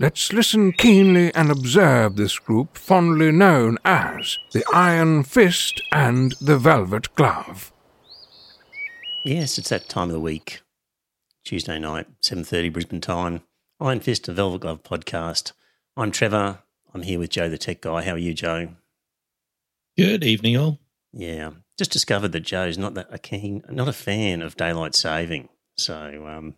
Let's 0.00 0.32
listen 0.32 0.72
keenly 0.72 1.30
and 1.34 1.50
observe 1.50 2.16
this 2.16 2.38
group 2.38 2.78
fondly 2.78 3.30
known 3.30 3.76
as 3.84 4.38
the 4.50 4.64
Iron 4.72 5.24
Fist 5.24 5.82
and 5.92 6.32
the 6.40 6.56
Velvet 6.56 7.14
Glove. 7.16 7.70
Yes, 9.26 9.58
it's 9.58 9.68
that 9.68 9.90
time 9.90 10.08
of 10.08 10.14
the 10.14 10.18
week. 10.18 10.62
Tuesday 11.44 11.78
night, 11.78 12.06
7.30 12.22 12.72
Brisbane 12.72 13.02
time. 13.02 13.42
Iron 13.78 14.00
Fist 14.00 14.26
and 14.26 14.36
Velvet 14.38 14.62
Glove 14.62 14.82
podcast. 14.82 15.52
I'm 15.98 16.12
Trevor. 16.12 16.60
I'm 16.94 17.02
here 17.02 17.18
with 17.18 17.28
Joe 17.28 17.50
the 17.50 17.58
Tech 17.58 17.82
Guy. 17.82 18.02
How 18.02 18.12
are 18.12 18.18
you, 18.18 18.32
Joe? 18.32 18.70
Good 19.98 20.24
evening, 20.24 20.56
all. 20.56 20.78
Yeah, 21.12 21.50
just 21.76 21.92
discovered 21.92 22.32
that 22.32 22.40
Joe's 22.40 22.78
not 22.78 22.94
that 22.94 23.08
a 23.10 23.18
keen, 23.18 23.64
not 23.68 23.86
a 23.86 23.92
fan 23.92 24.40
of 24.40 24.56
daylight 24.56 24.94
saving. 24.94 25.50
So 25.76 26.26
um, 26.26 26.54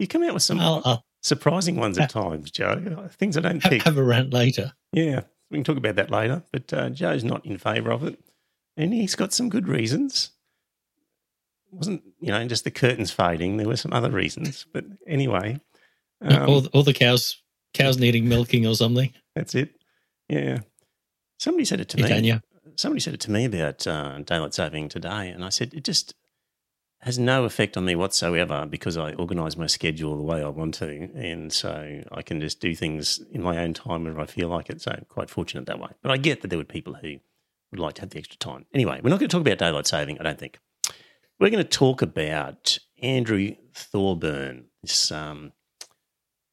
you 0.00 0.08
come 0.08 0.24
out 0.24 0.34
with 0.34 0.42
some 0.42 0.58
I'll, 0.58 0.82
I'll 0.84 1.04
surprising 1.24 1.76
ones 1.76 1.98
at 1.98 2.10
times, 2.10 2.50
Joe. 2.50 3.08
Things 3.18 3.36
I 3.36 3.40
don't 3.40 3.62
ha- 3.62 3.70
think. 3.70 3.82
have 3.82 3.96
a 3.96 4.04
rant 4.04 4.32
later. 4.32 4.72
Yeah, 4.92 5.22
we 5.50 5.56
can 5.56 5.64
talk 5.64 5.78
about 5.78 5.96
that 5.96 6.10
later. 6.10 6.44
But 6.52 6.72
uh, 6.72 6.90
Joe's 6.90 7.24
not 7.24 7.44
in 7.44 7.58
favour 7.58 7.90
of 7.90 8.04
it, 8.04 8.20
and 8.76 8.92
he's 8.92 9.16
got 9.16 9.32
some 9.32 9.48
good 9.48 9.66
reasons. 9.66 10.30
It 11.72 11.76
wasn't 11.76 12.02
you 12.20 12.28
know 12.28 12.46
just 12.46 12.64
the 12.64 12.70
curtains 12.70 13.10
fading? 13.10 13.56
There 13.56 13.66
were 13.66 13.76
some 13.76 13.92
other 13.92 14.10
reasons, 14.10 14.66
but 14.72 14.84
anyway, 15.06 15.58
um, 16.20 16.48
or, 16.48 16.62
or 16.72 16.84
the 16.84 16.94
cows 16.94 17.42
cows 17.72 17.98
needing 17.98 18.28
milking 18.28 18.66
or 18.66 18.76
something. 18.76 19.12
that's 19.34 19.54
it. 19.54 19.70
Yeah, 20.28 20.60
somebody 21.38 21.64
said 21.64 21.80
it 21.80 21.88
to 21.90 21.96
me. 21.96 22.40
Somebody 22.76 23.00
said 23.00 23.14
it 23.14 23.20
to 23.20 23.30
me 23.30 23.44
about 23.44 23.86
uh, 23.86 24.18
daylight 24.20 24.52
saving 24.52 24.88
today, 24.88 25.28
and 25.28 25.44
I 25.44 25.48
said 25.48 25.74
it 25.74 25.84
just 25.84 26.14
has 27.04 27.18
no 27.18 27.44
effect 27.44 27.76
on 27.76 27.84
me 27.84 27.94
whatsoever 27.94 28.64
because 28.64 28.96
I 28.96 29.12
organise 29.12 29.58
my 29.58 29.66
schedule 29.66 30.16
the 30.16 30.22
way 30.22 30.42
I 30.42 30.48
want 30.48 30.74
to, 30.76 30.88
and 31.14 31.52
so 31.52 32.02
I 32.10 32.22
can 32.22 32.40
just 32.40 32.60
do 32.60 32.74
things 32.74 33.20
in 33.30 33.42
my 33.42 33.58
own 33.58 33.74
time 33.74 34.04
whenever 34.04 34.22
I 34.22 34.26
feel 34.26 34.48
like 34.48 34.70
it. 34.70 34.80
So 34.80 34.90
I'm 34.90 35.04
quite 35.10 35.28
fortunate 35.28 35.66
that 35.66 35.78
way. 35.78 35.90
But 36.02 36.12
I 36.12 36.16
get 36.16 36.40
that 36.40 36.48
there 36.48 36.58
were 36.58 36.64
people 36.64 36.94
who 36.94 37.18
would 37.70 37.78
like 37.78 37.94
to 37.96 38.00
have 38.00 38.10
the 38.10 38.18
extra 38.18 38.38
time. 38.38 38.64
Anyway, 38.72 39.00
we're 39.02 39.10
not 39.10 39.18
going 39.18 39.28
to 39.28 39.36
talk 39.36 39.46
about 39.46 39.58
daylight 39.58 39.86
saving. 39.86 40.18
I 40.18 40.22
don't 40.22 40.38
think 40.38 40.58
we're 41.38 41.50
going 41.50 41.62
to 41.62 41.68
talk 41.68 42.00
about 42.00 42.78
Andrew 43.02 43.54
Thorburn. 43.74 44.64
This 44.82 45.12
um, 45.12 45.52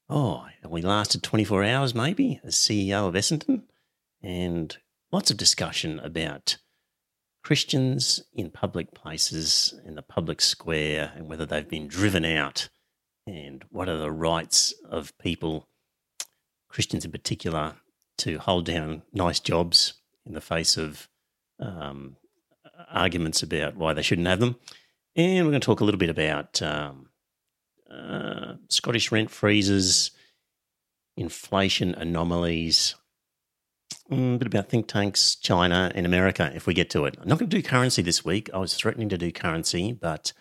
oh, 0.09 0.47
we 0.67 0.81
lasted 0.81 1.23
24 1.23 1.63
hours 1.63 1.95
maybe 1.95 2.41
as 2.43 2.55
CEO 2.55 3.07
of 3.07 3.13
Essendon, 3.13 3.61
and 4.21 4.77
lots 5.13 5.31
of 5.31 5.37
discussion 5.37 5.97
about 5.99 6.57
Christians 7.43 8.23
in 8.33 8.51
public 8.51 8.93
places 8.93 9.73
in 9.85 9.95
the 9.95 10.01
public 10.01 10.41
square 10.41 11.11
and 11.15 11.27
whether 11.27 11.45
they've 11.45 11.67
been 11.67 11.87
driven 11.87 12.23
out 12.23 12.69
and 13.25 13.63
what 13.69 13.89
are 13.89 13.97
the 13.97 14.11
rights 14.11 14.73
of 14.89 15.17
people, 15.17 15.67
Christians 16.69 17.05
in 17.05 17.11
particular, 17.11 17.75
to 18.19 18.37
hold 18.37 18.65
down 18.65 19.01
nice 19.13 19.39
jobs 19.39 19.93
in 20.25 20.33
the 20.33 20.41
face 20.41 20.77
of 20.77 21.07
um, 21.59 22.17
arguments 22.89 23.41
about 23.41 23.75
why 23.75 23.93
they 23.93 24.01
shouldn't 24.01 24.27
have 24.27 24.39
them. 24.39 24.57
And 25.15 25.45
we're 25.45 25.51
going 25.51 25.61
to 25.61 25.65
talk 25.65 25.81
a 25.81 25.83
little 25.83 25.99
bit 25.99 26.09
about 26.09 26.61
um, 26.61 27.09
uh, 27.89 28.53
Scottish 28.69 29.11
rent 29.11 29.29
freezes, 29.29 30.11
inflation 31.17 31.93
anomalies, 31.95 32.95
Mm, 34.11 34.35
a 34.35 34.37
bit 34.39 34.47
about 34.47 34.67
think 34.67 34.87
tanks, 34.87 35.35
China, 35.35 35.89
and 35.95 36.05
America 36.05 36.51
if 36.53 36.67
we 36.67 36.73
get 36.73 36.89
to 36.89 37.05
it. 37.05 37.17
I'm 37.21 37.29
not 37.29 37.39
going 37.39 37.49
to 37.49 37.57
do 37.57 37.63
currency 37.63 38.01
this 38.01 38.25
week. 38.25 38.49
I 38.53 38.57
was 38.57 38.73
threatening 38.73 39.07
to 39.09 39.17
do 39.17 39.31
currency, 39.31 39.93
but 39.93 40.33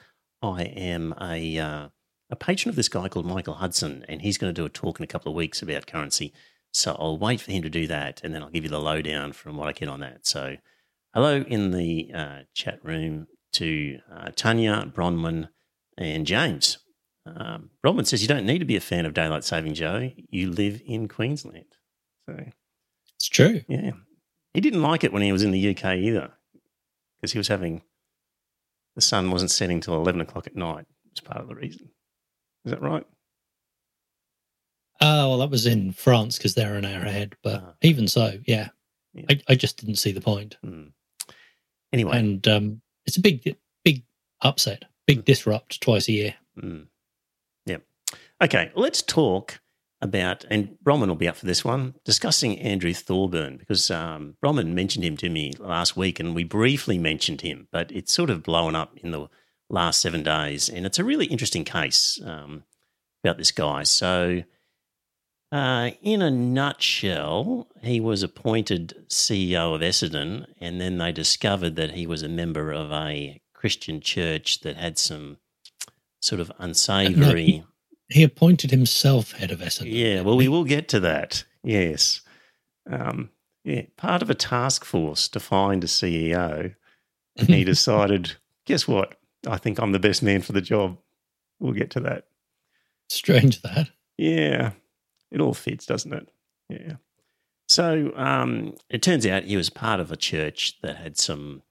I 0.43 0.63
am 0.65 1.15
a, 1.21 1.59
uh, 1.59 1.89
a 2.31 2.37
patron 2.37 2.71
of 2.71 2.77
this 2.77 2.89
guy 2.89 3.09
called 3.09 3.27
Michael 3.27 3.55
Hudson, 3.55 4.05
and 4.09 4.23
he's 4.23 4.39
going 4.39 4.53
to 4.53 4.61
do 4.61 4.67
a 4.67 4.69
talk 4.69 4.99
in 4.99 5.05
a 5.05 5.07
couple 5.07 5.31
of 5.31 5.37
weeks 5.37 5.63
about 5.63 5.87
currency. 5.87 6.33
So 6.73 6.97
I'll 6.99 7.19
wait 7.19 7.41
for 7.41 7.53
him 7.53 7.63
to 7.63 7.71
do 7.71 7.87
that, 7.87 8.21
and 8.25 8.35
then 8.35 8.43
I'll 8.43 8.51
give 8.51 8.65
you 8.65 8.71
the 8.71 8.81
lowdown 8.81 9.33
from 9.33 9.57
what 9.57 9.69
I 9.69 9.73
get 9.73 9.89
on 9.89 10.01
that. 10.01 10.27
So, 10.27 10.57
hello 11.15 11.43
in 11.43 11.71
the 11.71 12.11
uh, 12.13 12.39
chat 12.55 12.85
room 12.85 13.29
to 13.53 13.99
uh, 14.13 14.31
Tanya, 14.35 14.91
Bronwyn, 14.93 15.49
and 15.97 16.27
James. 16.27 16.79
Um, 17.25 17.71
Bronwyn 17.85 18.07
says 18.07 18.23
you 18.23 18.29
don't 18.29 18.47
need 18.47 18.59
to 18.59 18.65
be 18.65 18.77
a 18.77 18.81
fan 18.81 19.07
of 19.07 19.15
daylight 19.15 19.45
saving, 19.45 19.75
Joe. 19.75 20.11
You 20.29 20.51
live 20.51 20.81
in 20.85 21.07
Queensland. 21.07 21.77
So 22.29 22.37
It's 23.21 23.29
true. 23.29 23.61
yeah. 23.69 23.93
He 24.55 24.61
didn't 24.61 24.83
like 24.83 25.05
it 25.05 25.13
when 25.13 25.23
he 25.23 25.31
was 25.31 25.43
in 25.45 25.53
the 25.53 25.71
UK 25.77 25.85
either 25.97 26.33
because 27.21 27.33
he 27.33 27.39
was 27.39 27.49
having 27.49 27.83
the 28.97 29.01
sun 29.03 29.31
wasn't 29.31 29.51
setting 29.53 29.81
till 29.81 29.95
11 29.95 30.21
o'clock 30.23 30.47
at 30.47 30.57
night. 30.57 30.87
was 31.11 31.21
part 31.21 31.41
of 31.43 31.49
the 31.49 31.55
reason. 31.55 31.91
Is 32.65 32.73
that 32.73 32.83
right? 32.83 33.07
Oh, 35.01 35.31
well, 35.31 35.39
that 35.39 35.51
was 35.51 35.67
in 35.67 35.93
France 35.93 36.37
because 36.37 36.55
they're 36.55 36.75
an 36.75 36.85
hour 36.85 37.03
ahead. 37.05 37.35
But 37.43 37.63
Ah. 37.63 37.75
even 37.83 38.09
so, 38.09 38.39
yeah, 38.47 38.69
Yeah. 39.15 39.25
I, 39.31 39.41
I 39.51 39.55
just 39.55 39.79
didn't 39.79 39.97
see 39.97 40.13
the 40.13 40.21
point. 40.21 40.57
Hmm. 40.63 40.89
Anyway, 41.93 42.19
And 42.19 42.47
um, 42.49 42.83
it's 43.07 43.17
a 43.17 43.21
big, 43.21 43.57
big 43.85 44.05
upset, 44.43 44.85
big 45.07 45.25
disrupt 45.25 45.81
twice 45.81 46.09
a 46.09 46.13
year. 46.13 46.35
Mm. 46.61 46.87
Yep. 47.67 47.83
Okay, 48.43 48.73
let's 48.75 49.03
talk 49.03 49.61
about, 50.03 50.45
and 50.51 50.77
Bronwyn 50.83 51.09
will 51.09 51.15
be 51.15 51.29
up 51.29 51.37
for 51.37 51.47
this 51.47 51.65
one, 51.65 51.95
discussing 52.05 52.59
Andrew 52.59 52.95
Thorburn, 52.95 53.59
because 53.59 53.91
um, 53.91 54.37
Bronwyn 54.43 54.73
mentioned 54.73 55.05
him 55.05 55.17
to 55.19 55.29
me 55.29 55.53
last 55.59 55.97
week 55.97 56.19
and 56.19 56.35
we 56.35 56.45
briefly 56.45 56.99
mentioned 56.99 57.43
him, 57.43 57.69
but 57.71 57.93
it's 57.93 58.13
sort 58.13 58.31
of 58.31 58.43
blown 58.43 58.75
up 58.75 58.97
in 58.97 59.11
the 59.11 59.29
last 59.69 60.01
seven 60.01 60.23
days. 60.23 60.69
And 60.69 60.87
it's 60.87 60.99
a 60.99 61.05
really 61.05 61.27
interesting 61.27 61.65
case 61.65 62.21
um, 62.25 62.65
about 63.23 63.39
this 63.39 63.53
guy. 63.53 63.83
So, 63.83 64.43
uh, 65.53 65.91
in 66.01 66.23
a 66.23 66.31
nutshell, 66.31 67.67
he 67.83 68.01
was 68.01 68.23
appointed 68.23 68.95
CEO 69.09 69.75
of 69.75 69.81
Essendon, 69.81 70.47
and 70.61 70.81
then 70.81 70.99
they 70.99 71.11
discovered 71.11 71.75
that 71.75 71.93
he 71.93 72.07
was 72.07 72.23
a 72.23 72.29
member 72.29 72.71
of 72.73 72.93
a 72.93 73.43
Christian 73.53 74.01
church 74.01 74.61
that 74.61 74.77
had 74.77 74.97
some 74.97 75.39
sort 76.21 76.41
of 76.41 76.53
unsavory. 76.59 77.65
He 78.11 78.23
appointed 78.25 78.71
himself 78.71 79.33
head 79.33 79.51
of 79.51 79.61
Essendon. 79.61 79.93
Yeah, 79.93 80.21
well, 80.23 80.37
we 80.37 80.49
will 80.49 80.65
get 80.65 80.89
to 80.89 81.01
that. 81.01 81.45
Yes. 81.63 82.23
Um, 82.91 83.31
yeah, 83.65 83.83
part 83.97 84.23
of 84.23 84.31
a 84.31 84.35
task 84.35 84.85
force 84.85 85.29
to 85.29 85.41
find 85.41 85.85
a 85.85 85.87
CEO, 85.87 86.75
and 87.37 87.49
he 87.49 87.65
decided, 87.65 88.37
guess 88.67 88.89
what? 88.89 89.17
I 89.47 89.59
think 89.59 89.79
I'm 89.79 89.93
the 89.93 89.99
best 89.99 90.23
man 90.23 90.43
for 90.43 90.53
the 90.53 90.61
job. 90.61 90.99
We'll 91.61 91.73
get 91.73 91.91
to 91.91 92.01
that. 92.01 92.27
Strange 93.09 93.63
that. 93.63 93.91
Yeah, 94.17 94.73
it 95.31 95.41
all 95.41 95.55
fits, 95.55 95.87
doesn't 95.87 96.13
it? 96.13 96.29
Yeah. 96.69 96.95
So 97.69 98.13
um, 98.17 98.75
it 98.89 99.03
turns 99.03 99.27
out 99.27 99.45
he 99.45 99.57
was 99.57 99.71
part 99.71 100.01
of 100.01 100.11
a 100.11 100.17
church 100.17 100.81
that 100.83 100.97
had 100.97 101.17
some 101.17 101.63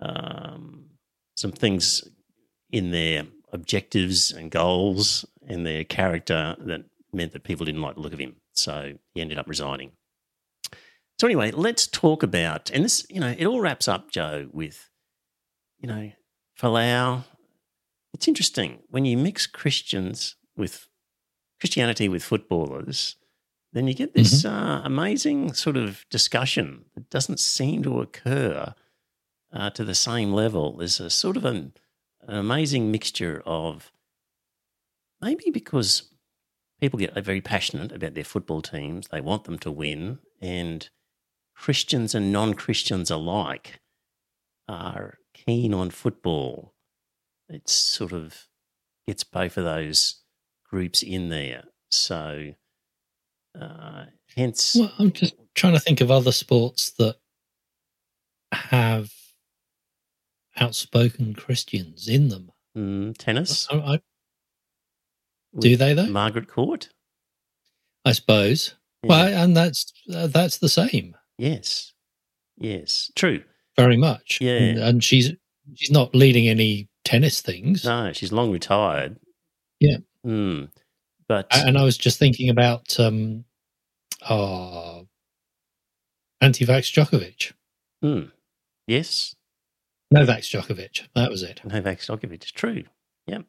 um, 0.00 0.86
some 1.36 1.52
things 1.52 2.08
in 2.70 2.90
their 2.90 3.24
objectives 3.52 4.30
and 4.30 4.50
goals 4.50 5.24
and 5.48 5.66
their 5.66 5.82
character 5.82 6.54
that 6.60 6.84
meant 7.12 7.32
that 7.32 7.42
people 7.42 7.66
didn't 7.66 7.82
like 7.82 7.94
the 7.94 8.00
look 8.00 8.12
of 8.12 8.20
him. 8.20 8.36
So 8.52 8.94
he 9.14 9.20
ended 9.20 9.38
up 9.38 9.48
resigning. 9.48 9.92
So 11.18 11.26
anyway, 11.26 11.50
let's 11.50 11.86
talk 11.88 12.22
about 12.22 12.70
and 12.70 12.84
this, 12.84 13.04
you 13.10 13.18
know, 13.18 13.34
it 13.36 13.46
all 13.46 13.60
wraps 13.60 13.88
up, 13.88 14.12
Joe, 14.12 14.48
with 14.52 14.88
you 15.80 15.88
know, 15.88 16.12
Folau. 16.58 17.24
It's 18.14 18.28
interesting 18.28 18.80
when 18.88 19.04
you 19.04 19.16
mix 19.16 19.46
Christians 19.46 20.36
with 20.56 20.88
Christianity 21.60 22.08
with 22.08 22.22
footballers, 22.22 23.16
then 23.72 23.86
you 23.86 23.94
get 23.94 24.14
this 24.14 24.44
uh, 24.44 24.80
amazing 24.84 25.52
sort 25.52 25.76
of 25.76 26.04
discussion 26.10 26.84
that 26.94 27.10
doesn't 27.10 27.40
seem 27.40 27.82
to 27.82 28.00
occur 28.00 28.74
uh, 29.52 29.70
to 29.70 29.84
the 29.84 29.94
same 29.94 30.32
level. 30.32 30.76
There's 30.76 31.00
a 31.00 31.10
sort 31.10 31.36
of 31.36 31.44
an, 31.44 31.74
an 32.22 32.36
amazing 32.36 32.90
mixture 32.90 33.42
of 33.44 33.92
maybe 35.20 35.50
because 35.50 36.10
people 36.80 36.98
get 36.98 37.14
very 37.24 37.40
passionate 37.40 37.92
about 37.92 38.14
their 38.14 38.24
football 38.24 38.62
teams, 38.62 39.08
they 39.08 39.20
want 39.20 39.44
them 39.44 39.58
to 39.60 39.70
win, 39.70 40.18
and 40.40 40.88
Christians 41.56 42.14
and 42.14 42.32
non 42.32 42.54
Christians 42.54 43.10
alike 43.10 43.80
are 44.68 45.18
keen 45.34 45.74
on 45.74 45.90
football. 45.90 46.74
It 47.48 47.68
sort 47.68 48.12
of 48.12 48.46
gets 49.06 49.24
both 49.24 49.56
of 49.56 49.64
those 49.64 50.22
groups 50.68 51.02
in 51.02 51.30
there. 51.30 51.64
So 51.90 52.52
Uh, 53.58 54.04
hence, 54.36 54.76
Well, 54.78 54.92
I'm 54.98 55.10
just 55.10 55.34
trying 55.54 55.72
to 55.72 55.80
think 55.80 56.00
of 56.00 56.10
other 56.12 56.30
sports 56.30 56.90
that 56.98 57.16
have 58.52 59.10
outspoken 60.56 61.34
Christians 61.34 62.06
in 62.08 62.28
them. 62.28 62.52
mm, 62.76 63.16
tennis. 63.18 63.66
I, 63.70 63.76
I, 63.94 64.00
do 65.58 65.76
they 65.76 65.94
though? 65.94 66.06
Margaret 66.06 66.48
Court. 66.48 66.88
I 68.04 68.12
suppose. 68.12 68.74
Yeah. 69.02 69.08
Well, 69.10 69.44
and 69.44 69.56
that's 69.56 69.92
uh, 70.12 70.26
that's 70.26 70.58
the 70.58 70.68
same, 70.68 71.16
yes, 71.38 71.92
yes, 72.56 73.12
true. 73.14 73.44
very 73.76 73.96
much. 73.96 74.38
Yeah. 74.40 74.56
and, 74.56 74.78
and 74.78 75.04
she's 75.04 75.30
she's 75.74 75.90
not 75.90 76.14
leading 76.14 76.48
any 76.48 76.88
tennis 77.04 77.40
things. 77.40 77.84
No, 77.84 78.12
she's 78.12 78.32
long 78.32 78.50
retired. 78.50 79.18
Yeah. 79.78 79.98
Mm. 80.26 80.70
But 81.28 81.46
And 81.54 81.78
I 81.78 81.84
was 81.84 81.96
just 81.96 82.18
thinking 82.18 82.48
about 82.48 82.98
um, 82.98 83.44
oh, 84.28 85.06
Anti-Vax 86.40 86.90
Djokovic, 86.92 87.52
mm, 88.02 88.30
yes, 88.86 89.36
Novak 90.10 90.40
Djokovic. 90.40 91.06
That 91.14 91.30
was 91.30 91.42
it. 91.42 91.60
Novak 91.64 91.98
Djokovic. 92.00 92.32
It's 92.32 92.50
true. 92.50 92.84
Yeah. 93.26 93.42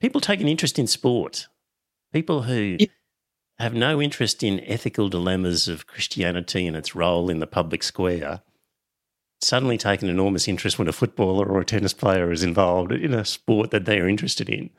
People 0.00 0.20
take 0.20 0.40
an 0.40 0.48
interest 0.48 0.78
in 0.78 0.86
sport. 0.86 1.48
People 2.12 2.42
who 2.42 2.76
Yeah. 2.80 2.86
have 3.58 3.74
no 3.74 4.00
interest 4.00 4.42
in 4.42 4.60
ethical 4.60 5.08
dilemmas 5.08 5.68
of 5.68 5.86
Christianity 5.86 6.66
and 6.66 6.76
its 6.76 6.94
role 6.94 7.28
in 7.30 7.38
the 7.40 7.46
public 7.46 7.82
square 7.82 8.42
suddenly 9.42 9.78
take 9.78 10.02
an 10.02 10.08
enormous 10.08 10.48
interest 10.48 10.78
when 10.78 10.88
a 10.88 10.92
footballer 10.92 11.46
or 11.46 11.60
a 11.60 11.64
tennis 11.64 11.94
player 11.94 12.30
is 12.30 12.42
involved 12.42 12.92
in 12.92 13.14
a 13.14 13.24
sport 13.24 13.70
that 13.70 13.84
they 13.86 13.98
are 13.98 14.08
interested 14.08 14.48
in. 14.50 14.70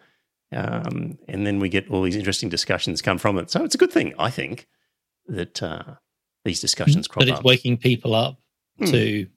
Um, 0.51 1.17
and 1.27 1.47
then 1.47 1.59
we 1.59 1.69
get 1.69 1.89
all 1.89 2.03
these 2.03 2.15
interesting 2.15 2.49
discussions 2.49 3.01
come 3.01 3.17
from 3.17 3.37
it. 3.37 3.49
So 3.49 3.63
it's 3.63 3.75
a 3.75 3.77
good 3.79 3.91
thing, 3.91 4.13
I 4.19 4.29
think, 4.29 4.67
that 5.27 5.63
uh, 5.63 5.95
these 6.45 6.59
discussions 6.59 7.07
crop 7.07 7.21
up. 7.23 7.27
But 7.27 7.29
it's 7.31 7.39
up. 7.39 7.45
waking 7.45 7.77
people 7.77 8.13
up 8.13 8.39
Hmm. 8.77 8.85
to 8.85 9.27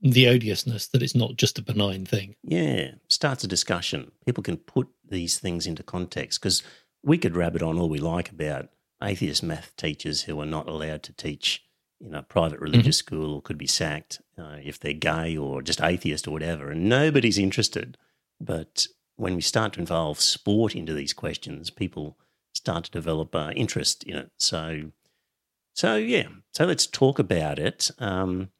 the 0.00 0.28
odiousness 0.28 0.86
that 0.88 1.02
it's 1.02 1.14
not 1.14 1.36
just 1.36 1.58
a 1.58 1.62
benign 1.62 2.04
thing. 2.04 2.36
Yeah, 2.42 2.92
starts 3.08 3.44
a 3.44 3.48
discussion. 3.48 4.12
People 4.24 4.42
can 4.42 4.58
put 4.58 4.88
these 5.08 5.38
things 5.38 5.66
into 5.66 5.82
context 5.82 6.40
because 6.40 6.62
we 7.02 7.18
could 7.18 7.36
rabbit 7.36 7.62
on 7.62 7.78
all 7.78 7.88
we 7.88 7.98
like 7.98 8.30
about 8.30 8.68
atheist 9.02 9.42
math 9.42 9.74
teachers 9.76 10.22
who 10.22 10.40
are 10.40 10.46
not 10.46 10.68
allowed 10.68 11.02
to 11.04 11.12
teach 11.12 11.64
in 12.00 12.14
a 12.14 12.22
private 12.22 12.60
religious 12.60 12.98
school 12.98 13.34
or 13.34 13.42
could 13.42 13.56
be 13.56 13.66
sacked 13.66 14.20
uh, 14.38 14.56
if 14.62 14.78
they're 14.78 14.92
gay 14.92 15.36
or 15.36 15.62
just 15.62 15.80
atheist 15.80 16.28
or 16.28 16.32
whatever, 16.32 16.70
and 16.70 16.88
nobody's 16.88 17.38
interested. 17.38 17.96
But 18.40 18.86
when 19.16 19.34
we 19.34 19.40
start 19.40 19.74
to 19.74 19.80
involve 19.80 20.20
sport 20.20 20.74
into 20.74 20.92
these 20.92 21.14
questions, 21.14 21.70
people 21.70 22.18
start 22.54 22.84
to 22.84 22.90
develop 22.90 23.34
uh, 23.34 23.52
interest 23.56 24.02
in 24.04 24.16
it. 24.16 24.30
So, 24.38 24.92
so 25.74 25.96
yeah, 25.96 26.28
so 26.52 26.66
let's 26.66 26.86
talk 26.86 27.18
about 27.18 27.58
it. 27.58 27.90
Um, 27.98 28.50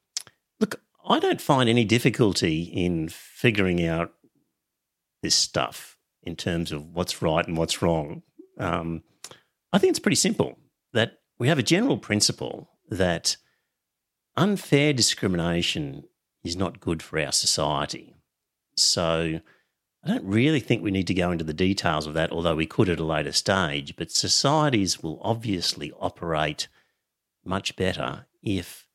I 1.07 1.21
don't 1.21 1.41
find 1.41 1.69
any 1.69 1.85
difficulty 1.85 2.63
in 2.63 3.09
figuring 3.09 3.85
out 3.87 4.13
this 5.23 5.35
stuff 5.35 5.97
in 6.23 6.37
terms 6.37 6.73
of 6.73 6.95
what's 6.95 7.23
right 7.23 7.47
and 7.47 7.57
what's 7.57 7.81
wrong. 7.81 8.23
Um, 8.59 9.03
I 9.73 9.79
think 9.79 9.91
it's 9.91 10.01
pretty 10.01 10.17
simple 10.17 10.59
that 10.93 11.19
we 11.39 11.49
have 11.49 11.59
a 11.59 11.63
general 11.63 11.99
principle 11.99 12.71
that 12.89 13.37
unfair 14.37 14.93
discrimination 14.93 16.05
is 16.45 16.57
not 16.57 16.81
good 16.81 17.03
for 17.03 17.19
our 17.19 17.33
society. 17.33 18.15
So 18.77 19.41
I 20.05 20.09
don't 20.09 20.25
really 20.25 20.61
think 20.61 20.83
we 20.83 20.91
need 20.91 21.07
to 21.09 21.15
go 21.15 21.31
into 21.31 21.45
the 21.45 21.55
details 21.55 22.07
of 22.07 22.15
that, 22.15 22.33
although 22.33 22.55
we 22.55 22.67
could 22.67 22.89
at 22.89 23.01
a 23.01 23.05
later 23.05 23.33
stage. 23.33 23.97
But 23.97 24.11
societies 24.11 25.03
will 25.03 25.21
obviously 25.23 25.93
operate 26.01 26.69
much 27.45 27.77
better 27.77 28.27
if 28.43 28.86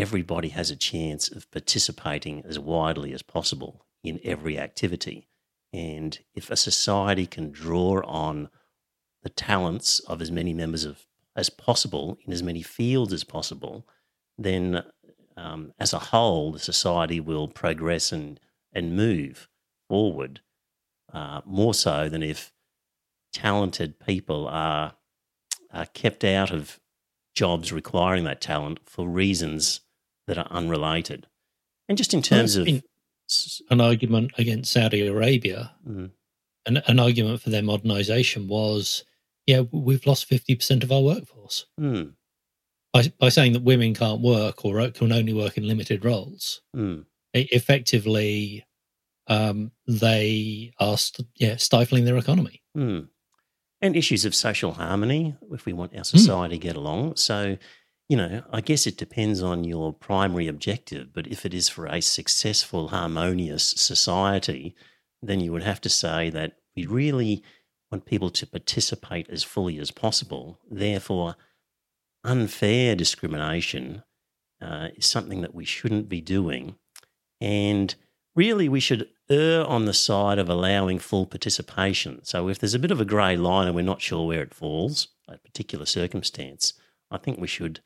everybody 0.00 0.48
has 0.48 0.70
a 0.70 0.76
chance 0.76 1.30
of 1.30 1.50
participating 1.50 2.42
as 2.46 2.58
widely 2.58 3.12
as 3.12 3.20
possible 3.20 3.84
in 4.02 4.18
every 4.24 4.58
activity. 4.58 5.28
And 5.74 6.18
if 6.34 6.50
a 6.50 6.56
society 6.56 7.26
can 7.26 7.50
draw 7.50 8.00
on 8.04 8.48
the 9.22 9.28
talents 9.28 10.00
of 10.00 10.22
as 10.22 10.30
many 10.30 10.54
members 10.54 10.84
of 10.84 11.06
as 11.36 11.50
possible 11.50 12.18
in 12.26 12.32
as 12.32 12.42
many 12.42 12.62
fields 12.62 13.12
as 13.12 13.24
possible, 13.24 13.86
then 14.38 14.82
um, 15.36 15.72
as 15.78 15.92
a 15.92 15.98
whole, 15.98 16.52
the 16.52 16.58
society 16.58 17.20
will 17.20 17.46
progress 17.46 18.10
and, 18.10 18.40
and 18.72 18.96
move 18.96 19.48
forward 19.88 20.40
uh, 21.12 21.42
more 21.44 21.74
so 21.74 22.08
than 22.08 22.22
if 22.22 22.52
talented 23.32 24.00
people 24.00 24.48
are, 24.48 24.94
are 25.72 25.86
kept 25.86 26.24
out 26.24 26.50
of 26.50 26.80
jobs 27.34 27.70
requiring 27.70 28.24
that 28.24 28.40
talent 28.40 28.80
for 28.86 29.06
reasons 29.08 29.80
that 30.30 30.38
are 30.38 30.50
unrelated. 30.50 31.26
And 31.88 31.98
just 31.98 32.14
in 32.14 32.22
terms 32.22 32.56
Well, 32.56 32.66
of, 32.68 32.82
An 33.70 33.80
argument 33.80 34.32
against 34.38 34.72
Saudi 34.72 35.06
Arabia, 35.06 35.72
mm, 35.86 36.10
an, 36.66 36.76
an 36.86 36.98
argument 36.98 37.40
for 37.42 37.50
their 37.50 37.62
modernization 37.62 38.48
was, 38.48 39.04
yeah, 39.46 39.60
we've 39.70 40.04
lost 40.06 40.28
50% 40.28 40.82
of 40.82 40.90
our 40.90 41.00
workforce. 41.02 41.66
mm, 41.78 42.12
By, 42.92 43.12
by 43.20 43.28
saying 43.28 43.52
that 43.52 43.62
women 43.62 43.94
can't 43.94 44.20
work 44.20 44.64
or 44.64 44.90
can 44.90 45.12
only 45.12 45.32
work 45.32 45.56
in 45.56 45.68
limited 45.68 46.04
roles, 46.04 46.60
mm, 46.76 47.04
effectively, 47.34 48.64
um, 49.28 49.70
they 49.86 50.72
are 50.80 50.98
st- 50.98 51.28
yeah, 51.36 51.56
stifling 51.56 52.04
their 52.04 52.16
economy. 52.18 52.62
mm. 52.76 53.08
and 53.82 53.96
issues 53.96 54.24
of 54.24 54.34
social 54.34 54.72
harmony 54.72 55.36
if 55.52 55.64
we 55.66 55.72
want 55.72 55.96
our 55.96 56.04
society 56.04 56.56
to 56.58 56.62
get 56.62 56.76
along. 56.76 57.16
So, 57.16 57.56
you 58.10 58.16
know, 58.16 58.42
I 58.52 58.60
guess 58.60 58.88
it 58.88 58.96
depends 58.96 59.40
on 59.40 59.62
your 59.62 59.92
primary 59.92 60.48
objective, 60.48 61.12
but 61.12 61.28
if 61.28 61.46
it 61.46 61.54
is 61.54 61.68
for 61.68 61.86
a 61.86 62.00
successful, 62.00 62.88
harmonious 62.88 63.62
society, 63.62 64.74
then 65.22 65.38
you 65.38 65.52
would 65.52 65.62
have 65.62 65.80
to 65.82 65.88
say 65.88 66.28
that 66.30 66.54
we 66.74 66.86
really 66.86 67.44
want 67.88 68.06
people 68.06 68.28
to 68.30 68.48
participate 68.48 69.30
as 69.30 69.44
fully 69.44 69.78
as 69.78 69.92
possible. 69.92 70.58
Therefore, 70.68 71.36
unfair 72.24 72.96
discrimination 72.96 74.02
uh, 74.60 74.88
is 74.96 75.06
something 75.06 75.40
that 75.42 75.54
we 75.54 75.64
shouldn't 75.64 76.08
be 76.08 76.20
doing. 76.20 76.74
And 77.40 77.94
really, 78.34 78.68
we 78.68 78.80
should 78.80 79.08
err 79.30 79.64
on 79.64 79.84
the 79.84 79.94
side 79.94 80.40
of 80.40 80.48
allowing 80.48 80.98
full 80.98 81.26
participation. 81.26 82.24
So, 82.24 82.48
if 82.48 82.58
there's 82.58 82.74
a 82.74 82.80
bit 82.80 82.90
of 82.90 83.00
a 83.00 83.04
grey 83.04 83.36
line 83.36 83.68
and 83.68 83.76
we're 83.76 83.82
not 83.82 84.02
sure 84.02 84.26
where 84.26 84.42
it 84.42 84.52
falls, 84.52 85.06
a 85.28 85.38
particular 85.38 85.86
circumstance, 85.86 86.72
I 87.12 87.18
think 87.18 87.38
we 87.38 87.46
should 87.46 87.78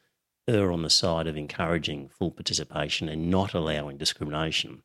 err 0.48 0.72
on 0.72 0.82
the 0.82 0.90
side 0.90 1.26
of 1.26 1.36
encouraging 1.36 2.08
full 2.08 2.30
participation 2.30 3.08
and 3.08 3.30
not 3.30 3.54
allowing 3.54 3.96
discrimination 3.96 4.82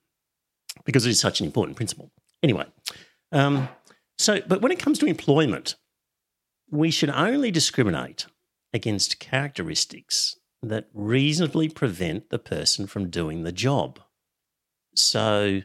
because 0.85 1.05
it 1.05 1.09
is 1.09 1.19
such 1.19 1.39
an 1.39 1.45
important 1.45 1.75
principle. 1.75 2.11
Anyway, 2.41 2.65
um, 3.31 3.67
so, 4.17 4.39
but 4.47 4.61
when 4.61 4.71
it 4.71 4.79
comes 4.79 4.99
to 4.99 5.05
employment, 5.05 5.75
we 6.69 6.91
should 6.91 7.09
only 7.09 7.51
discriminate 7.51 8.25
against 8.73 9.19
characteristics 9.19 10.37
that 10.61 10.89
reasonably 10.93 11.69
prevent 11.69 12.29
the 12.29 12.39
person 12.39 12.85
from 12.85 13.09
doing 13.09 13.43
the 13.43 13.51
job. 13.51 13.99
So, 14.95 15.61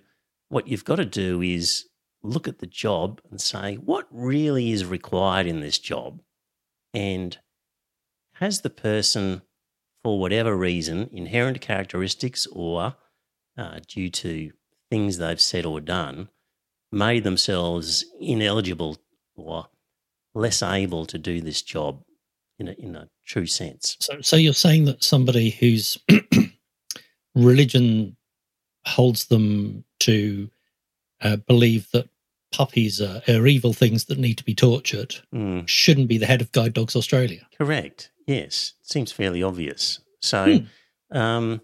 what 0.49 0.69
you've 0.69 0.85
got 0.85 0.97
to 0.97 1.05
do 1.05 1.43
is 1.43 1.87
look 2.23 2.49
at 2.49 2.59
the 2.59 2.67
job 2.67 3.21
and 3.31 3.41
say, 3.41 3.75
what 3.75 4.07
really 4.11 4.71
is 4.71 4.85
required 4.85 5.47
in 5.47 5.61
this 5.61 5.79
job? 5.79 6.23
And 6.93 7.37
has 8.35 8.61
the 8.61 8.71
person, 8.71 9.43
for 10.05 10.21
whatever 10.21 10.55
reason, 10.55 11.09
inherent 11.13 11.61
characteristics 11.63 12.47
or 12.53 12.95
uh, 13.59 13.81
due 13.89 14.11
to 14.11 14.53
things 14.91 15.17
they've 15.19 15.41
said 15.41 15.65
or 15.65 15.81
done, 15.81 16.29
made 16.93 17.25
themselves 17.25 18.05
ineligible 18.21 18.99
or 19.35 19.67
less 20.35 20.63
able 20.63 21.07
to 21.07 21.19
do 21.19 21.41
this 21.41 21.63
job 21.63 22.03
in 22.59 22.69
a, 22.69 22.73
in 22.73 22.95
a 22.95 23.09
true 23.25 23.47
sense? 23.47 23.97
So, 23.99 24.21
so 24.21 24.37
you're 24.37 24.53
saying 24.53 24.85
that 24.85 25.03
somebody 25.03 25.51
whose 25.51 25.99
religion 27.35 28.17
holds 28.87 29.27
them 29.27 29.85
to 30.01 30.51
uh, 31.23 31.37
believe 31.37 31.89
that 31.93 32.09
puppies 32.53 33.01
are, 33.01 33.23
are 33.27 33.47
evil 33.47 33.73
things 33.73 34.05
that 34.05 34.19
need 34.19 34.39
to 34.39 34.45
be 34.45 34.55
tortured 34.55 35.17
Mm. 35.33 35.67
shouldn't 35.67 36.09
be 36.09 36.19
the 36.19 36.27
head 36.27 36.41
of 36.43 36.53
Guide 36.53 36.75
Dogs 36.75 36.95
Australia. 36.95 37.47
Correct. 37.57 38.11
Yes, 38.27 38.75
seems 38.83 39.13
fairly 39.13 39.43
obvious. 39.43 40.01
So, 40.21 40.61
um, 41.11 41.61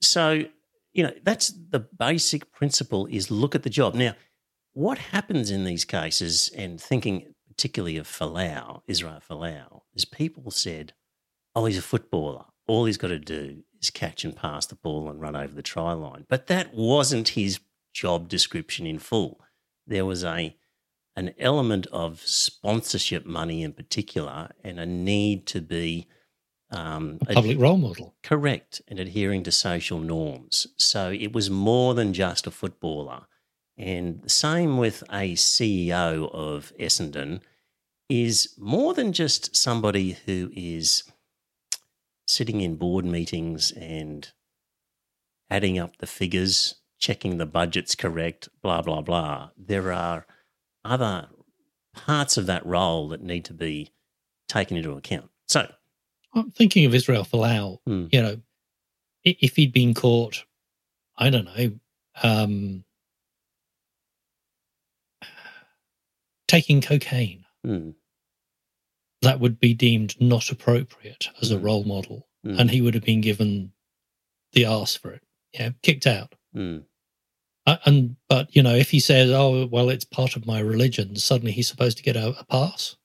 so 0.00 0.44
you 0.92 1.02
know 1.04 1.12
that's 1.22 1.48
the 1.48 1.80
basic 1.80 2.52
principle: 2.52 3.06
is 3.06 3.30
look 3.30 3.54
at 3.54 3.62
the 3.62 3.70
job. 3.70 3.94
Now, 3.94 4.14
what 4.72 4.98
happens 4.98 5.50
in 5.50 5.64
these 5.64 5.84
cases, 5.84 6.50
and 6.56 6.80
thinking 6.80 7.34
particularly 7.48 7.96
of 7.96 8.08
Folau, 8.08 8.82
Israel 8.86 9.20
Folau, 9.26 9.82
is 9.94 10.04
people 10.04 10.50
said, 10.50 10.94
"Oh, 11.54 11.66
he's 11.66 11.78
a 11.78 11.82
footballer. 11.82 12.46
All 12.66 12.84
he's 12.84 12.98
got 12.98 13.08
to 13.08 13.18
do 13.18 13.62
is 13.80 13.90
catch 13.90 14.24
and 14.24 14.34
pass 14.34 14.66
the 14.66 14.76
ball 14.76 15.08
and 15.08 15.20
run 15.20 15.36
over 15.36 15.54
the 15.54 15.62
try 15.62 15.92
line." 15.92 16.26
But 16.28 16.48
that 16.48 16.74
wasn't 16.74 17.28
his 17.30 17.60
job 17.92 18.28
description 18.28 18.86
in 18.86 18.98
full. 18.98 19.40
There 19.86 20.06
was 20.06 20.24
a 20.24 20.56
an 21.16 21.34
element 21.38 21.86
of 21.92 22.20
sponsorship 22.20 23.26
money 23.26 23.62
in 23.62 23.72
particular 23.72 24.50
and 24.64 24.80
a 24.80 24.86
need 24.86 25.46
to 25.46 25.60
be 25.60 26.08
um, 26.70 27.18
a 27.28 27.34
public 27.34 27.58
role 27.58 27.76
model. 27.76 28.14
Correct, 28.22 28.80
and 28.88 28.98
adhering 28.98 29.42
to 29.44 29.52
social 29.52 29.98
norms. 29.98 30.66
So 30.78 31.10
it 31.10 31.32
was 31.32 31.50
more 31.50 31.94
than 31.94 32.14
just 32.14 32.46
a 32.46 32.50
footballer. 32.50 33.26
And 33.76 34.22
the 34.22 34.30
same 34.30 34.78
with 34.78 35.02
a 35.10 35.34
CEO 35.34 36.32
of 36.32 36.72
Essendon 36.80 37.40
is 38.08 38.54
more 38.58 38.94
than 38.94 39.12
just 39.12 39.54
somebody 39.54 40.16
who 40.26 40.50
is 40.54 41.04
sitting 42.26 42.60
in 42.60 42.76
board 42.76 43.04
meetings 43.04 43.70
and 43.72 44.30
adding 45.50 45.78
up 45.78 45.98
the 45.98 46.06
figures, 46.06 46.76
checking 46.98 47.36
the 47.36 47.46
budget's 47.46 47.94
correct, 47.94 48.48
blah, 48.62 48.80
blah, 48.80 49.02
blah. 49.02 49.50
There 49.56 49.92
are 49.92 50.26
other 50.84 51.28
parts 51.94 52.36
of 52.36 52.46
that 52.46 52.64
role 52.64 53.08
that 53.08 53.22
need 53.22 53.44
to 53.46 53.54
be 53.54 53.90
taken 54.48 54.76
into 54.76 54.92
account. 54.92 55.28
So, 55.48 55.70
I'm 56.34 56.50
thinking 56.50 56.84
of 56.84 56.94
Israel 56.94 57.24
Folau. 57.24 57.78
Hmm. 57.86 58.06
You 58.10 58.22
know, 58.22 58.36
if 59.24 59.56
he'd 59.56 59.72
been 59.72 59.94
caught, 59.94 60.44
I 61.16 61.30
don't 61.30 61.44
know, 61.44 61.72
um, 62.22 62.84
taking 66.48 66.80
cocaine, 66.80 67.44
hmm. 67.64 67.90
that 69.20 69.40
would 69.40 69.60
be 69.60 69.74
deemed 69.74 70.20
not 70.20 70.50
appropriate 70.50 71.28
as 71.40 71.50
a 71.50 71.58
hmm. 71.58 71.64
role 71.64 71.84
model, 71.84 72.28
hmm. 72.44 72.58
and 72.58 72.70
he 72.70 72.80
would 72.80 72.94
have 72.94 73.04
been 73.04 73.20
given 73.20 73.72
the 74.52 74.66
arse 74.66 74.96
for 74.96 75.12
it. 75.12 75.22
Yeah, 75.52 75.70
kicked 75.82 76.06
out. 76.06 76.34
Uh, 77.66 77.76
and 77.84 78.16
but 78.28 78.54
you 78.54 78.62
know, 78.62 78.74
if 78.74 78.90
he 78.90 79.00
says, 79.00 79.30
"Oh, 79.30 79.66
well, 79.66 79.88
it's 79.88 80.04
part 80.04 80.36
of 80.36 80.46
my 80.46 80.60
religion," 80.60 81.16
suddenly 81.16 81.52
he's 81.52 81.68
supposed 81.68 81.96
to 81.98 82.02
get 82.02 82.16
a, 82.16 82.28
a 82.38 82.44
pass. 82.44 82.96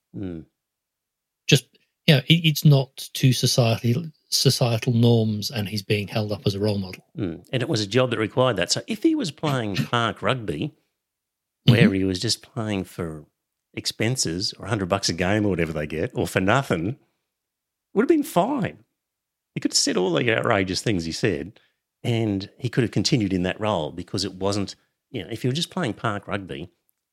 Just 1.48 1.66
yeah, 2.08 2.22
it, 2.28 2.46
it's 2.46 2.66
not 2.66 3.10
to 3.14 3.34
society 3.34 4.12
societal 4.30 4.94
norms, 4.94 5.52
and 5.52 5.70
he's 5.70 5.84
being 5.84 6.08
held 6.08 6.32
up 6.32 6.42
as 6.46 6.56
a 6.56 6.60
role 6.60 6.78
model. 6.78 7.04
Mm. 7.18 7.46
And 7.52 7.62
it 7.62 7.70
was 7.70 7.82
a 7.82 7.88
job 7.88 8.10
that 8.10 8.20
required 8.20 8.58
that. 8.58 8.72
So 8.72 8.82
if 8.88 9.04
he 9.04 9.16
was 9.16 9.32
playing 9.32 9.76
park 9.92 10.22
rugby, 10.22 10.74
where 11.66 11.84
mm-hmm. 11.84 11.94
he 11.94 12.04
was 12.04 12.20
just 12.20 12.42
playing 12.42 12.86
for 12.86 13.26
expenses 13.74 14.54
or 14.60 14.68
hundred 14.68 14.90
bucks 14.90 15.10
a 15.10 15.14
game 15.14 15.46
or 15.46 15.50
whatever 15.50 15.74
they 15.74 15.88
get, 15.88 16.12
or 16.16 16.28
for 16.28 16.42
nothing, 16.42 16.98
would 17.94 18.04
have 18.04 18.10
been 18.10 18.24
fine. 18.24 18.84
He 19.54 19.60
could 19.60 19.72
have 19.72 19.78
said 19.78 19.98
all 19.98 20.14
the 20.14 20.36
outrageous 20.36 20.82
things 20.82 21.06
he 21.06 21.12
said, 21.12 21.60
and 22.04 22.50
he 22.58 22.70
could 22.70 22.84
have 22.84 22.92
continued 22.92 23.34
in 23.34 23.44
that 23.44 23.60
role 23.60 23.92
because 23.92 24.24
it 24.24 24.36
wasn't, 24.36 24.76
you 25.10 25.24
know, 25.24 25.30
if 25.32 25.44
you're 25.44 25.54
just 25.54 25.70
playing 25.70 25.94
park 25.94 26.28
rugby, 26.28 26.70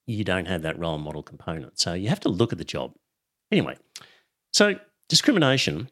you 0.06 0.24
don't 0.24 0.46
have 0.46 0.62
that 0.62 0.78
role 0.78 0.98
model 0.98 1.22
component. 1.22 1.78
So 1.78 1.94
you 1.94 2.08
have 2.08 2.20
to 2.20 2.28
look 2.28 2.52
at 2.52 2.58
the 2.58 2.64
job. 2.64 2.94
Anyway, 3.50 3.76
so 4.52 4.74
discrimination, 5.08 5.90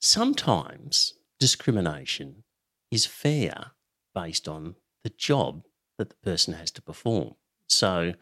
sometimes 0.00 1.14
discrimination 1.38 2.44
is 2.90 3.06
fair 3.06 3.72
based 4.14 4.48
on 4.48 4.76
the 5.04 5.10
job 5.10 5.64
that 5.98 6.10
the 6.10 6.16
person 6.16 6.54
has 6.54 6.70
to 6.72 6.82
perform. 6.82 7.34
So 7.68 8.14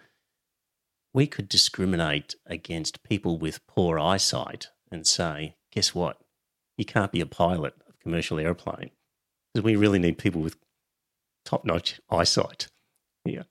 we 1.14 1.26
could 1.26 1.48
discriminate 1.48 2.34
against 2.46 3.02
people 3.02 3.38
with 3.38 3.66
poor 3.66 3.98
eyesight 3.98 4.68
and 4.90 5.06
say, 5.06 5.56
guess 5.72 5.94
what? 5.94 6.18
You 6.76 6.84
can't 6.84 7.12
be 7.12 7.20
a 7.20 7.26
pilot 7.26 7.74
of 7.88 7.98
commercial 7.98 8.38
airplane 8.38 8.90
because 9.52 9.64
we 9.64 9.76
really 9.76 9.98
need 9.98 10.18
people 10.18 10.40
with 10.40 10.56
top 11.44 11.64
notch 11.64 12.00
eyesight 12.10 12.68
here. 13.24 13.46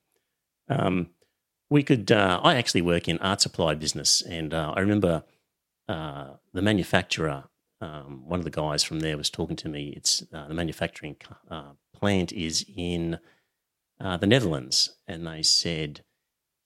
Um, 0.69 1.09
we 1.69 1.83
could, 1.83 2.11
uh, 2.11 2.39
I 2.43 2.55
actually 2.55 2.81
work 2.81 3.07
in 3.07 3.17
art 3.19 3.41
supply 3.41 3.75
business, 3.75 4.21
and 4.21 4.53
uh, 4.53 4.73
I 4.75 4.79
remember 4.79 5.23
uh, 5.89 6.31
the 6.53 6.61
manufacturer, 6.61 7.45
um, 7.81 8.23
one 8.25 8.39
of 8.39 8.45
the 8.45 8.51
guys 8.51 8.83
from 8.83 9.01
there 9.01 9.17
was 9.17 9.29
talking 9.29 9.57
to 9.57 9.69
me. 9.69 9.93
It's 9.95 10.23
uh, 10.33 10.47
the 10.47 10.53
manufacturing 10.53 11.17
uh, 11.49 11.71
plant 11.93 12.31
is 12.31 12.65
in 12.75 13.19
uh, 13.99 14.17
the 14.17 14.27
Netherlands, 14.27 14.95
and 15.07 15.27
they 15.27 15.43
said 15.43 16.03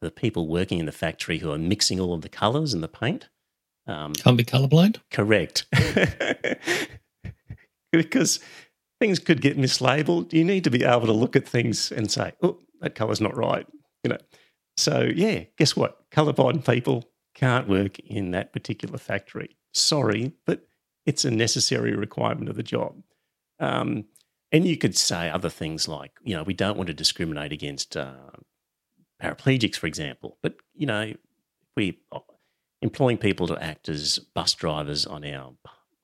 the 0.01 0.11
people 0.11 0.47
working 0.47 0.79
in 0.79 0.85
the 0.85 0.91
factory 0.91 1.39
who 1.39 1.51
are 1.51 1.57
mixing 1.57 1.99
all 1.99 2.13
of 2.13 2.21
the 2.21 2.29
colours 2.29 2.73
and 2.73 2.83
the 2.83 2.87
paint 2.87 3.29
um, 3.87 4.13
can't 4.13 4.37
be 4.37 4.43
colorblind. 4.43 4.97
Correct, 5.09 5.65
because 7.91 8.39
things 9.01 9.17
could 9.17 9.41
get 9.41 9.57
mislabeled. 9.57 10.31
You 10.31 10.45
need 10.45 10.63
to 10.63 10.69
be 10.69 10.83
able 10.83 11.07
to 11.07 11.11
look 11.11 11.35
at 11.35 11.47
things 11.47 11.91
and 11.91 12.09
say, 12.11 12.33
"Oh, 12.43 12.59
that 12.81 12.93
colour's 12.93 13.19
not 13.19 13.35
right," 13.35 13.65
you 14.03 14.09
know. 14.11 14.19
So 14.77 15.09
yeah, 15.13 15.45
guess 15.57 15.75
what? 15.75 16.09
Colorblind 16.11 16.65
people 16.65 17.05
can't 17.33 17.67
work 17.67 17.97
in 17.99 18.31
that 18.31 18.53
particular 18.53 18.99
factory. 18.99 19.57
Sorry, 19.73 20.33
but 20.45 20.67
it's 21.05 21.25
a 21.25 21.31
necessary 21.31 21.95
requirement 21.95 22.47
of 22.49 22.55
the 22.55 22.63
job. 22.63 23.01
Um, 23.59 24.05
and 24.51 24.67
you 24.67 24.77
could 24.77 24.95
say 24.95 25.29
other 25.29 25.49
things 25.49 25.87
like, 25.87 26.11
you 26.23 26.35
know, 26.35 26.43
we 26.43 26.53
don't 26.53 26.77
want 26.77 26.87
to 26.87 26.93
discriminate 26.93 27.53
against 27.53 27.97
uh, 27.97 28.13
paraplegics, 29.21 29.77
for 29.77 29.87
example. 29.87 30.37
But, 30.43 30.55
you 30.75 30.85
know, 30.85 31.13
we 31.75 31.99
uh, 32.11 32.19
employing 32.81 33.17
people 33.17 33.47
to 33.47 33.63
act 33.63 33.89
as 33.89 34.19
bus 34.35 34.53
drivers 34.53 35.05
on 35.05 35.23
our 35.25 35.53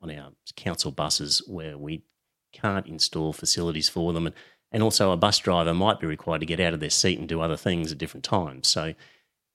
on 0.01 0.12
our 0.12 0.32
council 0.56 0.92
buses 0.92 1.42
where 1.48 1.77
we 1.77 2.04
can't 2.51 2.88
install 2.88 3.34
facilities 3.34 3.89
for 3.89 4.13
them 4.13 4.27
and 4.27 4.36
and 4.70 4.84
also 4.84 5.13
a 5.13 5.18
bus 5.18 5.39
driver 5.39 5.74
might 5.74 6.00
be 6.00 6.06
required 6.08 6.39
to 6.39 6.46
get 6.46 6.60
out 6.60 6.74
of 6.74 6.82
their 6.82 6.89
seat 6.89 7.18
and 7.18 7.30
do 7.30 7.39
other 7.39 7.56
things 7.56 7.89
at 7.89 7.98
different 7.98 8.25
times. 8.25 8.68
So 8.68 8.94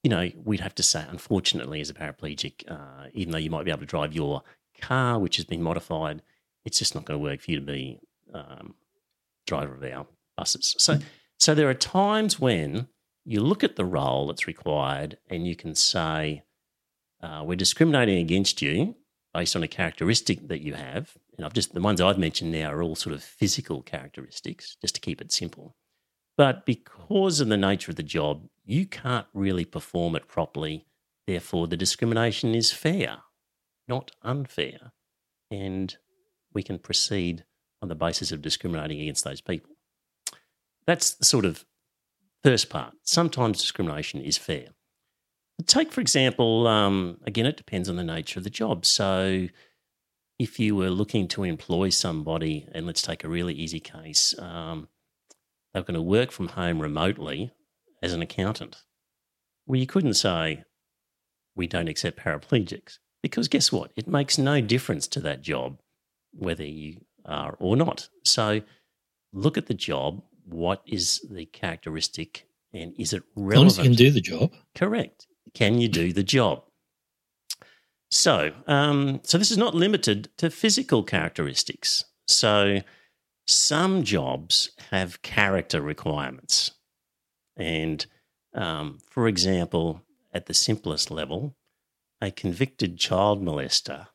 you 0.03 0.09
know, 0.11 0.31
we'd 0.45 0.61
have 0.61 0.75
to 0.77 0.83
say, 0.83 1.05
unfortunately, 1.09 1.81
as 1.81 1.89
a 1.89 1.95
paraplegic, 1.95 2.69
uh, 2.69 3.09
even 3.13 3.33
though 3.33 3.39
you 3.39 3.51
might 3.51 3.65
be 3.65 3.71
able 3.71 3.81
to 3.81 3.87
drive 3.87 4.13
your 4.13 4.43
car, 4.81 5.19
which 5.19 5.37
has 5.37 5.45
been 5.45 5.63
modified, 5.63 6.23
it's 6.65 6.79
just 6.79 6.95
not 6.95 7.05
going 7.05 7.19
to 7.19 7.23
work 7.23 7.41
for 7.41 7.51
you 7.53 7.61
to 7.61 7.65
be 7.65 8.01
um, 8.35 8.75
driver 9.47 9.75
of 9.75 9.85
our 9.85 10.07
buses. 10.37 10.75
So, 10.79 10.99
so 11.39 11.55
there 11.55 11.69
are 11.69 11.75
times 11.75 12.41
when 12.41 12.89
you 13.25 13.41
look 13.41 13.63
at 13.63 13.77
the 13.77 13.85
role 13.85 14.27
that's 14.27 14.49
required 14.49 15.19
and 15.31 15.47
you 15.47 15.55
can 15.55 15.75
say, 15.75 16.43
uh, 17.23 17.43
we're 17.45 17.55
discriminating 17.55 18.19
against 18.19 18.61
you 18.61 18.97
based 19.33 19.55
on 19.55 19.63
a 19.63 19.69
characteristic 19.69 20.49
that 20.49 20.63
you 20.63 20.75
have. 20.75 21.17
And 21.37 21.47
I've 21.47 21.55
just, 21.55 21.73
the 21.75 21.81
ones 21.81 22.01
I've 22.01 22.19
mentioned 22.19 22.53
now 22.53 22.71
are 22.71 22.83
all 22.83 22.95
sort 22.95 23.15
of 23.15 23.23
physical 23.23 23.83
characteristics, 23.83 24.77
just 24.81 24.95
to 24.97 25.01
keep 25.01 25.21
it 25.21 25.33
simple. 25.33 25.77
But 26.37 26.67
because 26.67 27.41
of 27.41 27.49
the 27.49 27.57
nature 27.57 27.91
of 27.91 27.97
the 27.97 28.03
job, 28.03 28.49
you 28.65 28.87
can't 28.87 29.27
really 29.35 29.65
perform 29.65 30.15
it 30.17 30.29
properly. 30.29 30.87
Therefore, 31.27 31.67
the 31.67 31.77
discrimination 31.77 32.55
is 32.55 32.73
fair, 32.73 33.19
not 33.89 34.11
unfair. 34.23 34.93
And 35.51 35.97
we 36.53 36.63
can 36.63 36.79
proceed 36.79 37.45
on 37.81 37.89
the 37.89 37.95
basis 37.95 38.33
of 38.33 38.43
discriminating 38.43 39.01
against 39.01 39.25
those 39.25 39.41
people. 39.41 39.71
That's 40.87 41.15
the 41.15 41.25
sort 41.25 41.45
of 41.45 41.65
first 42.43 42.71
part. 42.71 42.95
Sometimes 43.03 43.61
discrimination 43.61 44.21
is 44.21 44.39
fair. 44.39 44.69
Take, 45.67 45.93
for 45.93 46.01
example, 46.01 46.67
um, 46.67 47.19
again, 47.27 47.47
it 47.47 47.57
depends 47.57 47.89
on 47.89 47.97
the 47.97 48.05
nature 48.05 48.41
of 48.41 48.45
the 48.45 48.51
job. 48.51 48.85
So, 48.85 49.49
if 50.43 50.59
you 50.59 50.75
were 50.75 50.91
looking 50.91 51.29
to 51.29 51.45
employ 51.45 51.89
somebody, 51.89 52.67
and 52.73 52.85
let's 52.85 53.03
take 53.03 53.23
a 53.23 53.29
really 53.29 53.55
easy 53.55 53.79
case, 53.79 54.35
um, 54.41 54.89
they're 55.73 55.85
going 55.85 55.95
to 55.95 56.03
work 56.03 56.33
from 56.33 56.49
home 56.49 56.83
remotely 56.83 57.53
as 58.03 58.13
an 58.13 58.23
accountant. 58.23 58.83
Well, 59.67 59.79
you 59.79 59.87
couldn't 59.87 60.15
say, 60.15 60.65
we 61.55 61.69
don't 61.69 61.87
accept 61.87 62.19
paraplegics, 62.19 62.99
because 63.23 63.47
guess 63.47 63.71
what? 63.71 63.93
It 63.95 64.09
makes 64.09 64.37
no 64.37 64.61
difference 64.61 65.07
to 65.09 65.21
that 65.21 65.43
job 65.43 65.79
whether 66.33 66.65
you 66.65 67.03
are 67.25 67.57
or 67.61 67.77
not. 67.77 68.09
So 68.25 68.63
look 69.33 69.57
at 69.57 69.67
the 69.67 69.75
job. 69.75 70.23
What 70.45 70.83
is 70.87 71.25
the 71.31 71.47
characteristic 71.47 72.49
and 72.73 72.95
is 72.99 73.13
it 73.13 73.23
relevant? 73.37 73.73
As 73.73 73.79
long 73.79 73.87
as 73.87 73.91
you 73.91 73.97
can 73.97 74.05
do 74.07 74.11
the 74.11 74.21
job. 74.21 74.53
Correct. 74.75 75.27
Can 75.55 75.79
you 75.79 75.89
do 75.89 76.13
the 76.13 76.25
job? 76.25 76.65
So, 78.13 78.53
um, 78.67 79.21
so 79.23 79.39
this 79.39 79.51
is 79.51 79.57
not 79.57 79.75
limited 79.75 80.29
to 80.37 80.51
physical 80.51 81.03
characteristics. 81.03 82.05
So, 82.29 82.81
some 83.47 84.03
jobs 84.03 84.73
have 84.91 85.23
character 85.23 85.81
requirements. 85.81 86.73
And 87.57 88.05
um, 88.53 88.99
for 89.09 89.29
example, 89.29 90.03
at 90.35 90.45
the 90.45 90.53
simplest 90.53 91.11
level, 91.11 91.57
a 92.21 92.31
convicted 92.31 92.99
child 92.99 93.43
molester 93.43 94.09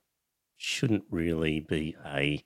shouldn't 0.58 1.06
really 1.10 1.60
be 1.60 1.96
a 2.06 2.44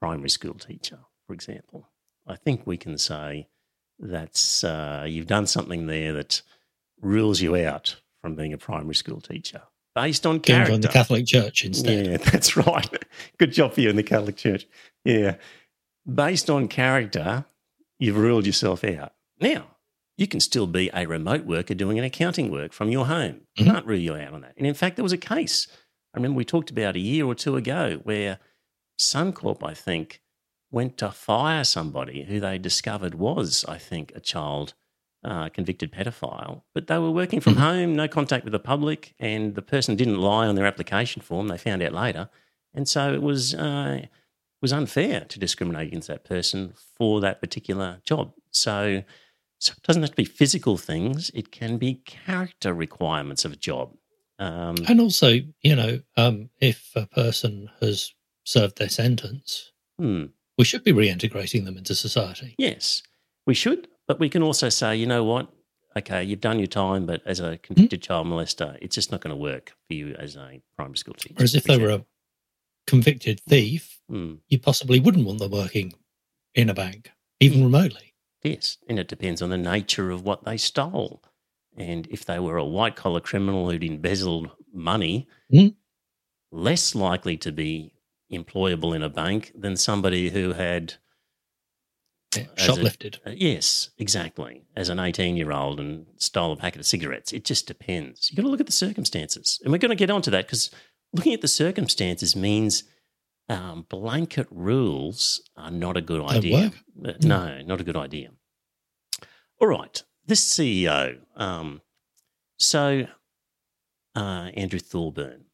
primary 0.00 0.30
school 0.30 0.54
teacher, 0.54 1.00
for 1.26 1.32
example. 1.32 1.88
I 2.28 2.36
think 2.36 2.64
we 2.64 2.76
can 2.76 2.96
say 2.96 3.48
that's 3.98 4.62
uh, 4.62 5.04
you've 5.08 5.26
done 5.26 5.48
something 5.48 5.88
there 5.88 6.12
that 6.12 6.42
rules 7.00 7.40
you 7.40 7.56
out 7.56 7.96
from 8.22 8.36
being 8.36 8.52
a 8.52 8.58
primary 8.58 8.94
school 8.94 9.20
teacher 9.20 9.62
based 9.96 10.26
on 10.26 10.38
character. 10.38 10.72
Join 10.72 10.80
the 10.82 10.88
Catholic 10.88 11.26
Church 11.26 11.64
instead. 11.64 12.06
Yeah, 12.06 12.16
that's 12.30 12.56
right. 12.56 13.04
Good 13.38 13.52
job 13.52 13.72
for 13.72 13.80
you 13.80 13.90
in 13.90 13.96
the 13.96 14.04
Catholic 14.04 14.36
Church. 14.36 14.66
Yeah, 15.04 15.36
based 16.06 16.48
on 16.48 16.68
character, 16.68 17.46
you've 17.98 18.16
ruled 18.16 18.46
yourself 18.46 18.84
out. 18.84 19.12
Now, 19.40 19.66
you 20.16 20.28
can 20.28 20.40
still 20.40 20.68
be 20.68 20.88
a 20.94 21.06
remote 21.06 21.44
worker 21.44 21.74
doing 21.74 21.98
an 21.98 22.04
accounting 22.04 22.52
work 22.52 22.72
from 22.72 22.90
your 22.90 23.06
home. 23.06 23.40
Mm-hmm. 23.58 23.64
Can't 23.64 23.86
rule 23.86 23.98
you 23.98 24.14
out 24.14 24.34
on 24.34 24.42
that. 24.42 24.54
And 24.56 24.66
in 24.66 24.74
fact, 24.74 24.96
there 24.96 25.02
was 25.02 25.12
a 25.12 25.18
case 25.18 25.66
I 26.16 26.18
remember 26.18 26.38
we 26.38 26.46
talked 26.46 26.70
about 26.70 26.96
a 26.96 27.00
year 27.00 27.26
or 27.26 27.34
two 27.34 27.56
ago 27.56 28.00
where 28.04 28.38
Suncorp, 28.98 29.62
I 29.62 29.74
think, 29.74 30.22
went 30.70 30.96
to 30.98 31.10
fire 31.10 31.62
somebody 31.62 32.24
who 32.24 32.40
they 32.40 32.56
discovered 32.56 33.14
was, 33.14 33.66
I 33.68 33.76
think, 33.76 34.12
a 34.14 34.20
child 34.20 34.72
uh, 35.26 35.48
convicted 35.48 35.92
pedophile. 35.92 36.62
But 36.72 36.86
they 36.86 36.98
were 36.98 37.10
working 37.10 37.40
from 37.40 37.54
mm-hmm. 37.54 37.62
home, 37.62 37.96
no 37.96 38.08
contact 38.08 38.44
with 38.44 38.52
the 38.52 38.60
public, 38.60 39.14
and 39.18 39.54
the 39.54 39.62
person 39.62 39.96
didn't 39.96 40.20
lie 40.20 40.46
on 40.46 40.54
their 40.54 40.66
application 40.66 41.20
form. 41.20 41.48
They 41.48 41.58
found 41.58 41.82
out 41.82 41.92
later, 41.92 42.30
and 42.72 42.88
so 42.88 43.12
it 43.12 43.20
was 43.20 43.52
uh, 43.52 44.06
was 44.62 44.72
unfair 44.72 45.26
to 45.28 45.38
discriminate 45.38 45.88
against 45.88 46.08
that 46.08 46.24
person 46.24 46.74
for 46.96 47.20
that 47.20 47.40
particular 47.40 47.98
job. 48.04 48.32
So, 48.52 49.02
so 49.58 49.72
it 49.76 49.82
doesn't 49.82 50.02
have 50.02 50.12
to 50.12 50.16
be 50.16 50.24
physical 50.24 50.76
things; 50.76 51.30
it 51.34 51.50
can 51.50 51.76
be 51.76 51.94
character 52.06 52.72
requirements 52.72 53.44
of 53.44 53.52
a 53.52 53.56
job. 53.56 53.96
Um, 54.38 54.76
and 54.86 55.00
also, 55.00 55.40
you 55.62 55.74
know, 55.74 56.00
um, 56.16 56.50
if 56.60 56.92
a 56.94 57.06
person 57.06 57.70
has 57.80 58.12
served 58.44 58.78
their 58.78 58.90
sentence, 58.90 59.72
hmm. 59.98 60.26
we 60.56 60.64
should 60.64 60.84
be 60.84 60.92
reintegrating 60.92 61.64
them 61.64 61.76
into 61.76 61.96
society. 61.96 62.54
Yes, 62.58 63.02
we 63.44 63.54
should. 63.54 63.88
But 64.06 64.20
we 64.20 64.28
can 64.28 64.42
also 64.42 64.68
say, 64.68 64.96
you 64.96 65.06
know 65.06 65.24
what? 65.24 65.48
Okay, 65.96 66.22
you've 66.22 66.40
done 66.40 66.58
your 66.58 66.66
time, 66.66 67.06
but 67.06 67.22
as 67.24 67.40
a 67.40 67.56
convicted 67.58 68.02
mm-hmm. 68.02 68.06
child 68.06 68.26
molester, 68.26 68.76
it's 68.82 68.94
just 68.94 69.10
not 69.10 69.20
going 69.22 69.34
to 69.34 69.40
work 69.40 69.72
for 69.88 69.94
you 69.94 70.14
as 70.18 70.36
a 70.36 70.60
primary 70.76 70.98
school 70.98 71.14
teacher. 71.14 71.34
Whereas 71.36 71.54
if 71.54 71.64
they 71.64 71.78
were 71.78 71.90
a 71.90 72.04
convicted 72.86 73.40
thief, 73.48 74.00
mm. 74.10 74.38
you 74.48 74.58
possibly 74.58 75.00
wouldn't 75.00 75.26
want 75.26 75.38
them 75.38 75.50
working 75.50 75.94
in 76.54 76.68
a 76.68 76.74
bank, 76.74 77.12
even 77.40 77.64
remotely. 77.64 78.14
Yes, 78.42 78.76
and 78.88 78.98
it 78.98 79.08
depends 79.08 79.40
on 79.40 79.50
the 79.50 79.56
nature 79.56 80.10
of 80.10 80.22
what 80.22 80.44
they 80.44 80.58
stole. 80.58 81.22
And 81.76 82.06
if 82.08 82.24
they 82.24 82.38
were 82.38 82.58
a 82.58 82.64
white 82.64 82.94
collar 82.94 83.20
criminal 83.20 83.70
who'd 83.70 83.82
embezzled 83.82 84.50
money, 84.72 85.26
mm. 85.52 85.74
less 86.52 86.94
likely 86.94 87.36
to 87.38 87.52
be 87.52 87.92
employable 88.32 88.94
in 88.94 89.02
a 89.02 89.08
bank 89.08 89.52
than 89.56 89.76
somebody 89.76 90.30
who 90.30 90.52
had 90.52 90.94
shoplifted. 92.56 93.18
A, 93.24 93.30
uh, 93.30 93.34
yes, 93.36 93.90
exactly. 93.98 94.62
As 94.76 94.88
an 94.88 94.98
18 94.98 95.36
year 95.36 95.52
old 95.52 95.80
and 95.80 96.06
stole 96.16 96.52
a 96.52 96.56
packet 96.56 96.80
of 96.80 96.86
cigarettes. 96.86 97.32
It 97.32 97.44
just 97.44 97.66
depends. 97.66 98.30
You've 98.30 98.36
got 98.36 98.42
to 98.42 98.48
look 98.48 98.60
at 98.60 98.66
the 98.66 98.72
circumstances. 98.72 99.60
And 99.62 99.72
we're 99.72 99.78
going 99.78 99.90
to 99.90 99.96
get 99.96 100.10
onto 100.10 100.30
that 100.30 100.46
because 100.46 100.70
looking 101.12 101.34
at 101.34 101.40
the 101.40 101.48
circumstances 101.48 102.36
means 102.36 102.84
um, 103.48 103.86
blanket 103.88 104.48
rules 104.50 105.40
are 105.56 105.70
not 105.70 105.96
a 105.96 106.00
good 106.00 106.22
idea. 106.22 106.72
Uh, 107.04 107.12
no, 107.22 107.60
not 107.62 107.80
a 107.80 107.84
good 107.84 107.96
idea. 107.96 108.30
All 109.60 109.68
right. 109.68 110.02
This 110.26 110.44
CEO, 110.44 111.18
um, 111.36 111.80
so 112.58 113.06
uh, 114.16 114.50
Andrew 114.54 114.80
Thorburn, 114.80 115.44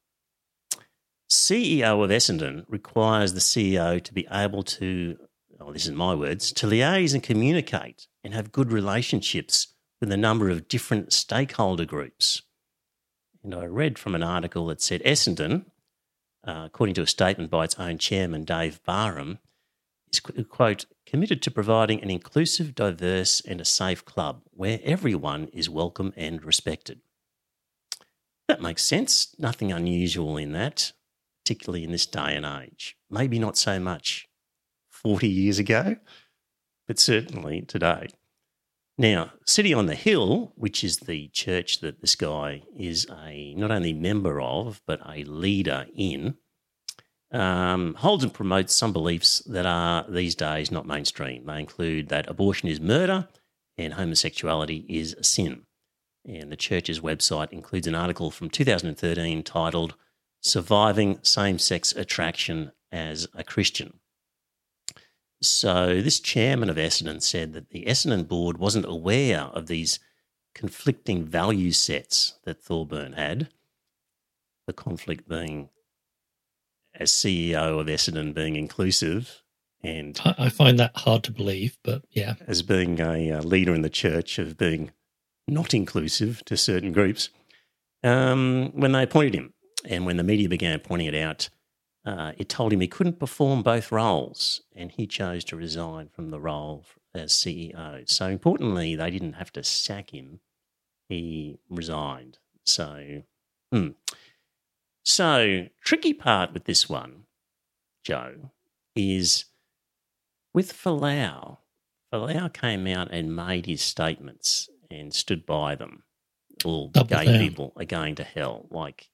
CEO 1.31 2.03
of 2.03 2.11
Essendon 2.11 2.65
requires 2.69 3.35
the 3.35 3.41
CEO 3.41 4.03
to 4.03 4.15
be 4.15 4.27
able 4.31 4.63
to 4.63 5.17
oh, 5.63 5.73
this 5.73 5.87
is 5.87 5.93
my 5.93 6.15
words, 6.15 6.53
to 6.53 6.67
liaise 6.67 7.15
and 7.15 7.23
communicate 7.23 8.07
and 8.25 8.35
have 8.35 8.53
good 8.53 8.73
relationships 8.73 9.69
with 10.01 10.11
a 10.11 10.17
number 10.17 10.51
of 10.51 10.69
different 10.69 11.13
stakeholder 11.13 11.85
groups. 11.85 12.43
And 13.43 13.55
I 13.55 13.67
read 13.67 13.99
from 13.99 14.15
an 14.15 14.23
article 14.23 14.67
that 14.67 14.81
said 14.81 15.03
Essendon, 15.05 15.67
uh, 16.47 16.65
according 16.67 16.95
to 16.97 17.03
a 17.03 17.07
statement 17.07 17.51
by 17.51 17.65
its 17.65 17.79
own 17.79 17.99
chairman, 17.99 18.45
Dave 18.45 18.83
Barham, 18.85 19.39
is, 20.13 20.21
quote, 20.21 20.87
committed 21.07 21.43
to 21.43 21.51
providing 21.51 22.03
an 22.03 22.11
inclusive, 22.11 22.75
diverse, 22.75 23.41
and 23.41 23.61
a 23.61 23.65
safe 23.65 24.05
club 24.05 24.43
where 24.51 24.81
everyone 24.83 25.49
is 25.53 25.71
welcome 25.71 26.13
and 26.17 26.45
respected. 26.45 27.01
That 28.49 28.61
makes 28.61 28.83
sense. 28.83 29.35
Nothing 29.39 29.73
unusual 29.73 30.37
in 30.37 30.53
that, 30.53 30.93
particularly 31.45 31.85
in 31.85 31.93
this 31.93 32.07
day 32.07 32.35
and 32.37 32.45
age. 32.45 32.97
Maybe 33.09 33.39
not 33.39 33.57
so 33.57 33.79
much 33.79 34.29
40 35.05 35.29
years 35.29 35.59
ago, 35.59 35.97
but 36.87 36.99
certainly 36.99 37.63
today. 37.63 38.09
Now, 38.99 39.33
City 39.47 39.73
on 39.73 39.87
the 39.87 39.95
Hill, 39.95 40.53
which 40.55 40.85
is 40.85 40.99
the 40.99 41.29
church 41.29 41.81
that 41.81 42.01
this 42.01 42.15
guy 42.15 42.63
is 42.77 43.07
a 43.25 43.55
not 43.55 43.71
only 43.71 43.93
member 43.93 44.41
of, 44.41 44.83
but 44.87 45.01
a 45.07 45.25
leader 45.25 45.87
in, 45.97 46.37
um, 47.33 47.95
holds 47.95 48.23
and 48.23 48.33
promotes 48.33 48.77
some 48.77 48.93
beliefs 48.93 49.41
that 49.47 49.65
are 49.65 50.05
these 50.09 50.35
days 50.35 50.71
not 50.71 50.87
mainstream. 50.87 51.47
They 51.47 51.59
include 51.59 52.09
that 52.09 52.29
abortion 52.29 52.69
is 52.69 52.81
murder 52.81 53.29
and 53.79 53.95
homosexuality 53.95 54.85
is 54.89 55.15
a 55.15 55.25
sin. 55.25 55.63
And 56.25 56.53
the 56.53 56.57
church's 56.57 57.01
website 57.01 57.51
includes 57.51 57.87
an 57.87 57.95
article 57.95 58.31
from 58.31 58.51
2013 58.51 59.43
titled 59.43 59.95
Surviving 60.41 61.19
Same 61.23 61.59
Sex 61.59 61.93
Attraction 61.93 62.73
as 62.93 63.27
a 63.35 63.43
Christian. 63.43 63.95
So 65.43 66.01
this 66.01 66.21
chairman 66.21 66.71
of 66.71 66.77
Essendon 66.77 67.21
said 67.21 67.53
that 67.53 67.71
the 67.71 67.85
Essendon 67.85 68.29
board 68.29 68.59
wasn't 68.59 68.87
aware 68.87 69.43
of 69.53 69.67
these 69.67 69.99
conflicting 70.55 71.25
value 71.25 71.73
sets 71.73 72.35
that 72.45 72.63
Thorburn 72.63 73.15
had. 73.15 73.49
The 74.67 74.73
conflict 74.73 75.29
being, 75.29 75.71
as 76.95 77.11
CEO 77.11 77.81
of 77.81 77.89
Essendon, 77.89 78.33
being 78.33 78.55
inclusive, 78.55 79.43
and 79.83 80.21
I 80.25 80.49
find 80.49 80.79
that 80.79 80.97
hard 80.97 81.25
to 81.25 81.33
believe, 81.33 81.77
but 81.83 82.05
yeah, 82.11 82.35
as 82.47 82.63
being 82.63 83.01
a 83.01 83.33
uh, 83.33 83.43
leader 83.43 83.75
in 83.75 83.83
the 83.83 83.91
church 83.91 84.39
of 84.39 84.57
being 84.57 84.93
not 85.49 85.75
inclusive 85.75 86.45
to 86.45 86.57
certain 86.57 86.93
groups. 86.93 87.31
Um, 88.05 88.71
when 88.75 88.93
they 88.93 89.03
appointed 89.03 89.35
him, 89.35 89.55
and 89.85 90.07
when 90.07 90.17
the 90.17 90.23
media 90.23 90.49
began 90.49 90.79
pointing 90.79 91.09
it 91.09 91.17
out, 91.17 91.49
uh, 92.05 92.33
it 92.37 92.49
told 92.49 92.73
him 92.73 92.81
he 92.81 92.89
couldn't 92.89 93.19
perform 93.19 93.63
both 93.63 93.93
roles, 93.93 94.63
and 94.75 94.91
he 94.91 95.07
chose 95.07 95.45
to 95.45 95.57
resign 95.57 96.09
from 96.09 96.31
the 96.31 96.41
role 96.41 96.85
as 97.15 97.33
CEO. 97.33 98.09
So, 98.09 98.29
importantly, 98.29 98.97
they 98.97 99.11
didn't 99.11 99.35
have 99.35 99.53
to 99.53 99.63
sack 99.63 100.13
him; 100.13 100.41
he 101.09 101.59
resigned. 101.69 102.39
So, 102.65 103.23
hmm. 103.71 103.89
so 105.05 105.67
tricky 105.83 106.15
part 106.15 106.53
with 106.53 106.65
this 106.65 106.89
one, 106.89 107.25
Joe, 108.05 108.51
is 108.97 109.47
with 110.53 110.73
Folau. 110.73 111.59
Folau 112.13 112.53
came 112.53 112.87
out 112.87 113.11
and 113.11 113.35
made 113.35 113.67
his 113.67 113.81
statements 113.81 114.69
and 114.91 115.15
stood 115.15 115.47
by 115.47 115.75
them. 115.75 116.03
All 116.65 116.89
gay 116.89 117.39
people 117.39 117.73
are 117.77 117.85
going 117.85 118.15
to 118.17 118.25
hell. 118.25 118.67
Like 118.71 119.09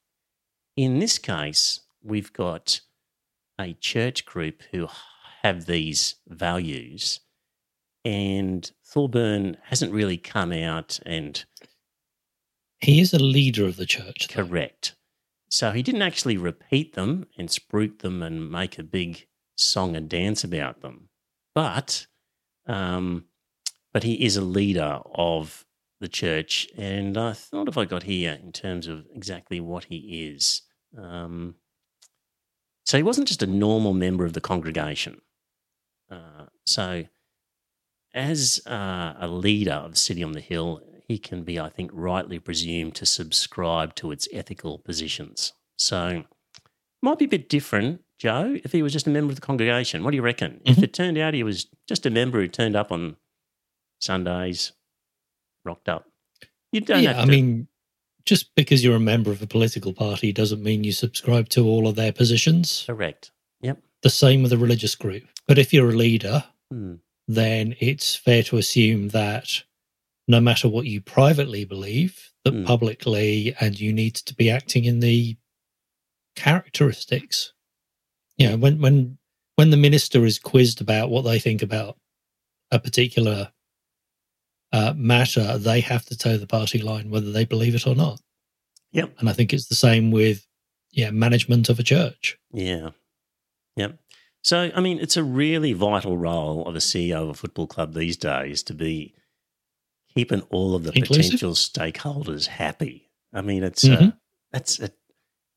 in 0.77 0.99
this 0.99 1.19
case, 1.19 1.81
we've 2.03 2.33
got 2.33 2.81
a 3.61 3.75
church 3.75 4.25
group 4.25 4.63
who 4.73 4.89
have 5.43 5.67
these 5.67 6.17
values, 6.29 7.21
and 8.05 8.71
Thorburn 8.85 9.57
hasn't 9.65 9.93
really 9.93 10.19
come 10.19 10.53
out 10.53 11.01
and. 11.05 11.45
He 12.81 13.01
is 13.01 13.13
a 13.13 13.19
leader 13.19 13.67
of 13.67 13.77
the 13.77 13.87
church. 13.87 14.29
Though. 14.29 14.45
Correct. 14.45 14.95
So 15.51 15.73
he 15.73 15.83
didn't 15.83 16.03
actually 16.03 16.37
repeat 16.37 16.95
them 16.95 17.27
and 17.37 17.49
spruik 17.49 18.01
them 18.01 18.23
and 18.23 18.51
make 18.51 18.79
a 18.79 18.85
big 18.85 19.27
song 19.57 19.97
and 19.97 20.09
dance 20.09 20.45
about 20.45 20.81
them, 20.83 21.09
but 21.55 22.07
um, 22.67 23.25
but 23.93 24.03
he 24.05 24.25
is 24.25 24.37
a 24.37 24.43
leader 24.43 25.01
of 25.15 25.65
the 26.01 26.09
church, 26.09 26.69
and 26.77 27.19
I 27.19 27.33
thought 27.33 27.69
if 27.69 27.77
I 27.77 27.85
got 27.85 28.05
here 28.05 28.39
in 28.41 28.53
terms 28.53 28.87
of 28.87 29.07
exactly 29.13 29.59
what 29.61 29.85
he 29.85 30.29
is. 30.29 30.63
Um, 30.97 31.57
so 32.89 32.97
he 32.97 33.03
wasn't 33.03 33.29
just 33.29 33.43
a 33.43 33.47
normal 33.47 33.93
member 33.93 34.25
of 34.25 34.33
the 34.33 34.41
congregation. 34.41 35.21
Uh, 36.11 36.47
so, 36.65 37.05
as 38.15 38.63
uh, 38.67 39.13
a 39.19 39.29
leader 39.29 39.73
of 39.73 39.99
City 39.99 40.23
on 40.25 40.33
the 40.33 40.41
Hill, 40.41 40.81
he 41.07 41.19
can 41.19 41.43
be, 41.43 41.61
I 41.61 41.69
think, 41.69 41.91
rightly 41.93 42.39
presumed 42.39 42.95
to 42.95 43.05
subscribe 43.05 43.95
to 43.97 44.11
its 44.11 44.27
ethical 44.33 44.79
positions. 44.79 45.53
So, 45.77 46.25
might 47.03 47.19
be 47.19 47.27
a 47.27 47.29
bit 47.29 47.51
different, 47.51 48.01
Joe, 48.19 48.57
if 48.65 48.73
he 48.73 48.83
was 48.83 48.95
just 48.95 49.07
a 49.07 49.11
member 49.11 49.33
of 49.33 49.37
the 49.37 49.43
congregation. 49.43 50.03
What 50.03 50.13
do 50.13 50.17
you 50.17 50.23
reckon? 50.23 50.53
Mm-hmm. 50.53 50.71
If 50.71 50.83
it 50.83 50.95
turned 50.95 51.19
out 51.19 51.35
he 51.35 51.43
was 51.43 51.67
just 51.87 52.07
a 52.07 52.11
member 52.11 52.41
who 52.41 52.49
turned 52.49 52.75
up 52.75 52.91
on 52.91 53.17
Sundays, 54.01 54.73
rocked 55.63 55.91
up, 55.91 56.07
you 56.73 56.81
don't 56.81 57.03
yeah, 57.03 57.13
have 57.13 57.27
to. 57.27 57.33
I 57.33 57.37
mean, 57.37 57.69
just 58.29 58.55
because 58.55 58.85
you're 58.85 58.95
a 58.95 59.01
member 59.01 59.31
of 59.31 59.41
a 59.41 59.47
political 59.47 59.95
party 59.95 60.33
doesn't 60.33 60.63
mean 60.63 60.85
you 60.85 60.93
subscribe 60.93 61.49
to 61.49 61.67
all 61.67 61.89
of 61.89 61.97
their 61.97 62.13
positions. 62.13 62.85
Correct. 62.87 63.31
Yep. 63.63 63.83
The 64.03 64.11
same 64.11 64.43
with 64.43 64.53
a 64.53 64.59
religious 64.59 64.95
group. 64.95 65.25
But 65.47 65.59
if 65.59 65.73
you're 65.73 65.89
a 65.89 65.97
leader, 65.97 66.45
hmm. 66.71 66.97
then 67.27 67.75
it's 67.81 68.15
fair 68.15 68.43
to 68.45 68.59
assume 68.59 69.09
that 69.09 69.63
no 70.29 70.43
matter 70.43 70.69
what 70.69 70.85
you 70.85 71.01
privately 71.01 71.65
believe, 71.65 72.31
that 72.45 72.53
hmm. 72.53 72.65
publicly 72.65 73.55
and 73.61 73.81
you 73.81 73.95
need 73.95 74.17
to 74.17 74.35
be 74.35 74.51
acting 74.51 74.85
in 74.85 75.01
the 75.01 75.39
characteristics. 76.37 77.55
You 78.37 78.51
know, 78.51 78.57
when 78.59 78.79
when 78.83 79.17
when 79.57 79.71
the 79.71 79.79
minister 79.79 80.27
is 80.27 80.39
quizzed 80.39 80.83
about 80.83 81.09
what 81.09 81.23
they 81.23 81.39
think 81.39 81.63
about 81.63 81.97
a 82.71 82.79
particular 82.79 83.53
uh, 84.73 84.95
matter, 84.97 85.59
they 85.59 85.81
have 85.81 86.05
to 86.07 86.17
toe 86.17 86.37
the 86.37 86.47
party 86.47 86.81
line 86.81 87.11
whether 87.11 87.33
they 87.33 87.45
believe 87.45 87.75
it 87.75 87.87
or 87.87 87.95
not. 87.95 88.21
Yep. 88.93 89.15
And 89.19 89.29
I 89.29 89.33
think 89.33 89.53
it's 89.53 89.69
the 89.69 89.75
same 89.75 90.11
with 90.11 90.47
yeah 90.91 91.11
management 91.11 91.69
of 91.69 91.79
a 91.79 91.83
church. 91.83 92.39
Yeah. 92.53 92.91
Yep. 93.77 93.99
So 94.43 94.71
I 94.75 94.81
mean, 94.81 94.99
it's 94.99 95.17
a 95.17 95.25
really 95.25 95.73
vital 95.73 96.17
role 96.17 96.67
of 96.67 96.75
a 96.75 96.81
CEO 96.81 97.23
of 97.23 97.29
a 97.31 97.35
football 97.35 97.67
club 97.67 97.95
these 97.95 98.17
days 98.17 98.63
to 98.65 98.75
be 98.75 99.15
keeping 100.15 100.43
all 100.51 100.75
of 100.75 100.85
the 100.85 100.93
Inclusive? 100.95 101.25
potential 101.25 101.53
stakeholders 101.53 102.47
happy. 102.47 103.11
I 103.33 103.43
mean, 103.43 103.63
it's 103.63 103.85
mm-hmm. 103.85 104.05
a, 104.05 104.19
that's 104.53 104.81
a, 104.81 104.91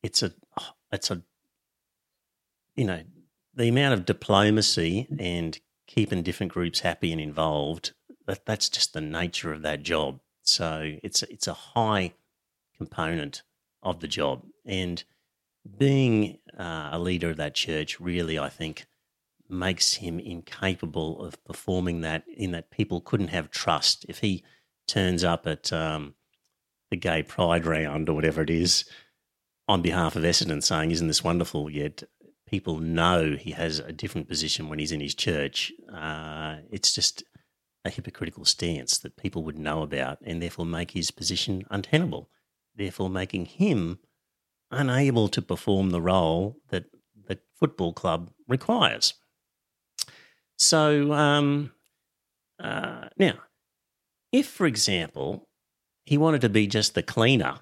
it's 0.02 0.22
a, 0.22 0.32
it's 0.92 1.10
a, 1.10 1.22
you 2.76 2.84
know, 2.84 3.02
the 3.54 3.68
amount 3.68 3.94
of 3.94 4.04
diplomacy 4.04 5.08
and 5.18 5.58
keeping 5.86 6.22
different 6.22 6.52
groups 6.52 6.80
happy 6.80 7.12
and 7.12 7.20
involved. 7.20 7.92
That 8.26 8.46
that's 8.46 8.68
just 8.68 8.92
the 8.92 9.00
nature 9.00 9.52
of 9.52 9.62
that 9.62 9.82
job. 9.82 10.20
So 10.42 10.96
it's 11.02 11.22
it's 11.24 11.46
a 11.46 11.54
high 11.54 12.14
component 12.76 13.42
of 13.82 14.00
the 14.00 14.08
job, 14.08 14.42
and 14.64 15.02
being 15.78 16.38
uh, 16.58 16.90
a 16.92 16.98
leader 16.98 17.30
of 17.30 17.36
that 17.36 17.54
church 17.54 18.00
really, 18.00 18.38
I 18.38 18.48
think, 18.48 18.86
makes 19.48 19.94
him 19.94 20.18
incapable 20.18 21.22
of 21.22 21.42
performing 21.44 22.00
that. 22.02 22.24
In 22.36 22.52
that 22.52 22.70
people 22.70 23.00
couldn't 23.00 23.28
have 23.28 23.50
trust 23.50 24.06
if 24.08 24.18
he 24.18 24.44
turns 24.86 25.24
up 25.24 25.46
at 25.46 25.72
um, 25.72 26.14
the 26.90 26.96
gay 26.96 27.22
pride 27.22 27.66
round 27.66 28.08
or 28.08 28.14
whatever 28.14 28.42
it 28.42 28.50
is 28.50 28.84
on 29.68 29.82
behalf 29.82 30.16
of 30.16 30.24
Essendon, 30.24 30.62
saying, 30.62 30.90
"Isn't 30.90 31.08
this 31.08 31.24
wonderful?" 31.24 31.70
Yet 31.70 32.02
people 32.46 32.78
know 32.78 33.34
he 33.34 33.52
has 33.52 33.78
a 33.78 33.92
different 33.92 34.28
position 34.28 34.68
when 34.68 34.78
he's 34.78 34.92
in 34.92 35.00
his 35.00 35.14
church. 35.14 35.72
Uh, 35.92 36.56
it's 36.70 36.92
just 36.92 37.22
a 37.84 37.90
hypocritical 37.90 38.44
stance 38.44 38.98
that 38.98 39.16
people 39.16 39.42
would 39.42 39.58
know 39.58 39.82
about 39.82 40.18
and 40.22 40.40
therefore 40.40 40.66
make 40.66 40.92
his 40.92 41.10
position 41.10 41.64
untenable, 41.70 42.30
therefore 42.74 43.10
making 43.10 43.46
him 43.46 43.98
unable 44.70 45.28
to 45.28 45.42
perform 45.42 45.90
the 45.90 46.00
role 46.00 46.56
that 46.70 46.84
the 47.26 47.38
football 47.58 47.92
club 47.92 48.30
requires. 48.48 49.14
So 50.56 51.12
um, 51.12 51.72
uh, 52.58 53.08
now, 53.18 53.34
if, 54.30 54.46
for 54.46 54.66
example, 54.66 55.48
he 56.04 56.16
wanted 56.16 56.40
to 56.42 56.48
be 56.48 56.66
just 56.66 56.94
the 56.94 57.02
cleaner, 57.02 57.60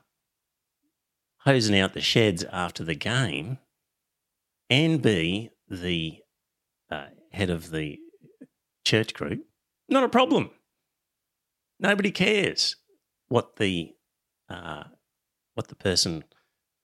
hosing 1.38 1.78
out 1.78 1.94
the 1.94 2.00
sheds 2.00 2.44
after 2.52 2.85
the 2.85 2.94
game, 2.94 3.59
and 4.68 5.02
be 5.02 5.50
the 5.68 6.18
uh, 6.90 7.06
head 7.33 7.50
of 7.50 7.70
the 7.70 7.98
church 8.85 9.14
group, 9.14 9.44
not 9.90 10.05
a 10.05 10.09
problem. 10.09 10.50
Nobody 11.79 12.11
cares 12.11 12.76
what 13.29 13.57
the 13.57 13.94
uh, 14.48 14.85
what 15.55 15.68
the 15.68 15.74
person, 15.74 16.24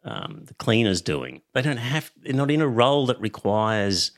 um, 0.04 0.42
the 0.46 0.54
cleaner's 0.54 1.02
doing. 1.02 1.42
They 1.54 1.62
don't 1.62 1.76
have. 1.76 2.12
They're 2.16 2.32
not 2.32 2.50
in 2.50 2.60
a 2.60 2.68
role 2.68 3.06
that 3.06 3.20
requires 3.20 4.12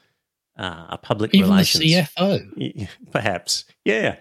uh, 0.56 0.86
a 0.90 0.98
public 0.98 1.34
Even 1.34 1.50
relations. 1.50 1.82
The 1.82 2.02
CFO, 2.02 2.88
perhaps. 3.10 3.64
Yeah. 3.84 4.16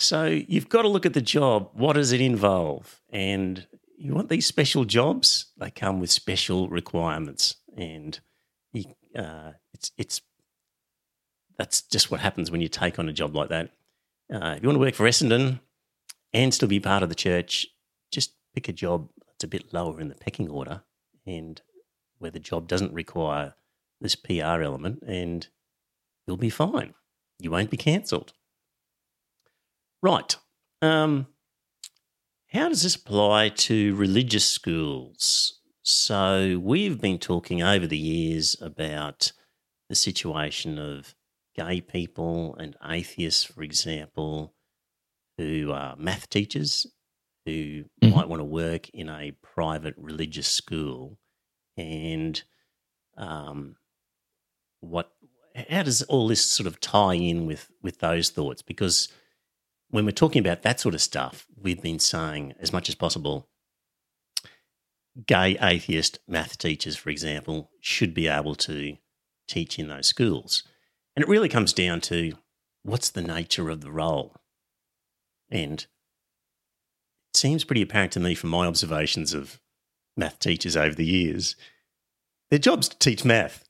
So 0.00 0.26
you've 0.26 0.68
got 0.68 0.82
to 0.82 0.88
look 0.88 1.06
at 1.06 1.14
the 1.14 1.20
job. 1.20 1.70
What 1.72 1.94
does 1.94 2.12
it 2.12 2.20
involve? 2.20 3.00
And 3.10 3.66
you 3.96 4.14
want 4.14 4.28
these 4.28 4.46
special 4.46 4.84
jobs? 4.84 5.46
They 5.56 5.70
come 5.70 5.98
with 5.98 6.10
special 6.10 6.68
requirements, 6.68 7.56
and 7.76 8.18
uh, 9.16 9.52
it's 9.74 9.90
it's 9.98 10.20
that's 11.58 11.82
just 11.82 12.10
what 12.10 12.20
happens 12.20 12.50
when 12.50 12.60
you 12.60 12.68
take 12.68 12.98
on 12.98 13.08
a 13.08 13.12
job 13.12 13.34
like 13.34 13.48
that. 13.48 13.70
Uh, 14.32 14.54
if 14.56 14.62
you 14.62 14.68
want 14.68 14.76
to 14.76 14.80
work 14.80 14.94
for 14.94 15.06
Essendon 15.06 15.60
and 16.32 16.52
still 16.52 16.68
be 16.68 16.80
part 16.80 17.02
of 17.02 17.08
the 17.08 17.14
church, 17.14 17.66
just 18.12 18.34
pick 18.54 18.68
a 18.68 18.72
job 18.72 19.08
that's 19.26 19.44
a 19.44 19.48
bit 19.48 19.72
lower 19.72 20.00
in 20.00 20.08
the 20.08 20.14
pecking 20.14 20.50
order 20.50 20.82
and 21.26 21.62
where 22.18 22.30
the 22.30 22.40
job 22.40 22.68
doesn't 22.68 22.92
require 22.92 23.54
this 24.00 24.14
PR 24.14 24.62
element, 24.62 25.02
and 25.06 25.48
you'll 26.26 26.36
be 26.36 26.50
fine. 26.50 26.94
You 27.38 27.50
won't 27.50 27.70
be 27.70 27.76
cancelled. 27.76 28.32
Right. 30.02 30.36
Um, 30.82 31.26
how 32.48 32.68
does 32.68 32.82
this 32.82 32.94
apply 32.94 33.50
to 33.50 33.94
religious 33.96 34.46
schools? 34.46 35.60
So, 35.82 36.60
we've 36.62 37.00
been 37.00 37.18
talking 37.18 37.62
over 37.62 37.86
the 37.86 37.98
years 37.98 38.56
about 38.60 39.32
the 39.88 39.94
situation 39.94 40.78
of 40.78 41.14
gay 41.58 41.80
people 41.80 42.54
and 42.56 42.76
atheists, 42.84 43.44
for 43.44 43.62
example, 43.62 44.54
who 45.36 45.72
are 45.72 45.96
math 45.96 46.28
teachers 46.30 46.86
who 47.44 47.84
mm-hmm. 48.02 48.14
might 48.14 48.28
want 48.28 48.40
to 48.40 48.44
work 48.44 48.88
in 48.90 49.08
a 49.08 49.32
private 49.42 49.94
religious 49.96 50.48
school. 50.48 51.18
And 51.76 52.40
um, 53.16 53.76
what, 54.80 55.10
how 55.70 55.82
does 55.82 56.02
all 56.02 56.28
this 56.28 56.44
sort 56.44 56.66
of 56.66 56.80
tie 56.80 57.14
in 57.14 57.46
with, 57.46 57.70
with 57.82 58.00
those 58.00 58.30
thoughts? 58.30 58.62
Because 58.62 59.08
when 59.90 60.04
we're 60.04 60.10
talking 60.10 60.40
about 60.40 60.62
that 60.62 60.80
sort 60.80 60.94
of 60.94 61.00
stuff, 61.00 61.46
we've 61.60 61.82
been 61.82 61.98
saying 61.98 62.54
as 62.60 62.72
much 62.72 62.88
as 62.88 62.94
possible 62.94 63.48
gay 65.26 65.56
atheist 65.60 66.20
math 66.28 66.58
teachers, 66.58 66.96
for 66.96 67.10
example, 67.10 67.70
should 67.80 68.14
be 68.14 68.28
able 68.28 68.54
to 68.54 68.96
teach 69.48 69.78
in 69.78 69.88
those 69.88 70.06
schools. 70.06 70.62
And 71.18 71.24
it 71.24 71.28
really 71.28 71.48
comes 71.48 71.72
down 71.72 72.00
to 72.02 72.34
what's 72.84 73.10
the 73.10 73.22
nature 73.22 73.70
of 73.70 73.80
the 73.80 73.90
role. 73.90 74.36
And 75.50 75.80
it 75.80 77.36
seems 77.36 77.64
pretty 77.64 77.82
apparent 77.82 78.12
to 78.12 78.20
me 78.20 78.36
from 78.36 78.50
my 78.50 78.66
observations 78.66 79.34
of 79.34 79.58
math 80.16 80.38
teachers 80.38 80.76
over 80.76 80.94
the 80.94 81.04
years, 81.04 81.56
their 82.52 82.60
job's 82.60 82.88
to 82.90 82.98
teach 82.98 83.24
math 83.24 83.68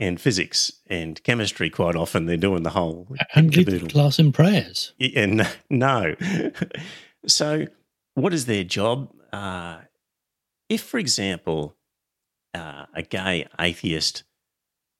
and 0.00 0.20
physics 0.20 0.72
and 0.88 1.22
chemistry 1.22 1.70
quite 1.70 1.94
often. 1.94 2.26
They're 2.26 2.36
doing 2.36 2.64
the 2.64 2.70
whole 2.70 3.06
and 3.36 3.56
lead 3.56 3.68
the 3.68 3.88
class 3.88 4.18
in 4.18 4.32
prayers. 4.32 4.94
And 5.14 5.48
no. 5.70 6.16
so, 7.24 7.66
what 8.14 8.34
is 8.34 8.46
their 8.46 8.64
job? 8.64 9.14
Uh, 9.32 9.82
if, 10.68 10.82
for 10.82 10.98
example, 10.98 11.76
uh, 12.52 12.86
a 12.92 13.02
gay 13.02 13.46
atheist 13.60 14.24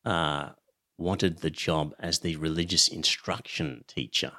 uh, 0.04 0.50
wanted 0.98 1.38
the 1.38 1.50
job 1.50 1.94
as 1.98 2.20
the 2.20 2.36
religious 2.36 2.88
instruction 2.88 3.84
teacher 3.86 4.32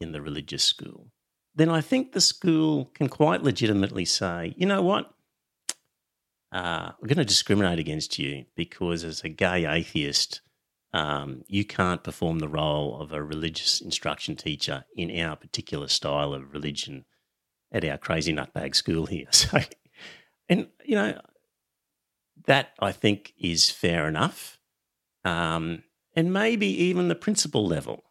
in 0.00 0.12
the 0.12 0.22
religious 0.22 0.64
school, 0.64 1.10
then 1.54 1.68
I 1.68 1.80
think 1.80 2.12
the 2.12 2.20
school 2.20 2.86
can 2.94 3.08
quite 3.08 3.42
legitimately 3.42 4.04
say, 4.04 4.54
you 4.56 4.66
know 4.66 4.82
what? 4.82 5.12
Uh, 6.52 6.92
we're 7.00 7.08
going 7.08 7.18
to 7.18 7.24
discriminate 7.24 7.78
against 7.78 8.18
you 8.18 8.44
because, 8.54 9.02
as 9.04 9.22
a 9.22 9.28
gay 9.28 9.66
atheist, 9.66 10.42
um, 10.92 11.42
you 11.48 11.64
can't 11.64 12.04
perform 12.04 12.38
the 12.38 12.48
role 12.48 13.00
of 13.00 13.12
a 13.12 13.22
religious 13.22 13.80
instruction 13.80 14.36
teacher 14.36 14.84
in 14.96 15.20
our 15.20 15.36
particular 15.36 15.88
style 15.88 16.32
of 16.32 16.52
religion 16.52 17.04
at 17.72 17.84
our 17.84 17.98
crazy 17.98 18.32
nutbag 18.32 18.74
school 18.74 19.06
here. 19.06 19.28
So 19.32 19.60
and, 20.48 20.68
you 20.84 20.94
know, 20.94 21.20
that 22.46 22.70
I 22.78 22.92
think 22.92 23.32
is 23.36 23.68
fair 23.68 24.06
enough. 24.06 24.60
Um, 25.24 25.82
and 26.16 26.32
maybe 26.32 26.66
even 26.66 27.08
the 27.08 27.14
principal 27.14 27.66
level. 27.66 28.02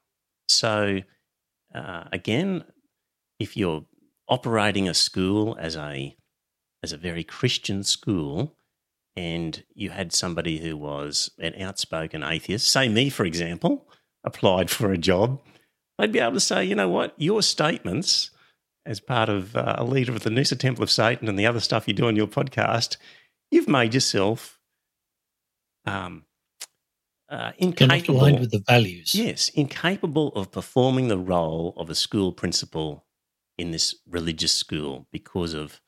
So, 0.48 1.02
uh, 1.74 2.04
again, 2.14 2.64
if 3.40 3.58
you're 3.58 3.86
operating 4.30 4.88
a 4.88 4.94
school 4.94 5.58
as 5.60 5.76
a 5.76 6.16
as 6.84 6.94
a 6.94 6.98
very 6.98 7.24
Christian 7.24 7.84
school, 7.84 8.56
and 9.16 9.64
you 9.74 9.90
had 9.90 10.14
somebody 10.14 10.60
who 10.60 10.78
was 10.78 11.32
an 11.40 11.60
outspoken 11.60 12.24
atheist, 12.24 12.70
say 12.70 12.88
me, 12.88 13.10
for 13.10 13.26
example, 13.26 13.90
applied 14.24 14.70
for 14.70 14.92
a 14.92 14.98
job, 14.98 15.42
they'd 15.98 16.12
be 16.12 16.20
able 16.20 16.34
to 16.34 16.40
say, 16.40 16.64
you 16.64 16.76
know 16.76 16.90
what, 16.90 17.16
your 17.18 17.42
statements 17.42 18.30
as 18.86 19.00
part 19.00 19.30
of 19.30 19.56
uh, 19.56 19.76
a 19.80 19.84
leader 19.84 20.12
of 20.12 20.22
the 20.22 20.30
Noosa 20.30 20.58
Temple 20.60 20.84
of 20.84 20.92
Satan 20.92 21.28
and 21.28 21.40
the 21.40 21.48
other 21.48 21.60
stuff 21.60 21.88
you 21.88 21.94
do 21.94 22.06
on 22.06 22.16
your 22.16 22.28
podcast, 22.28 22.98
you've 23.50 23.68
made 23.68 23.96
yourself 23.96 24.60
um, 25.86 26.26
uh, 27.30 27.52
incapable. 27.58 28.20
aligned 28.20 28.40
with 28.40 28.52
the 28.52 28.64
values. 28.68 29.16
Yes, 29.16 29.50
incapable 29.50 30.30
of 30.30 30.52
performing 30.52 31.08
the 31.08 31.18
role 31.18 31.74
of 31.78 31.90
a 31.90 31.96
school 31.96 32.32
principal 32.32 33.06
in 33.58 33.72
this 33.72 33.96
religious 34.08 34.52
school 34.52 35.08
because 35.12 35.54
of 35.54 35.82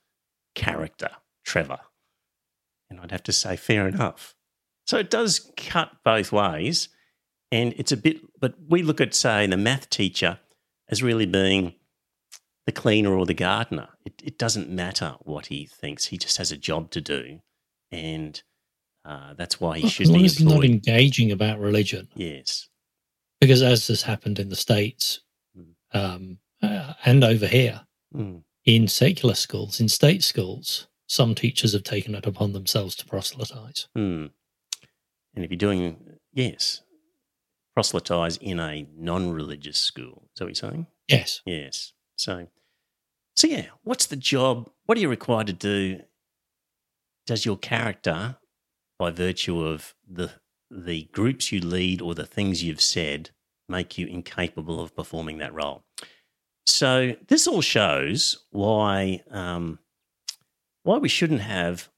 character, 0.56 1.10
Trevor. 1.46 1.80
And 2.90 3.00
I'd 3.00 3.12
have 3.12 3.24
to 3.24 3.34
say, 3.34 3.56
fair 3.56 3.88
enough. 3.88 4.36
So 4.86 4.98
it 4.98 5.10
does 5.10 5.52
cut 5.58 5.92
both 6.04 6.32
ways. 6.32 6.90
And 7.52 7.74
it's 7.78 7.92
a 7.92 7.98
bit, 7.98 8.18
but 8.40 8.56
we 8.68 8.84
look 8.84 9.00
at, 9.00 9.14
say, 9.14 9.46
the 9.48 9.58
math 9.58 9.90
teacher 9.90 10.40
as 10.90 11.04
really 11.04 11.26
being 11.26 11.76
the 12.66 12.72
cleaner 12.72 13.14
or 13.14 13.26
the 13.26 13.34
gardener. 13.34 13.90
It, 14.06 14.22
it 14.24 14.38
doesn't 14.38 14.70
matter 14.70 15.16
what 15.22 15.48
he 15.48 15.66
thinks. 15.66 16.06
He 16.06 16.18
just 16.18 16.38
has 16.38 16.52
a 16.52 16.58
job 16.58 16.92
to 16.92 17.02
do, 17.02 17.40
and 17.92 18.42
uh, 19.08 19.34
that's 19.36 19.60
why 19.60 19.78
he 19.78 19.84
well, 19.84 19.90
should 19.90 20.14
be 20.14 20.26
employed. 20.26 20.56
not 20.56 20.66
engaging 20.66 21.32
about 21.32 21.60
religion. 21.60 22.10
Yes, 22.16 22.70
because 23.42 23.62
as 23.64 23.88
has 23.88 24.04
happened 24.04 24.38
in 24.40 24.50
the 24.50 24.56
states, 24.56 25.22
hmm. 25.56 25.98
um, 25.98 26.38
uh, 26.62 26.94
and 27.06 27.24
over 27.24 27.48
here 27.48 27.88
Mm. 28.16 28.44
in 28.66 28.88
secular 28.88 29.36
schools, 29.36 29.80
in 29.80 29.90
state 29.90 30.24
schools, 30.24 30.88
some 31.08 31.36
teachers 31.36 31.74
have 31.74 31.84
taken 31.84 32.16
it 32.16 32.26
upon 32.26 32.54
themselves 32.54 32.96
to 32.96 33.06
proselytize. 33.06 33.88
Mm. 33.98 34.32
And 35.36 35.46
if 35.46 35.52
you're 35.52 35.58
doing, 35.58 36.18
yes, 36.34 36.82
proselytize 37.74 38.38
in 38.38 38.60
a 38.60 38.88
non 38.96 39.32
religious 39.32 39.78
school. 39.78 40.24
Is 40.34 40.40
that 40.40 40.46
what 40.46 40.62
you're 40.62 40.72
saying? 40.72 40.88
Yes. 41.08 41.42
Yes. 41.46 41.94
So, 42.16 42.48
so 43.36 43.48
yeah, 43.48 43.68
what's 43.84 44.08
the 44.08 44.16
job? 44.16 44.70
What 44.86 44.98
are 44.98 45.02
you 45.02 45.10
required 45.10 45.48
to 45.48 45.54
do? 45.54 46.02
Does 47.26 47.46
your 47.46 47.58
character, 47.58 48.38
by 49.00 49.12
virtue 49.12 49.64
of 49.64 49.94
the 50.08 50.32
the 50.70 51.04
groups 51.14 51.52
you 51.52 51.62
lead 51.62 52.02
or 52.02 52.14
the 52.14 52.26
things 52.26 52.62
you've 52.62 52.82
said, 52.82 53.30
make 53.70 53.98
you 53.98 54.06
incapable 54.06 54.82
of 54.82 54.96
performing 54.96 55.38
that 55.38 55.54
role? 55.54 55.84
So 56.66 57.16
this 57.28 57.48
all 57.48 57.62
shows 57.62 58.46
why 58.52 59.24
um, 59.32 59.80
why 60.84 60.98
we 60.98 61.10
shouldn't 61.10 61.42
have 61.42 61.90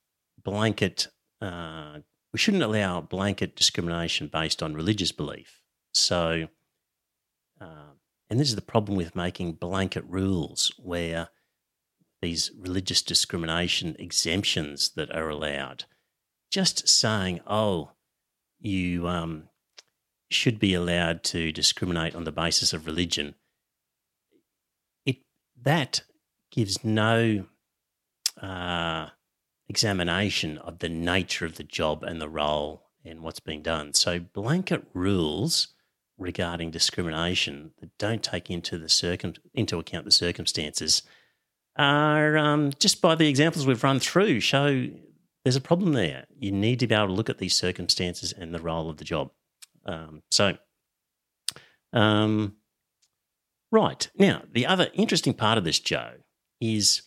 blanket 0.44 1.08
uh, 1.42 2.00
we 2.34 2.40
shouldn't 2.40 2.64
allow 2.64 3.02
blanket 3.02 3.56
discrimination 3.56 4.28
based 4.28 4.62
on 4.62 4.76
religious 4.76 5.12
belief. 5.12 5.62
So, 5.94 6.48
uh, 7.60 7.94
and 8.30 8.40
this 8.40 8.50
is 8.50 8.56
the 8.56 8.62
problem 8.62 8.96
with 8.96 9.16
making 9.16 9.54
blanket 9.54 10.04
rules 10.08 10.72
where 10.78 11.30
these 12.22 12.52
religious 12.58 13.02
discrimination 13.02 13.96
exemptions 13.98 14.92
that 14.96 15.14
are 15.16 15.30
allowed. 15.30 15.86
Just 16.50 16.88
saying, 16.88 17.42
oh, 17.46 17.92
you 18.60 19.08
um, 19.08 19.50
should 20.30 20.60
be 20.60 20.74
allowed 20.74 21.24
to 21.24 21.52
discriminate 21.52 22.16
on 22.16 22.24
the 22.24 22.32
basis 22.32 22.74
of 22.74 22.86
religion 22.86 23.36
it 25.06 25.18
that 25.62 26.02
gives 26.52 26.84
no 26.84 27.46
uh, 28.42 29.08
examination 29.68 30.58
of 30.60 30.80
the 30.80 30.90
nature 30.90 31.46
of 31.46 31.56
the 31.56 31.64
job 31.64 32.04
and 32.04 32.22
the 32.22 32.30
role 32.30 32.84
and 33.06 33.22
what's 33.22 33.40
being 33.40 33.62
done. 33.62 33.94
So 33.94 34.20
blanket 34.20 34.86
rules 34.94 35.70
regarding 36.18 36.72
discrimination 36.72 37.72
that 37.80 37.98
don't 37.98 38.24
take 38.24 38.50
into 38.50 38.78
the 38.78 38.90
circum 38.90 39.34
into 39.54 39.80
account 39.80 40.06
the 40.06 40.12
circumstances 40.12 41.02
are 41.78 42.38
um, 42.38 42.72
just 42.78 43.02
by 43.02 43.16
the 43.16 43.30
examples 43.30 43.66
we've 43.66 43.84
run 43.84 44.00
through 44.00 44.42
show 44.42 44.90
there's 45.44 45.56
a 45.56 45.62
problem 45.62 45.94
there. 45.94 46.26
You 46.38 46.52
need 46.52 46.80
to 46.80 46.88
be 46.88 46.96
able 46.96 47.08
to 47.08 47.14
look 47.14 47.30
at 47.30 47.38
these 47.38 47.56
circumstances 47.56 48.34
and 48.34 48.54
the 48.54 48.60
role 48.60 48.90
of 48.90 48.98
the 48.98 49.06
job. 49.06 49.32
Um, 49.86 50.22
so, 50.30 50.58
um, 51.94 52.58
Right. 53.72 54.10
Now, 54.18 54.44
the 54.52 54.66
other 54.66 54.90
interesting 54.94 55.34
part 55.34 55.58
of 55.58 55.64
this, 55.64 55.80
Joe, 55.80 56.14
is 56.60 57.04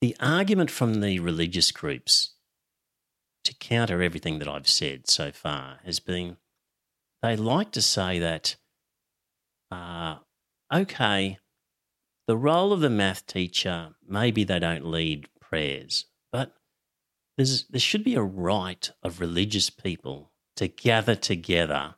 the 0.00 0.16
argument 0.18 0.70
from 0.70 1.00
the 1.00 1.20
religious 1.20 1.70
groups 1.70 2.34
to 3.44 3.54
counter 3.54 4.02
everything 4.02 4.38
that 4.40 4.48
I've 4.48 4.68
said 4.68 5.08
so 5.08 5.30
far 5.30 5.78
has 5.84 6.00
been 6.00 6.36
they 7.22 7.36
like 7.36 7.70
to 7.72 7.82
say 7.82 8.18
that, 8.18 8.56
uh, 9.70 10.16
okay, 10.74 11.38
the 12.26 12.36
role 12.36 12.72
of 12.72 12.80
the 12.80 12.90
math 12.90 13.26
teacher, 13.28 13.90
maybe 14.04 14.42
they 14.42 14.58
don't 14.58 14.84
lead 14.84 15.28
prayers, 15.40 16.06
there's, 17.36 17.66
there 17.68 17.80
should 17.80 18.04
be 18.04 18.14
a 18.14 18.22
right 18.22 18.90
of 19.02 19.20
religious 19.20 19.70
people 19.70 20.32
to 20.56 20.68
gather 20.68 21.14
together 21.14 21.94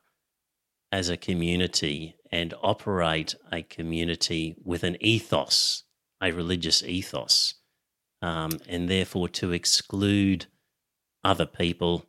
as 0.91 1.09
a 1.09 1.17
community 1.17 2.15
and 2.31 2.53
operate 2.61 3.35
a 3.51 3.61
community 3.61 4.55
with 4.63 4.83
an 4.83 4.97
ethos, 5.01 5.83
a 6.21 6.31
religious 6.31 6.83
ethos, 6.83 7.55
um, 8.21 8.51
and 8.67 8.89
therefore 8.89 9.27
to 9.29 9.51
exclude 9.51 10.45
other 11.23 11.45
people, 11.45 12.05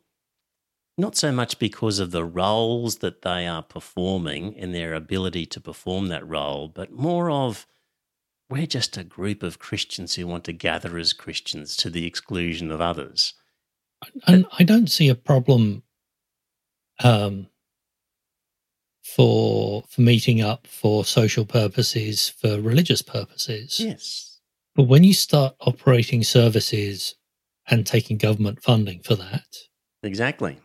not 0.97 1.15
so 1.15 1.31
much 1.31 1.59
because 1.59 1.99
of 1.99 2.11
the 2.11 2.25
roles 2.25 2.97
that 2.97 3.23
they 3.23 3.45
are 3.45 3.63
performing 3.63 4.57
and 4.57 4.73
their 4.73 4.93
ability 4.93 5.45
to 5.45 5.59
perform 5.59 6.07
that 6.07 6.27
role, 6.27 6.67
but 6.67 6.91
more 6.91 7.29
of 7.29 7.67
we're 8.49 8.67
just 8.67 8.97
a 8.97 9.03
group 9.03 9.43
of 9.43 9.59
Christians 9.59 10.15
who 10.15 10.27
want 10.27 10.43
to 10.45 10.53
gather 10.53 10.97
as 10.97 11.13
Christians 11.13 11.75
to 11.77 11.89
the 11.89 12.05
exclusion 12.05 12.71
of 12.71 12.81
others. 12.81 13.33
And 14.25 14.45
I 14.57 14.63
don't 14.63 14.89
see 14.89 15.09
a 15.09 15.15
problem 15.15 15.83
um, 17.03 17.47
for 19.03 19.83
for 19.89 20.01
meeting 20.01 20.41
up 20.41 20.67
for 20.67 21.03
social 21.03 21.45
purposes, 21.45 22.29
for 22.29 22.61
religious 22.61 23.01
purposes. 23.01 23.79
Yes. 23.79 24.39
But 24.75 24.83
when 24.83 25.03
you 25.03 25.13
start 25.13 25.55
operating 25.61 26.23
services 26.23 27.15
and 27.67 27.85
taking 27.85 28.17
government 28.17 28.61
funding 28.61 29.01
for 29.01 29.15
that, 29.15 29.47
exactly. 30.03 30.59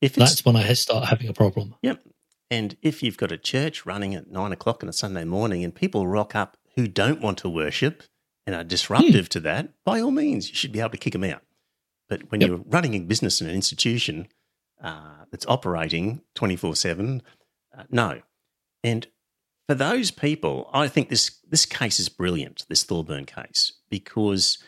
If 0.00 0.14
that's 0.14 0.44
when 0.44 0.56
I 0.56 0.72
start 0.72 1.06
having 1.06 1.28
a 1.28 1.32
problem. 1.32 1.76
Yep. 1.82 2.02
And 2.50 2.76
if 2.82 3.02
you've 3.02 3.16
got 3.16 3.32
a 3.32 3.38
church 3.38 3.86
running 3.86 4.14
at 4.14 4.30
nine 4.30 4.52
o'clock 4.52 4.82
on 4.82 4.88
a 4.88 4.92
Sunday 4.92 5.24
morning 5.24 5.64
and 5.64 5.74
people 5.74 6.06
rock 6.06 6.34
up 6.34 6.56
who 6.76 6.86
don't 6.86 7.20
want 7.20 7.38
to 7.38 7.48
worship 7.48 8.02
and 8.46 8.54
are 8.54 8.64
disruptive 8.64 9.26
hmm. 9.26 9.30
to 9.30 9.40
that, 9.40 9.70
by 9.84 10.00
all 10.00 10.10
means, 10.10 10.48
you 10.48 10.54
should 10.54 10.72
be 10.72 10.80
able 10.80 10.90
to 10.90 10.98
kick 10.98 11.12
them 11.12 11.24
out. 11.24 11.42
But 12.08 12.30
when 12.30 12.40
yep. 12.40 12.50
you're 12.50 12.62
running 12.66 12.94
a 12.94 13.00
business 13.00 13.40
in 13.40 13.48
an 13.48 13.54
institution 13.54 14.28
uh, 14.82 15.24
that's 15.30 15.46
operating 15.46 16.20
24 16.34 16.76
7. 16.76 17.22
Uh, 17.76 17.82
no. 17.90 18.20
And 18.82 19.06
for 19.66 19.74
those 19.74 20.10
people, 20.10 20.68
I 20.72 20.88
think 20.88 21.08
this, 21.08 21.38
this 21.48 21.64
case 21.64 21.98
is 21.98 22.10
brilliant, 22.10 22.66
this 22.68 22.84
Thorburn 22.84 23.24
case, 23.24 23.72
because 23.88 24.58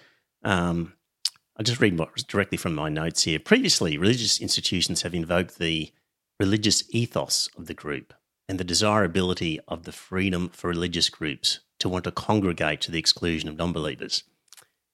um, 0.43 0.95
I'll 1.57 1.65
just 1.65 1.81
read 1.81 2.01
directly 2.27 2.57
from 2.57 2.75
my 2.75 2.89
notes 2.89 3.25
here. 3.25 3.39
Previously, 3.39 3.99
religious 3.99 4.41
institutions 4.41 5.03
have 5.03 5.15
invoked 5.15 5.59
the 5.59 5.93
religious 6.41 6.83
ethos 6.91 7.51
of 7.59 7.67
the 7.67 7.75
group 7.75 8.15
and 8.49 8.59
the 8.59 8.65
desirability 8.65 9.61
of 9.69 9.83
the 9.85 9.93
freedom 9.93 10.49
for 10.49 10.69
religious 10.69 11.11
groups 11.11 11.61
to 11.79 11.89
want 11.89 12.05
to 12.05 12.11
congregate 12.11 12.81
to 12.83 12.91
the 12.91 12.99
exclusion 12.99 13.49
of 13.49 13.57
non 13.57 13.73
believers. 13.73 14.25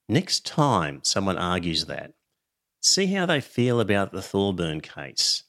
Next 0.08 0.44
time 0.44 1.00
someone 1.02 1.38
argues 1.38 1.86
that, 1.86 2.12
See 2.80 3.06
how 3.06 3.26
they 3.26 3.40
feel 3.40 3.80
about 3.80 4.10
the 4.10 4.20
Thorburn 4.20 4.80
case. 4.80 5.44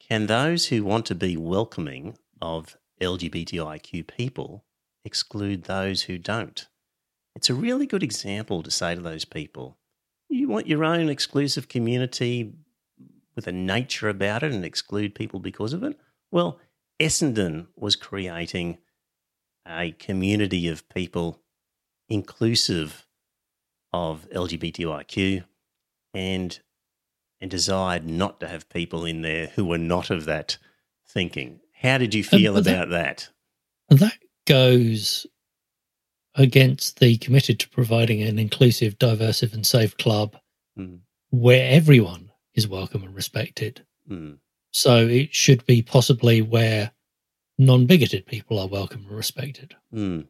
Can 0.00 0.26
those 0.26 0.68
who 0.68 0.82
want 0.82 1.04
to 1.06 1.14
be 1.14 1.36
welcoming 1.36 2.16
of 2.40 2.78
LGBTIQ 3.02 4.06
people 4.06 4.64
exclude 5.04 5.64
those 5.64 6.02
who 6.02 6.16
don't? 6.16 6.66
It's 7.36 7.50
a 7.50 7.54
really 7.54 7.86
good 7.86 8.02
example 8.02 8.62
to 8.62 8.70
say 8.70 8.94
to 8.94 9.00
those 9.02 9.26
people 9.26 9.76
you 10.30 10.48
want 10.48 10.66
your 10.66 10.84
own 10.84 11.08
exclusive 11.08 11.68
community 11.68 12.54
with 13.36 13.46
a 13.46 13.52
nature 13.52 14.08
about 14.08 14.42
it 14.42 14.52
and 14.52 14.64
exclude 14.64 15.14
people 15.14 15.40
because 15.40 15.72
of 15.72 15.82
it? 15.82 15.98
Well, 16.30 16.58
Essendon 17.00 17.66
was 17.76 17.94
creating 17.94 18.78
a 19.66 19.92
community 19.92 20.68
of 20.68 20.88
people 20.88 21.40
inclusive 22.08 23.06
of 23.92 24.28
LGBTIQ 24.30 25.44
and 26.12 26.60
and 27.40 27.50
desired 27.50 28.08
not 28.08 28.40
to 28.40 28.48
have 28.48 28.68
people 28.68 29.04
in 29.04 29.22
there 29.22 29.48
who 29.48 29.64
were 29.64 29.78
not 29.78 30.10
of 30.10 30.24
that 30.24 30.56
thinking. 31.06 31.60
How 31.74 31.98
did 31.98 32.14
you 32.14 32.24
feel 32.24 32.56
about 32.56 32.88
that, 32.88 33.28
that? 33.90 33.98
That 34.00 34.18
goes 34.46 35.26
against 36.34 37.00
the 37.00 37.18
committed 37.18 37.60
to 37.60 37.68
providing 37.68 38.22
an 38.22 38.38
inclusive, 38.38 38.98
diverse, 38.98 39.42
and 39.42 39.66
safe 39.66 39.96
club 39.98 40.36
mm. 40.78 41.00
where 41.30 41.70
everyone 41.70 42.30
is 42.54 42.66
welcome 42.66 43.02
and 43.02 43.14
respected. 43.14 43.84
Mm. 44.10 44.38
So 44.72 45.06
it 45.06 45.34
should 45.34 45.66
be 45.66 45.82
possibly 45.82 46.40
where 46.40 46.92
non 47.58 47.86
bigoted 47.86 48.26
people 48.26 48.58
are 48.58 48.68
welcome 48.68 49.04
and 49.06 49.16
respected. 49.16 49.76
Mm. 49.92 50.26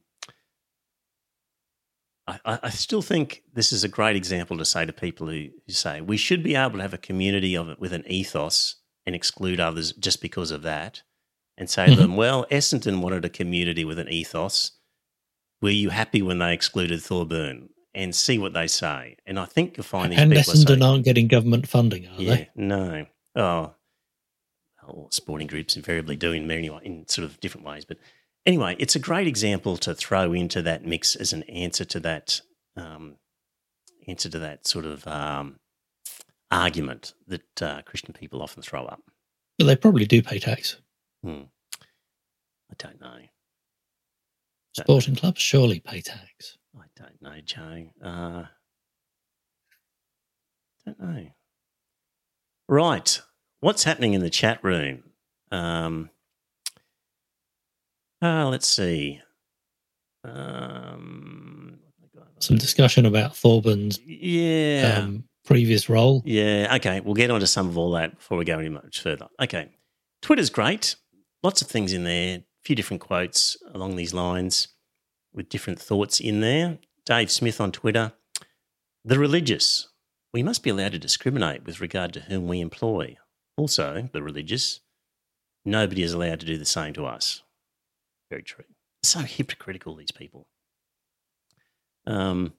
I, 2.26 2.58
I, 2.62 2.70
still 2.70 3.02
think 3.02 3.42
this 3.52 3.70
is 3.70 3.84
a 3.84 3.88
great 3.88 4.16
example 4.16 4.56
to 4.56 4.64
say 4.64 4.86
to 4.86 4.94
people 4.94 5.26
who, 5.26 5.48
who 5.66 5.72
say 5.72 6.00
we 6.00 6.16
should 6.16 6.42
be 6.42 6.54
able 6.54 6.78
to 6.78 6.82
have 6.82 6.94
a 6.94 6.98
community 6.98 7.54
of 7.54 7.68
it 7.68 7.78
with 7.78 7.92
an 7.92 8.04
ethos 8.06 8.76
and 9.04 9.14
exclude 9.14 9.60
others 9.60 9.92
just 9.92 10.22
because 10.22 10.50
of 10.50 10.62
that, 10.62 11.02
and 11.58 11.68
say 11.68 11.84
mm-hmm. 11.84 11.96
to 11.96 12.00
them, 12.00 12.16
well, 12.16 12.46
Essendon 12.50 13.02
wanted 13.02 13.24
a 13.26 13.28
community 13.28 13.84
with 13.84 13.98
an 13.98 14.08
ethos. 14.08 14.72
Were 15.60 15.70
you 15.70 15.90
happy 15.90 16.22
when 16.22 16.38
they 16.38 16.54
excluded 16.54 17.02
Thorburn? 17.02 17.68
And 17.96 18.12
see 18.12 18.40
what 18.40 18.54
they 18.54 18.66
say. 18.66 19.18
And 19.24 19.38
I 19.38 19.44
think 19.44 19.76
you'll 19.76 19.84
find 19.84 20.10
these 20.10 20.18
and 20.18 20.32
people 20.32 20.52
Essendon 20.52 20.84
aren't 20.84 21.04
getting 21.04 21.28
government 21.28 21.68
funding, 21.68 22.08
are 22.08 22.20
yeah, 22.20 22.34
they? 22.34 22.50
No. 22.56 23.06
Oh, 23.36 23.73
sporting 25.10 25.46
groups 25.46 25.76
invariably 25.76 26.16
do 26.16 26.32
in 26.32 26.46
many 26.46 26.70
in 26.82 27.06
sort 27.08 27.24
of 27.24 27.40
different 27.40 27.66
ways, 27.66 27.84
but 27.84 27.98
anyway, 28.46 28.76
it's 28.78 28.96
a 28.96 29.00
great 29.00 29.26
example 29.26 29.76
to 29.78 29.94
throw 29.94 30.32
into 30.32 30.62
that 30.62 30.84
mix 30.84 31.16
as 31.16 31.32
an 31.32 31.42
answer 31.44 31.84
to 31.84 32.00
that 32.00 32.40
um, 32.76 33.16
answer 34.08 34.28
to 34.28 34.38
that 34.38 34.66
sort 34.66 34.84
of 34.84 35.06
um, 35.06 35.56
argument 36.50 37.14
that 37.26 37.62
uh, 37.62 37.82
Christian 37.82 38.12
people 38.12 38.42
often 38.42 38.62
throw 38.62 38.84
up. 38.84 39.02
But 39.58 39.66
they 39.66 39.76
probably 39.76 40.06
do 40.06 40.22
pay 40.22 40.38
tax. 40.38 40.76
Hmm. 41.22 41.42
I 42.70 42.74
don't 42.78 43.00
know. 43.00 43.18
Sporting 44.72 45.14
clubs 45.14 45.40
surely 45.40 45.78
pay 45.78 46.00
tax. 46.00 46.58
I 46.76 46.86
don't 46.96 47.22
know, 47.22 47.40
Joe. 47.44 47.86
Uh, 48.02 48.44
don't 50.84 51.00
know. 51.00 51.26
Right. 52.68 53.20
What's 53.64 53.84
happening 53.84 54.12
in 54.12 54.20
the 54.20 54.28
chat 54.28 54.62
room? 54.62 55.04
Um, 55.50 56.10
uh, 58.20 58.46
let's 58.50 58.68
see. 58.68 59.22
Um, 60.22 61.78
Some 62.40 62.58
discussion 62.58 63.06
about 63.06 63.32
Thorburns' 63.32 64.00
yeah. 64.04 64.98
um, 64.98 65.24
previous 65.46 65.88
role. 65.88 66.22
Yeah. 66.26 66.74
Okay. 66.76 67.00
We'll 67.00 67.14
get 67.14 67.30
on 67.30 67.40
to 67.40 67.46
some 67.46 67.66
of 67.66 67.78
all 67.78 67.92
that 67.92 68.18
before 68.18 68.36
we 68.36 68.44
go 68.44 68.58
any 68.58 68.68
much 68.68 69.00
further. 69.00 69.28
Okay. 69.40 69.70
Twitter's 70.20 70.50
great. 70.50 70.96
Lots 71.42 71.62
of 71.62 71.68
things 71.68 71.94
in 71.94 72.04
there. 72.04 72.40
A 72.40 72.42
few 72.66 72.76
different 72.76 73.00
quotes 73.00 73.56
along 73.72 73.96
these 73.96 74.12
lines 74.12 74.68
with 75.32 75.48
different 75.48 75.80
thoughts 75.80 76.20
in 76.20 76.42
there. 76.42 76.80
Dave 77.06 77.30
Smith 77.30 77.62
on 77.62 77.72
Twitter. 77.72 78.12
The 79.06 79.18
religious. 79.18 79.88
We 80.34 80.42
must 80.42 80.62
be 80.62 80.68
allowed 80.68 80.92
to 80.92 80.98
discriminate 80.98 81.64
with 81.64 81.80
regard 81.80 82.12
to 82.12 82.20
whom 82.20 82.46
we 82.46 82.60
employ. 82.60 83.16
Also, 83.56 84.08
the 84.12 84.22
religious. 84.22 84.80
Nobody 85.64 86.02
is 86.02 86.12
allowed 86.12 86.40
to 86.40 86.46
do 86.46 86.58
the 86.58 86.64
same 86.64 86.92
to 86.94 87.06
us. 87.06 87.42
Very 88.30 88.42
true. 88.42 88.64
So 89.02 89.20
hypocritical, 89.20 89.94
these 89.94 90.10
people. 90.10 90.46
Um, 92.06 92.52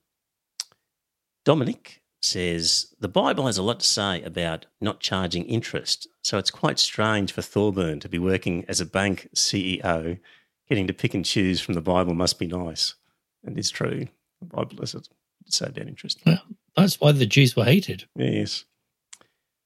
Dominic 1.43 2.01
says 2.21 2.93
the 2.99 3.07
Bible 3.07 3.45
has 3.45 3.57
a 3.57 3.63
lot 3.63 3.79
to 3.79 3.85
say 3.85 4.21
about 4.23 4.65
not 4.81 4.99
charging 4.99 5.45
interest, 5.45 6.07
so 6.23 6.37
it's 6.37 6.49
quite 6.49 6.79
strange 6.79 7.31
for 7.31 7.41
Thorburn 7.41 7.99
to 7.99 8.09
be 8.09 8.17
working 8.17 8.65
as 8.67 8.81
a 8.81 8.85
bank 8.85 9.29
CEO. 9.35 10.19
Getting 10.67 10.87
to 10.87 10.93
pick 10.93 11.13
and 11.13 11.23
choose 11.23 11.61
from 11.61 11.75
the 11.75 11.81
Bible 11.81 12.15
must 12.15 12.39
be 12.39 12.47
nice. 12.47 12.95
And 13.43 13.59
it's 13.59 13.69
true. 13.69 14.07
The 14.39 14.47
Bible 14.47 14.77
has 14.79 14.93
to 14.93 15.03
say 15.45 15.67
about 15.67 15.87
interest. 15.87 16.19
Well, 16.25 16.41
that's 16.75 16.99
why 16.99 17.11
the 17.11 17.27
Jews 17.27 17.55
were 17.55 17.65
hated. 17.65 18.05
Yes. 18.15 18.65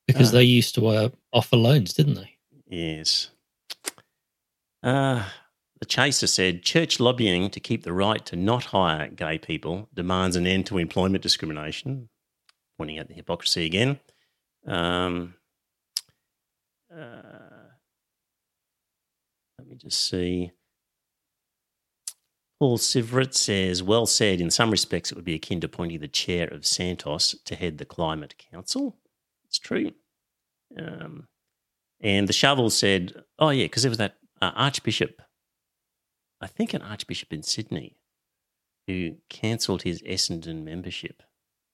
Because 0.09 0.29
Ah. 0.29 0.37
they 0.37 0.43
used 0.43 0.73
to 0.73 0.87
uh, 0.87 1.09
offer 1.31 1.55
loans, 1.55 1.93
didn't 1.93 2.15
they? 2.15 2.35
Yes. 2.67 3.29
Uh, 4.81 5.23
the 5.79 5.85
chaser 5.85 6.25
said 6.25 6.63
church 6.63 6.99
lobbying 6.99 7.51
to 7.51 7.59
keep 7.59 7.83
the 7.83 7.93
right 7.93 8.25
to 8.25 8.35
not 8.35 8.65
hire 8.65 9.07
gay 9.09 9.37
people 9.37 9.87
demands 9.93 10.35
an 10.35 10.47
end 10.47 10.65
to 10.65 10.79
employment 10.79 11.21
discrimination, 11.21 12.09
pointing 12.79 12.97
out 12.97 13.07
the 13.07 13.13
hypocrisy 13.13 13.65
again. 13.67 13.99
Um, 14.65 15.35
uh, 16.91 17.69
let 19.59 19.67
me 19.67 19.75
just 19.75 20.09
see. 20.09 20.51
Paul 22.59 22.79
Sivert 22.79 23.35
says, 23.35 23.83
well 23.83 24.07
said. 24.07 24.41
In 24.41 24.49
some 24.49 24.71
respects, 24.71 25.11
it 25.11 25.15
would 25.15 25.23
be 25.23 25.35
akin 25.35 25.61
to 25.61 25.65
appointing 25.67 25.99
the 25.99 26.07
chair 26.07 26.47
of 26.47 26.65
Santos 26.65 27.35
to 27.45 27.55
head 27.55 27.77
the 27.77 27.85
Climate 27.85 28.33
Council. 28.51 28.97
It's 29.45 29.59
true. 29.59 29.91
Um, 30.77 31.27
and 32.01 32.27
the 32.27 32.33
shovel 32.33 32.69
said, 32.69 33.13
oh, 33.37 33.49
yeah, 33.49 33.65
because 33.65 33.83
there 33.83 33.89
was 33.89 33.97
that 33.97 34.15
uh, 34.41 34.51
archbishop, 34.55 35.21
I 36.41 36.47
think 36.47 36.73
an 36.73 36.81
archbishop 36.81 37.33
in 37.33 37.43
Sydney, 37.43 37.97
who 38.87 39.15
cancelled 39.29 39.81
his 39.83 40.01
Essendon 40.03 40.63
membership. 40.63 41.21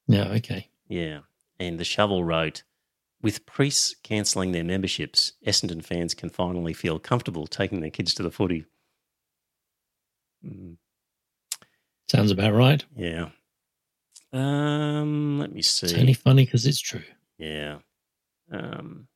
Yeah, 0.07 0.29
okay. 0.29 0.69
Yeah. 0.87 1.19
And 1.59 1.79
the 1.79 1.83
shovel 1.83 2.23
wrote, 2.23 2.63
with 3.21 3.45
priests 3.45 3.95
cancelling 4.03 4.51
their 4.51 4.63
memberships, 4.63 5.33
Essendon 5.45 5.83
fans 5.83 6.13
can 6.13 6.29
finally 6.29 6.73
feel 6.73 6.99
comfortable 6.99 7.47
taking 7.47 7.79
their 7.79 7.89
kids 7.89 8.13
to 8.15 8.23
the 8.23 8.31
footy. 8.31 8.65
Mm, 10.45 10.77
Sounds 12.07 12.31
about 12.31 12.53
right. 12.53 12.83
yeah. 12.95 13.29
Um, 14.33 15.39
let 15.39 15.53
me 15.53 15.61
see. 15.61 15.87
It's 15.87 15.95
only 15.95 16.13
funny 16.13 16.45
because 16.45 16.65
it's 16.65 16.81
true. 16.81 17.03
Yeah. 17.37 17.77
Um, 18.51 19.07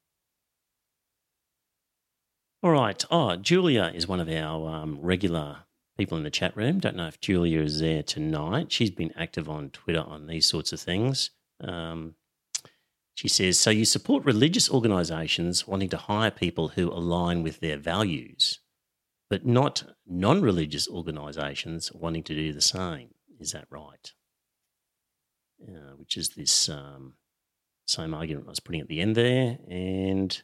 all 2.62 2.72
right. 2.72 3.04
Oh, 3.10 3.36
Julia 3.38 3.92
is 3.94 4.08
one 4.08 4.20
of 4.20 4.30
our 4.30 4.70
um, 4.70 5.00
regular 5.02 5.60
people 5.98 6.18
in 6.18 6.24
the 6.24 6.32
chat 6.32 6.56
room. 6.58 6.80
Don't 6.80 6.96
know 6.96 7.08
if 7.08 7.20
Julia 7.22 7.62
is 7.62 7.80
there 7.80 8.04
tonight. 8.04 8.72
She's 8.72 8.92
been 8.92 9.14
active 9.16 9.50
on 9.50 9.70
Twitter 9.70 10.02
on 10.02 10.28
these 10.28 10.46
sorts 10.46 10.74
of 10.74 10.80
things. 10.80 11.32
Um, 11.62 12.16
she 13.16 13.28
says, 13.28 13.60
So 13.60 13.70
you 13.70 13.86
support 13.86 14.26
religious 14.26 14.70
organizations 14.70 15.68
wanting 15.68 15.90
to 15.90 15.98
hire 15.98 16.32
people 16.32 16.70
who 16.70 16.90
align 16.90 17.44
with 17.44 17.60
their 17.60 17.78
values, 17.78 18.60
but 19.30 19.46
not 19.46 19.84
non 20.08 20.42
religious 20.42 20.88
organizations 20.88 21.92
wanting 21.94 22.24
to 22.24 22.34
do 22.34 22.54
the 22.54 22.62
same. 22.62 23.10
Is 23.40 23.52
that 23.52 23.66
right? 23.70 24.14
Uh, 25.62 25.96
which 25.98 26.16
is 26.16 26.30
this 26.30 26.70
um, 26.70 27.16
same 27.90 28.14
argument 28.14 28.48
I 28.48 28.52
was 28.52 28.60
putting 28.60 28.82
at 28.82 28.88
the 28.88 29.02
end 29.02 29.16
there. 29.16 29.58
And 29.70 30.42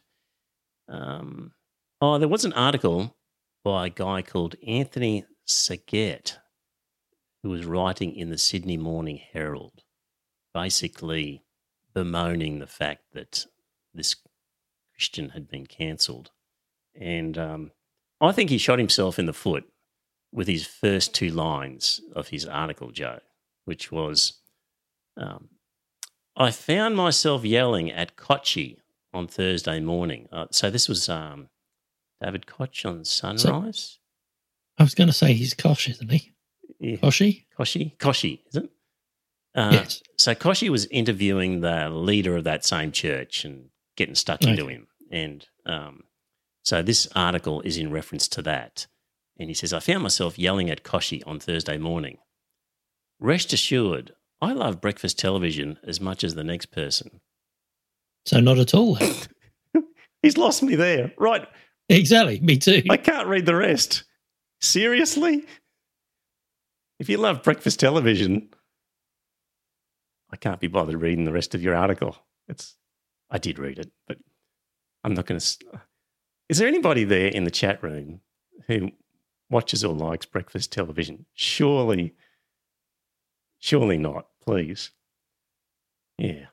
um, 0.88 1.52
oh, 2.00 2.18
there 2.18 2.28
was 2.28 2.44
an 2.44 2.52
article 2.52 3.16
by 3.64 3.86
a 3.86 3.90
guy 3.90 4.22
called 4.22 4.56
Anthony 4.66 5.24
Segaert 5.46 6.38
who 7.42 7.50
was 7.50 7.64
writing 7.64 8.14
in 8.14 8.30
the 8.30 8.38
Sydney 8.38 8.76
Morning 8.76 9.20
Herald, 9.32 9.82
basically 10.52 11.44
bemoaning 11.94 12.58
the 12.58 12.66
fact 12.66 13.02
that 13.12 13.46
this 13.94 14.16
Christian 14.94 15.30
had 15.30 15.48
been 15.48 15.66
cancelled. 15.66 16.30
And 16.94 17.38
um, 17.38 17.70
I 18.20 18.32
think 18.32 18.50
he 18.50 18.58
shot 18.58 18.78
himself 18.78 19.18
in 19.18 19.26
the 19.26 19.32
foot 19.32 19.64
with 20.32 20.48
his 20.48 20.66
first 20.66 21.14
two 21.14 21.30
lines 21.30 22.00
of 22.14 22.28
his 22.28 22.46
article, 22.46 22.90
Joe, 22.90 23.20
which 23.64 23.92
was 23.92 24.40
um, 25.16 25.50
I 26.36 26.50
found 26.50 26.96
myself 26.96 27.44
yelling 27.44 27.90
at 27.90 28.16
Kochi 28.16 28.78
on 29.12 29.26
Thursday 29.26 29.80
morning. 29.80 30.28
Uh, 30.30 30.46
so 30.50 30.70
this 30.70 30.88
was 30.88 31.08
um, 31.08 31.48
David 32.22 32.46
Koch 32.46 32.84
on 32.84 33.04
Sunrise. 33.04 33.98
I 34.78 34.82
was 34.82 34.94
going 34.94 35.08
to 35.08 35.14
say 35.14 35.32
he's 35.32 35.54
Kosh, 35.54 35.88
isn't 35.88 36.10
he? 36.10 36.34
yeah. 36.78 36.96
Koshi? 36.96 37.46
Koshi? 37.58 37.96
Koshi, 37.98 38.40
is 38.48 38.56
it? 38.56 38.70
Uh, 39.54 39.70
yes. 39.72 40.02
So 40.18 40.34
Koshi 40.34 40.68
was 40.68 40.86
interviewing 40.86 41.60
the 41.60 41.88
leader 41.88 42.36
of 42.36 42.44
that 42.44 42.64
same 42.64 42.92
church 42.92 43.44
and 43.44 43.70
getting 43.96 44.14
stuck 44.14 44.42
into 44.42 44.66
him. 44.66 44.86
And 45.10 45.46
um, 45.64 46.04
so 46.62 46.82
this 46.82 47.08
article 47.14 47.62
is 47.62 47.78
in 47.78 47.90
reference 47.90 48.28
to 48.28 48.42
that. 48.42 48.86
And 49.38 49.48
he 49.48 49.54
says, 49.54 49.72
I 49.72 49.80
found 49.80 50.02
myself 50.02 50.38
yelling 50.38 50.70
at 50.70 50.82
Koshi 50.82 51.22
on 51.26 51.38
Thursday 51.40 51.78
morning. 51.78 52.18
Rest 53.18 53.52
assured, 53.52 54.12
I 54.40 54.52
love 54.52 54.80
breakfast 54.80 55.18
television 55.18 55.78
as 55.86 56.00
much 56.00 56.22
as 56.22 56.34
the 56.34 56.44
next 56.44 56.66
person. 56.66 57.20
So 58.26 58.40
not 58.40 58.58
at 58.58 58.74
all. 58.74 58.98
He's 60.22 60.36
lost 60.36 60.62
me 60.62 60.74
there. 60.74 61.12
Right. 61.18 61.46
exactly. 61.88 62.40
Me 62.40 62.58
too. 62.58 62.82
I 62.90 62.96
can't 62.96 63.28
read 63.28 63.46
the 63.46 63.54
rest. 63.54 64.04
Seriously? 64.60 65.44
If 66.98 67.08
you 67.08 67.18
love 67.18 67.42
breakfast 67.42 67.78
television, 67.80 68.48
I 70.32 70.36
can't 70.36 70.60
be 70.60 70.66
bothered 70.66 71.00
reading 71.00 71.24
the 71.24 71.32
rest 71.32 71.54
of 71.54 71.62
your 71.62 71.74
article. 71.74 72.16
It's 72.48 72.76
I 73.30 73.38
did 73.38 73.58
read 73.58 73.78
it, 73.78 73.90
but 74.06 74.18
I'm 75.04 75.14
not 75.14 75.26
going 75.26 75.40
to. 75.40 75.56
Is 76.48 76.58
there 76.58 76.68
anybody 76.68 77.04
there 77.04 77.28
in 77.28 77.44
the 77.44 77.50
chat 77.50 77.82
room 77.82 78.20
who 78.66 78.90
watches 79.50 79.84
or 79.84 79.94
likes 79.94 80.26
breakfast 80.26 80.72
television? 80.72 81.26
Surely, 81.34 82.14
surely 83.58 83.98
not. 83.98 84.26
Please. 84.44 84.90
Yeah. 86.18 86.46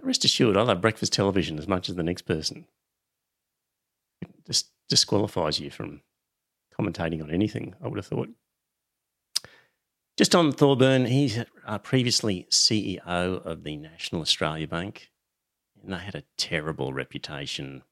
Rest 0.00 0.24
assured, 0.24 0.56
I 0.56 0.62
love 0.62 0.80
breakfast 0.80 1.12
television 1.12 1.58
as 1.58 1.66
much 1.66 1.88
as 1.88 1.96
the 1.96 2.02
next 2.02 2.22
person. 2.22 2.66
It 4.20 4.28
just 4.46 4.70
disqualifies 4.88 5.58
you 5.58 5.70
from 5.70 6.02
commentating 6.78 7.22
on 7.22 7.30
anything, 7.30 7.74
I 7.82 7.88
would 7.88 7.98
have 7.98 8.06
thought. 8.06 8.28
Just 10.16 10.34
on 10.34 10.52
Thorburn, 10.52 11.06
he's 11.06 11.42
uh, 11.66 11.78
previously 11.78 12.46
CEO 12.50 13.00
of 13.06 13.64
the 13.64 13.76
National 13.76 14.20
Australia 14.20 14.68
Bank, 14.68 15.10
and 15.82 15.92
they 15.92 15.98
had 15.98 16.14
a 16.14 16.24
terrible 16.36 16.92
reputation, 16.92 17.82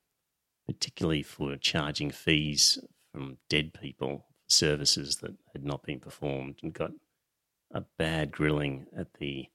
particularly 0.66 1.22
for 1.22 1.56
charging 1.56 2.10
fees 2.10 2.78
from 3.10 3.38
dead 3.48 3.72
people 3.72 4.26
for 4.28 4.50
services 4.52 5.16
that 5.16 5.34
had 5.52 5.64
not 5.64 5.82
been 5.82 5.98
performed, 5.98 6.58
and 6.62 6.74
got 6.74 6.92
a 7.72 7.82
bad 7.98 8.32
grilling 8.32 8.86
at 8.96 9.14
the 9.14 9.46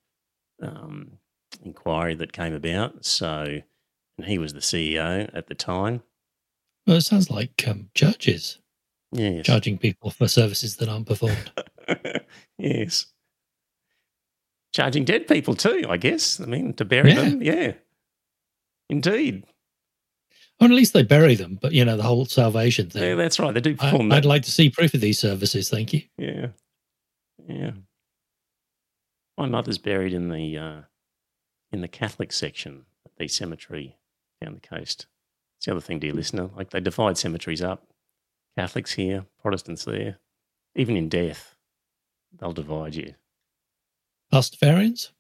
um, 0.62 1.14
inquiry 1.64 2.16
that 2.16 2.34
came 2.34 2.54
about. 2.54 3.06
So, 3.06 3.62
and 4.18 4.28
he 4.28 4.38
was 4.38 4.54
the 4.54 4.60
CEO 4.60 5.30
at 5.34 5.48
the 5.48 5.56
time. 5.56 6.02
Well, 6.88 6.98
it 6.98 7.02
sounds 7.02 7.30
like 7.30 7.64
um, 7.68 7.90
churches 7.94 8.60
Yes. 9.12 9.46
charging 9.46 9.78
people 9.78 10.10
for 10.10 10.28
services 10.28 10.76
that 10.78 10.90
aren't 10.90 11.08
performed. 11.08 11.52
yes. 12.58 13.06
Charging 14.74 15.06
dead 15.06 15.28
people 15.28 15.56
too, 15.56 15.86
I 15.90 15.96
guess. 15.98 16.40
I 16.42 16.46
mean, 16.46 16.74
to 16.74 16.86
bury 16.86 17.12
Yeah. 17.14 17.22
them. 17.22 17.42
Yeah. 17.42 17.74
Indeed. 18.90 19.46
Well, 20.60 20.70
at 20.70 20.76
least 20.76 20.94
they 20.94 21.04
bury 21.04 21.36
them, 21.36 21.58
but 21.62 21.72
you 21.74 21.84
know 21.84 21.98
the 21.98 22.04
whole 22.04 22.26
salvation 22.26 22.90
thing. 22.90 23.04
Yeah, 23.04 23.16
that's 23.16 23.40
right. 23.40 23.54
They 23.54 23.62
do 23.62 23.76
perform. 23.76 24.12
I, 24.12 24.16
would 24.16 24.26
like 24.26 24.44
to 24.44 24.52
see 24.52 24.70
proof 24.70 24.94
of 24.94 25.02
these 25.02 25.20
services. 25.20 25.70
Thank 25.70 25.92
you. 25.94 26.02
Yeah, 26.18 26.48
yeah. 27.48 27.72
My 29.38 29.48
mother's 29.48 29.78
buried 29.78 30.14
in 30.14 30.30
the 30.30 30.58
uh, 30.58 30.82
in 31.72 31.82
the 31.82 31.88
Catholic 31.88 32.32
section 32.32 32.86
of 33.06 33.12
the 33.18 33.28
cemetery 33.28 33.98
down 34.42 34.54
the 34.54 34.68
coast. 34.68 35.08
It's 35.58 35.66
the 35.66 35.72
other 35.72 35.82
thing, 35.82 36.00
dear 36.00 36.14
listener. 36.14 36.50
Like 36.56 36.70
they 36.70 36.80
divide 36.80 37.18
cemeteries 37.18 37.62
up. 37.62 37.88
Catholics 38.58 38.94
here, 38.94 39.26
Protestants 39.42 39.84
there. 39.84 40.20
Even 40.76 40.96
in 40.96 41.10
death, 41.10 41.56
they'll 42.38 42.54
divide 42.54 42.96
you. 42.96 43.16
Pastafarians? 44.34 45.12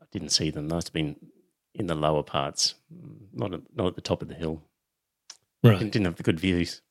I 0.00 0.06
didn't 0.10 0.30
see 0.30 0.50
them. 0.50 0.68
Must 0.68 0.88
have 0.88 0.92
been 0.92 1.16
in 1.74 1.86
the 1.86 1.94
lower 1.94 2.22
parts, 2.22 2.74
not 3.32 3.54
at, 3.54 3.60
not 3.74 3.86
at 3.86 3.94
the 3.94 4.00
top 4.00 4.22
of 4.22 4.28
the 4.28 4.34
hill. 4.34 4.62
Right. 5.62 5.78
Didn't 5.78 6.04
have 6.04 6.16
the 6.16 6.22
good 6.22 6.40
views. 6.40 6.82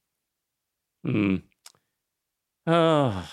Hmm. 1.06 1.38
Oh, 2.66 3.30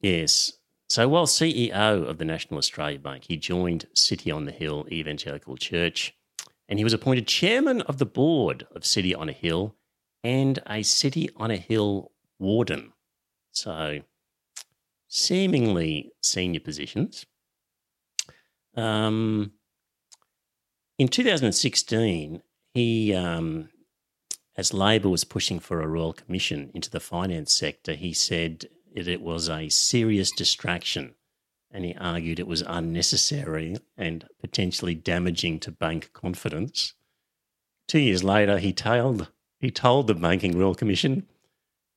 yes. 0.00 0.57
So 0.88 1.06
while 1.06 1.26
CEO 1.26 2.08
of 2.08 2.16
the 2.16 2.24
National 2.24 2.58
Australia 2.58 2.98
Bank, 2.98 3.24
he 3.28 3.36
joined 3.36 3.86
City 3.94 4.30
on 4.30 4.46
the 4.46 4.52
Hill 4.52 4.86
Evangelical 4.90 5.56
Church 5.56 6.14
and 6.68 6.78
he 6.78 6.84
was 6.84 6.94
appointed 6.94 7.26
chairman 7.26 7.82
of 7.82 7.98
the 7.98 8.06
board 8.06 8.66
of 8.74 8.86
City 8.86 9.14
on 9.14 9.28
a 9.28 9.32
Hill 9.32 9.74
and 10.24 10.58
a 10.66 10.82
City 10.82 11.28
on 11.36 11.50
a 11.50 11.56
Hill 11.56 12.12
warden. 12.38 12.92
So 13.52 14.00
seemingly 15.08 16.12
senior 16.22 16.60
positions. 16.60 17.26
Um, 18.74 19.52
in 20.98 21.08
2016, 21.08 22.42
he, 22.72 23.14
um, 23.14 23.68
as 24.56 24.72
Labor 24.72 25.08
was 25.08 25.24
pushing 25.24 25.58
for 25.58 25.82
a 25.82 25.86
royal 25.86 26.12
commission 26.12 26.70
into 26.74 26.90
the 26.90 27.00
finance 27.00 27.52
sector, 27.52 27.94
he 27.94 28.12
said 28.12 28.66
it, 28.94 29.08
it 29.08 29.20
was 29.20 29.48
a 29.48 29.68
serious 29.68 30.30
distraction 30.30 31.14
and 31.70 31.84
he 31.84 31.94
argued 31.94 32.38
it 32.38 32.46
was 32.46 32.62
unnecessary 32.62 33.76
and 33.96 34.26
potentially 34.40 34.94
damaging 34.94 35.60
to 35.60 35.70
bank 35.70 36.10
confidence. 36.12 36.94
Two 37.86 37.98
years 37.98 38.24
later, 38.24 38.58
he 38.58 38.72
told, 38.72 39.28
he 39.60 39.70
told 39.70 40.06
the 40.06 40.14
Banking 40.14 40.58
Royal 40.58 40.74
Commission, 40.74 41.26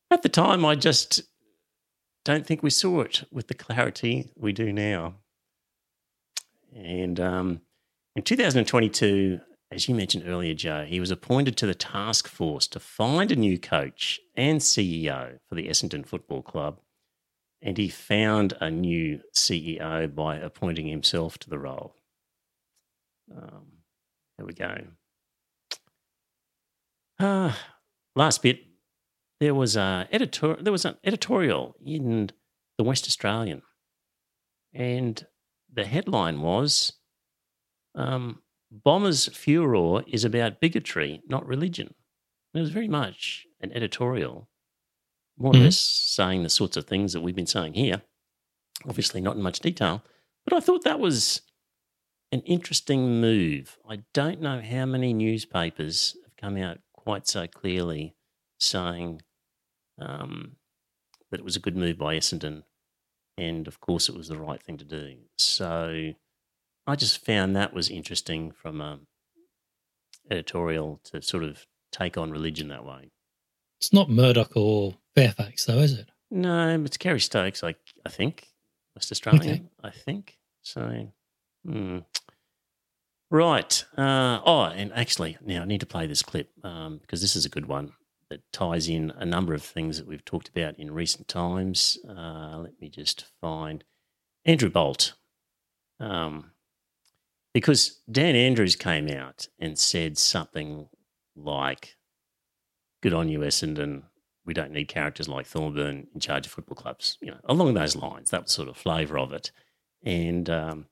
at 0.09 0.23
the 0.23 0.29
time, 0.29 0.65
I 0.65 0.75
just 0.75 1.21
don't 2.25 2.45
think 2.45 2.61
we 2.61 2.69
saw 2.69 3.01
it 3.01 3.23
with 3.31 3.47
the 3.47 3.53
clarity 3.53 4.29
we 4.35 4.51
do 4.51 4.73
now. 4.73 5.15
And 6.75 7.19
um, 7.19 7.61
in 8.15 8.23
2022, 8.23 9.39
as 9.71 9.87
you 9.87 9.95
mentioned 9.95 10.25
earlier, 10.27 10.53
Joe, 10.53 10.85
he 10.85 10.99
was 10.99 11.11
appointed 11.11 11.55
to 11.57 11.65
the 11.65 11.73
task 11.73 12.27
force 12.27 12.67
to 12.67 12.79
find 12.79 13.31
a 13.31 13.37
new 13.37 13.57
coach 13.57 14.19
and 14.35 14.59
CEO 14.59 15.39
for 15.47 15.55
the 15.55 15.67
Essendon 15.67 16.05
Football 16.05 16.41
Club. 16.41 16.79
And 17.61 17.77
he 17.77 17.87
found 17.87 18.53
a 18.59 18.69
new 18.69 19.21
CEO 19.33 20.13
by 20.13 20.37
appointing 20.37 20.87
himself 20.87 21.37
to 21.39 21.49
the 21.49 21.59
role. 21.59 21.95
Um, 23.33 23.67
there 24.37 24.45
we 24.45 24.53
go. 24.53 24.75
Uh, 27.19 27.53
last 28.15 28.41
bit 28.41 28.61
there 29.39 29.55
was 29.55 29.75
a 29.75 30.07
editor 30.11 30.55
there 30.59 30.71
was 30.71 30.85
an 30.85 30.97
editorial 31.03 31.75
in 31.85 32.31
the 32.77 32.83
West 32.83 33.05
Australian, 33.05 33.61
and 34.73 35.25
the 35.71 35.85
headline 35.85 36.41
was 36.41 36.93
um, 37.95 38.41
"Bombers' 38.71 39.27
furor 39.27 40.03
is 40.07 40.23
about 40.23 40.59
bigotry, 40.59 41.21
not 41.27 41.45
religion." 41.45 41.93
And 42.53 42.59
it 42.59 42.61
was 42.61 42.71
very 42.71 42.87
much 42.87 43.45
an 43.59 43.71
editorial, 43.73 44.49
more 45.37 45.53
mm-hmm. 45.53 45.61
or 45.61 45.65
less 45.65 45.77
saying 45.77 46.43
the 46.43 46.49
sorts 46.49 46.77
of 46.77 46.85
things 46.85 47.13
that 47.13 47.21
we've 47.21 47.35
been 47.35 47.45
saying 47.45 47.73
here. 47.73 48.01
Obviously, 48.87 49.21
not 49.21 49.35
in 49.35 49.41
much 49.41 49.59
detail, 49.59 50.03
but 50.43 50.53
I 50.53 50.59
thought 50.59 50.83
that 50.83 50.99
was 50.99 51.41
an 52.31 52.41
interesting 52.41 53.21
move. 53.21 53.77
I 53.87 53.99
don't 54.13 54.41
know 54.41 54.61
how 54.61 54.85
many 54.85 55.13
newspapers 55.13 56.15
have 56.23 56.35
come 56.37 56.57
out 56.57 56.79
quite 56.93 57.27
so 57.27 57.47
clearly 57.47 58.15
saying 58.59 59.21
um, 59.99 60.53
that 61.29 61.39
it 61.39 61.43
was 61.43 61.55
a 61.55 61.59
good 61.59 61.75
move 61.75 61.97
by 61.97 62.15
Essendon, 62.15 62.63
and 63.37 63.67
of 63.67 63.79
course 63.79 64.09
it 64.09 64.15
was 64.15 64.29
the 64.29 64.37
right 64.37 64.61
thing 64.61 64.77
to 64.77 64.85
do. 64.85 65.17
So 65.37 66.13
I 66.91 66.97
just 66.97 67.25
found 67.25 67.55
that 67.55 67.73
was 67.73 67.89
interesting 67.89 68.51
from 68.51 68.81
a 68.81 68.99
editorial 70.29 70.99
to 71.05 71.21
sort 71.21 71.43
of 71.45 71.65
take 71.89 72.17
on 72.17 72.31
religion 72.31 72.67
that 72.67 72.83
way. 72.83 73.11
It's 73.79 73.93
not 73.93 74.09
Murdoch 74.09 74.57
or 74.57 74.95
Fairfax, 75.15 75.63
though, 75.63 75.77
is 75.77 75.93
it? 75.93 76.09
No, 76.29 76.83
it's 76.83 76.97
Kerry 76.97 77.21
Stokes, 77.21 77.63
I, 77.63 77.75
I 78.05 78.09
think. 78.09 78.49
West 78.93 79.09
Australian, 79.09 79.41
okay. 79.49 79.63
I 79.81 79.91
think. 79.91 80.37
So, 80.63 81.07
hmm. 81.65 81.99
right. 83.29 83.85
Uh, 83.97 84.41
oh, 84.45 84.63
and 84.63 84.91
actually, 84.91 85.37
now 85.41 85.61
I 85.61 85.65
need 85.65 85.79
to 85.79 85.85
play 85.85 86.07
this 86.07 86.21
clip 86.21 86.49
um, 86.61 86.97
because 86.97 87.21
this 87.21 87.37
is 87.37 87.45
a 87.45 87.49
good 87.49 87.67
one 87.67 87.93
that 88.29 88.41
ties 88.51 88.89
in 88.89 89.11
a 89.15 89.25
number 89.25 89.53
of 89.53 89.63
things 89.63 89.97
that 89.97 90.07
we've 90.07 90.25
talked 90.25 90.49
about 90.49 90.77
in 90.77 90.91
recent 90.91 91.29
times. 91.29 91.97
Uh, 92.05 92.57
let 92.57 92.81
me 92.81 92.89
just 92.89 93.27
find 93.39 93.85
Andrew 94.43 94.69
Bolt. 94.69 95.13
Um, 95.97 96.50
because 97.53 97.99
Dan 98.09 98.35
Andrews 98.35 98.75
came 98.75 99.09
out 99.09 99.47
and 99.59 99.77
said 99.77 100.17
something 100.17 100.87
like, 101.35 101.95
Good 103.01 103.13
on 103.13 103.29
you, 103.29 103.39
Essendon. 103.39 104.03
We 104.45 104.53
don't 104.53 104.71
need 104.71 104.87
characters 104.87 105.27
like 105.27 105.47
Thorburn 105.47 106.07
in 106.13 106.19
charge 106.19 106.45
of 106.45 106.51
football 106.51 106.75
clubs. 106.75 107.17
You 107.21 107.31
know, 107.31 107.39
along 107.45 107.73
those 107.73 107.95
lines. 107.95 108.29
That 108.29 108.43
was 108.43 108.51
sort 108.51 108.69
of 108.69 108.77
flavour 108.77 109.17
of 109.17 109.33
it. 109.33 109.51
And 110.03 110.49
um, 110.49 110.85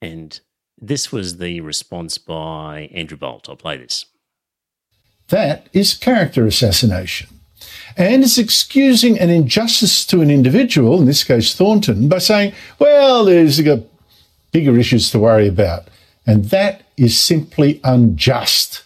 and 0.00 0.40
this 0.78 1.12
was 1.12 1.38
the 1.38 1.60
response 1.60 2.18
by 2.18 2.88
Andrew 2.92 3.18
Bolt. 3.18 3.48
I'll 3.48 3.56
play 3.56 3.76
this. 3.76 4.06
That 5.28 5.68
is 5.72 5.94
character 5.94 6.46
assassination. 6.46 7.28
And 7.96 8.22
it's 8.24 8.38
excusing 8.38 9.18
an 9.18 9.30
injustice 9.30 10.06
to 10.06 10.22
an 10.22 10.30
individual, 10.30 10.98
in 10.98 11.06
this 11.06 11.24
case 11.24 11.54
Thornton, 11.54 12.08
by 12.08 12.18
saying, 12.18 12.54
well, 12.78 13.24
there's 13.24 13.60
got 13.60 13.80
bigger 14.52 14.78
issues 14.78 15.10
to 15.10 15.18
worry 15.18 15.48
about. 15.48 15.88
And 16.26 16.46
that 16.46 16.82
is 16.96 17.18
simply 17.18 17.80
unjust. 17.84 18.84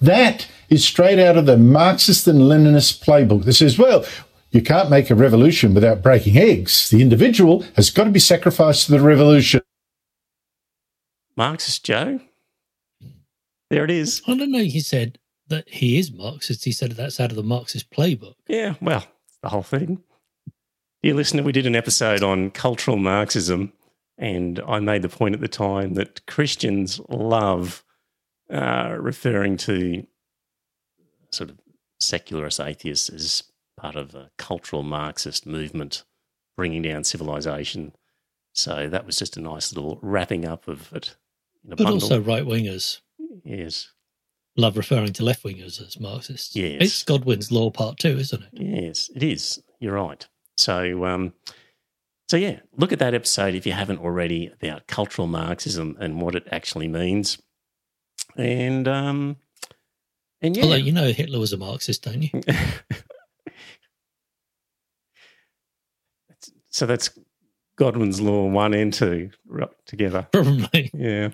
That 0.00 0.48
is 0.68 0.84
straight 0.84 1.18
out 1.18 1.36
of 1.36 1.46
the 1.46 1.56
Marxist 1.56 2.26
and 2.26 2.40
Leninist 2.40 3.04
playbook 3.04 3.44
that 3.44 3.54
says, 3.54 3.78
well, 3.78 4.04
you 4.50 4.62
can't 4.62 4.90
make 4.90 5.10
a 5.10 5.14
revolution 5.14 5.74
without 5.74 6.02
breaking 6.02 6.36
eggs. 6.36 6.90
The 6.90 7.02
individual 7.02 7.64
has 7.76 7.90
got 7.90 8.04
to 8.04 8.10
be 8.10 8.20
sacrificed 8.20 8.86
to 8.86 8.92
the 8.92 9.00
revolution. 9.00 9.62
Marxist 11.36 11.84
Joe? 11.84 12.20
There 13.70 13.84
it 13.84 13.90
is. 13.90 14.22
I 14.28 14.36
don't 14.36 14.52
know. 14.52 14.62
He 14.62 14.80
said 14.80 15.18
that 15.48 15.68
he 15.68 15.98
is 15.98 16.12
Marxist. 16.12 16.64
He 16.64 16.72
said 16.72 16.92
that's 16.92 17.18
out 17.18 17.30
of 17.30 17.36
the 17.36 17.42
Marxist 17.42 17.90
playbook. 17.90 18.34
Yeah, 18.46 18.74
well, 18.80 19.04
the 19.42 19.48
whole 19.48 19.62
thing. 19.62 20.02
Dear 21.02 21.14
listener, 21.14 21.42
we 21.42 21.52
did 21.52 21.66
an 21.66 21.74
episode 21.74 22.22
on 22.22 22.50
cultural 22.50 22.96
Marxism, 22.96 23.72
and 24.18 24.60
I 24.66 24.80
made 24.80 25.02
the 25.02 25.08
point 25.08 25.34
at 25.34 25.40
the 25.40 25.48
time 25.48 25.94
that 25.94 26.26
Christians 26.26 27.00
love 27.08 27.84
uh, 28.50 28.96
referring 28.98 29.56
to 29.58 30.06
sort 31.32 31.50
of 31.50 31.58
secularist 32.00 32.60
atheists 32.60 33.08
as 33.08 33.42
part 33.76 33.96
of 33.96 34.14
a 34.14 34.30
cultural 34.38 34.82
Marxist 34.82 35.46
movement 35.46 36.04
bringing 36.56 36.82
down 36.82 37.04
civilization. 37.04 37.92
So 38.52 38.88
that 38.88 39.04
was 39.04 39.16
just 39.16 39.36
a 39.36 39.40
nice 39.40 39.72
little 39.74 39.98
wrapping 40.00 40.44
up 40.44 40.68
of 40.68 40.92
it. 40.92 41.16
but 41.64 41.78
bundle. 41.78 41.94
also 41.94 42.20
right 42.20 42.44
wingers. 42.44 43.00
Yes 43.42 43.88
love 44.56 44.76
referring 44.76 45.12
to 45.12 45.24
left 45.24 45.44
wingers 45.44 45.84
as 45.84 45.98
Marxists. 45.98 46.54
Yes. 46.54 46.78
It's 46.80 47.02
Godwin's 47.02 47.50
law 47.50 47.70
part 47.70 47.98
two, 47.98 48.16
isn't 48.18 48.42
it? 48.42 48.48
Yes, 48.52 49.10
it 49.14 49.22
is. 49.22 49.62
You're 49.80 49.94
right. 49.94 50.26
So, 50.56 51.04
um, 51.04 51.32
so 52.28 52.36
yeah, 52.36 52.60
look 52.76 52.92
at 52.92 52.98
that 53.00 53.14
episode 53.14 53.54
if 53.54 53.66
you 53.66 53.72
haven't 53.72 54.00
already 54.00 54.50
about 54.60 54.86
cultural 54.86 55.26
Marxism 55.26 55.96
and 56.00 56.20
what 56.20 56.34
it 56.34 56.46
actually 56.50 56.88
means. 56.88 57.38
And 58.36 58.88
um, 58.88 59.36
and 60.40 60.56
yeah, 60.56 60.64
although 60.64 60.76
you 60.76 60.92
know 60.92 61.12
Hitler 61.12 61.38
was 61.38 61.52
a 61.52 61.56
Marxist, 61.56 62.02
don't 62.04 62.22
you? 62.22 62.30
so 66.70 66.86
that's 66.86 67.10
Godwin's 67.76 68.20
law 68.20 68.46
one 68.46 68.74
and 68.74 68.92
two 68.92 69.30
right, 69.46 69.68
together. 69.86 70.26
Probably. 70.32 70.90
Yeah. 70.94 71.30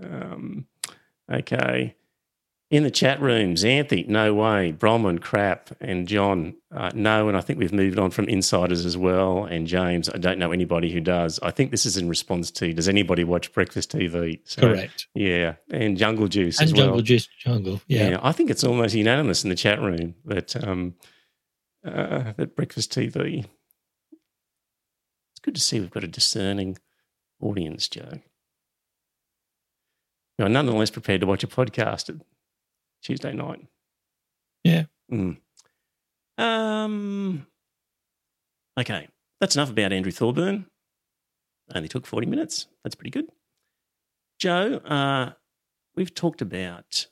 Um, 0.00 0.66
okay. 1.30 1.96
In 2.70 2.84
the 2.84 2.90
chat 2.90 3.20
rooms, 3.20 3.64
Anthony, 3.64 4.04
no 4.06 4.32
way. 4.32 4.72
Bronwyn, 4.72 5.20
crap. 5.20 5.70
And 5.80 6.06
John, 6.06 6.54
uh, 6.72 6.92
no. 6.94 7.26
And 7.26 7.36
I 7.36 7.40
think 7.40 7.58
we've 7.58 7.72
moved 7.72 7.98
on 7.98 8.12
from 8.12 8.28
insiders 8.28 8.86
as 8.86 8.96
well. 8.96 9.44
And 9.44 9.66
James, 9.66 10.08
I 10.08 10.18
don't 10.18 10.38
know 10.38 10.52
anybody 10.52 10.92
who 10.92 11.00
does. 11.00 11.40
I 11.42 11.50
think 11.50 11.72
this 11.72 11.84
is 11.84 11.96
in 11.96 12.08
response 12.08 12.48
to 12.52 12.72
does 12.72 12.88
anybody 12.88 13.24
watch 13.24 13.52
breakfast 13.52 13.90
TV? 13.90 14.38
So, 14.44 14.60
Correct. 14.60 15.08
Yeah. 15.14 15.56
And 15.72 15.96
Jungle 15.96 16.28
Juice 16.28 16.60
and 16.60 16.66
as 16.66 16.72
Jungle 16.72 16.94
well. 16.94 17.02
Juice, 17.02 17.28
Jungle. 17.40 17.80
Yeah. 17.88 18.10
yeah. 18.10 18.20
I 18.22 18.30
think 18.30 18.50
it's 18.50 18.62
almost 18.62 18.94
unanimous 18.94 19.42
in 19.42 19.50
the 19.50 19.56
chat 19.56 19.80
room 19.80 20.14
that, 20.26 20.54
um, 20.62 20.94
uh, 21.84 22.34
that 22.36 22.54
breakfast 22.54 22.92
TV. 22.92 23.46
It's 25.32 25.40
good 25.42 25.56
to 25.56 25.60
see 25.60 25.80
we've 25.80 25.90
got 25.90 26.04
a 26.04 26.08
discerning 26.08 26.78
audience, 27.40 27.88
Joe. 27.88 28.20
I'm 30.38 30.52
nonetheless 30.52 30.90
prepared 30.90 31.20
to 31.20 31.26
watch 31.26 31.44
a 31.44 31.48
podcast 31.48 32.20
Tuesday 33.02 33.32
night. 33.32 33.66
Yeah. 34.64 34.84
Mm. 35.10 35.38
Um. 36.38 37.46
Okay, 38.78 39.08
that's 39.40 39.56
enough 39.56 39.70
about 39.70 39.92
Andrew 39.92 40.12
Thorburn. 40.12 40.66
Only 41.74 41.88
took 41.88 42.06
forty 42.06 42.26
minutes. 42.26 42.66
That's 42.82 42.94
pretty 42.94 43.10
good. 43.10 43.26
Joe, 44.38 44.80
uh, 44.84 45.32
we've 45.96 46.14
talked 46.14 46.40
about 46.40 47.06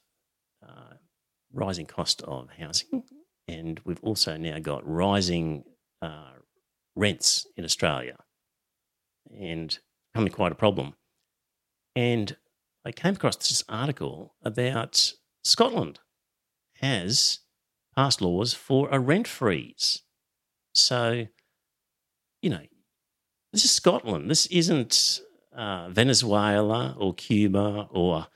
uh, 0.67 0.95
rising 1.53 1.87
cost 1.87 2.23
of 2.23 2.49
housing, 2.59 3.05
and 3.47 3.81
we've 3.85 4.03
also 4.03 4.37
now 4.37 4.59
got 4.59 4.89
rising 4.89 5.65
uh, 6.01 6.33
rents 6.97 7.47
in 7.57 7.65
Australia, 7.65 8.17
and 9.37 9.79
becoming 10.13 10.33
quite 10.33 10.53
a 10.53 10.57
problem. 10.57 10.95
And 11.95 12.37
I 12.85 12.93
came 12.93 13.15
across 13.15 13.37
this 13.37 13.65
article 13.69 14.35
about 14.43 15.13
Scotland 15.49 16.01
has 16.81 17.41
passed 17.97 18.21
laws 18.21 18.55
for 18.55 18.89
a 18.91 19.01
rent 19.01 19.27
freeze. 19.27 20.03
So, 20.75 21.27
you 22.43 22.51
know, 22.51 22.63
this 23.53 23.65
is 23.65 23.73
Scotland. 23.73 24.31
This 24.31 24.47
isn't 24.47 25.21
uh, 25.57 25.89
Venezuela 25.89 26.95
or 26.99 27.15
Cuba 27.15 27.89
or 27.91 28.27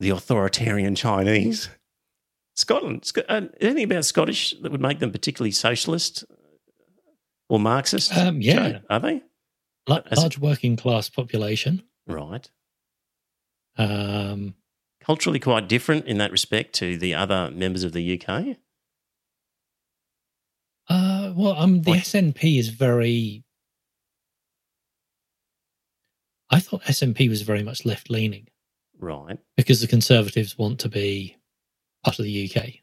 the 0.00 0.10
authoritarian 0.10 0.94
Chinese. 0.94 1.68
Scotland. 2.56 3.10
Uh, 3.28 3.42
anything 3.60 3.84
about 3.84 4.04
Scottish 4.04 4.54
that 4.62 4.72
would 4.72 4.80
make 4.80 5.00
them 5.00 5.12
particularly 5.12 5.50
socialist 5.50 6.24
or 7.48 7.58
Marxist? 7.58 8.16
Um, 8.16 8.40
yeah. 8.40 8.78
Are 8.88 9.00
they? 9.00 9.22
Large 9.88 10.38
working 10.38 10.76
class 10.76 11.08
population. 11.08 11.82
Right. 12.06 12.48
Um, 13.76 14.54
culturally 15.08 15.40
quite 15.40 15.68
different 15.68 16.04
in 16.04 16.18
that 16.18 16.30
respect 16.30 16.74
to 16.74 16.98
the 16.98 17.14
other 17.14 17.50
members 17.50 17.82
of 17.82 17.92
the 17.92 18.20
UK? 18.20 18.58
Uh, 20.88 21.32
well, 21.34 21.54
um, 21.56 21.82
the 21.82 21.92
like, 21.92 22.02
SNP 22.02 22.58
is 22.58 22.68
very. 22.68 23.44
I 26.50 26.60
thought 26.60 26.82
SNP 26.82 27.28
was 27.28 27.42
very 27.42 27.62
much 27.62 27.86
left 27.86 28.10
leaning. 28.10 28.48
Right. 28.98 29.38
Because 29.56 29.80
the 29.80 29.86
Conservatives 29.86 30.58
want 30.58 30.78
to 30.80 30.88
be 30.88 31.36
part 32.04 32.18
of 32.18 32.24
the 32.24 32.50
UK. 32.50 32.74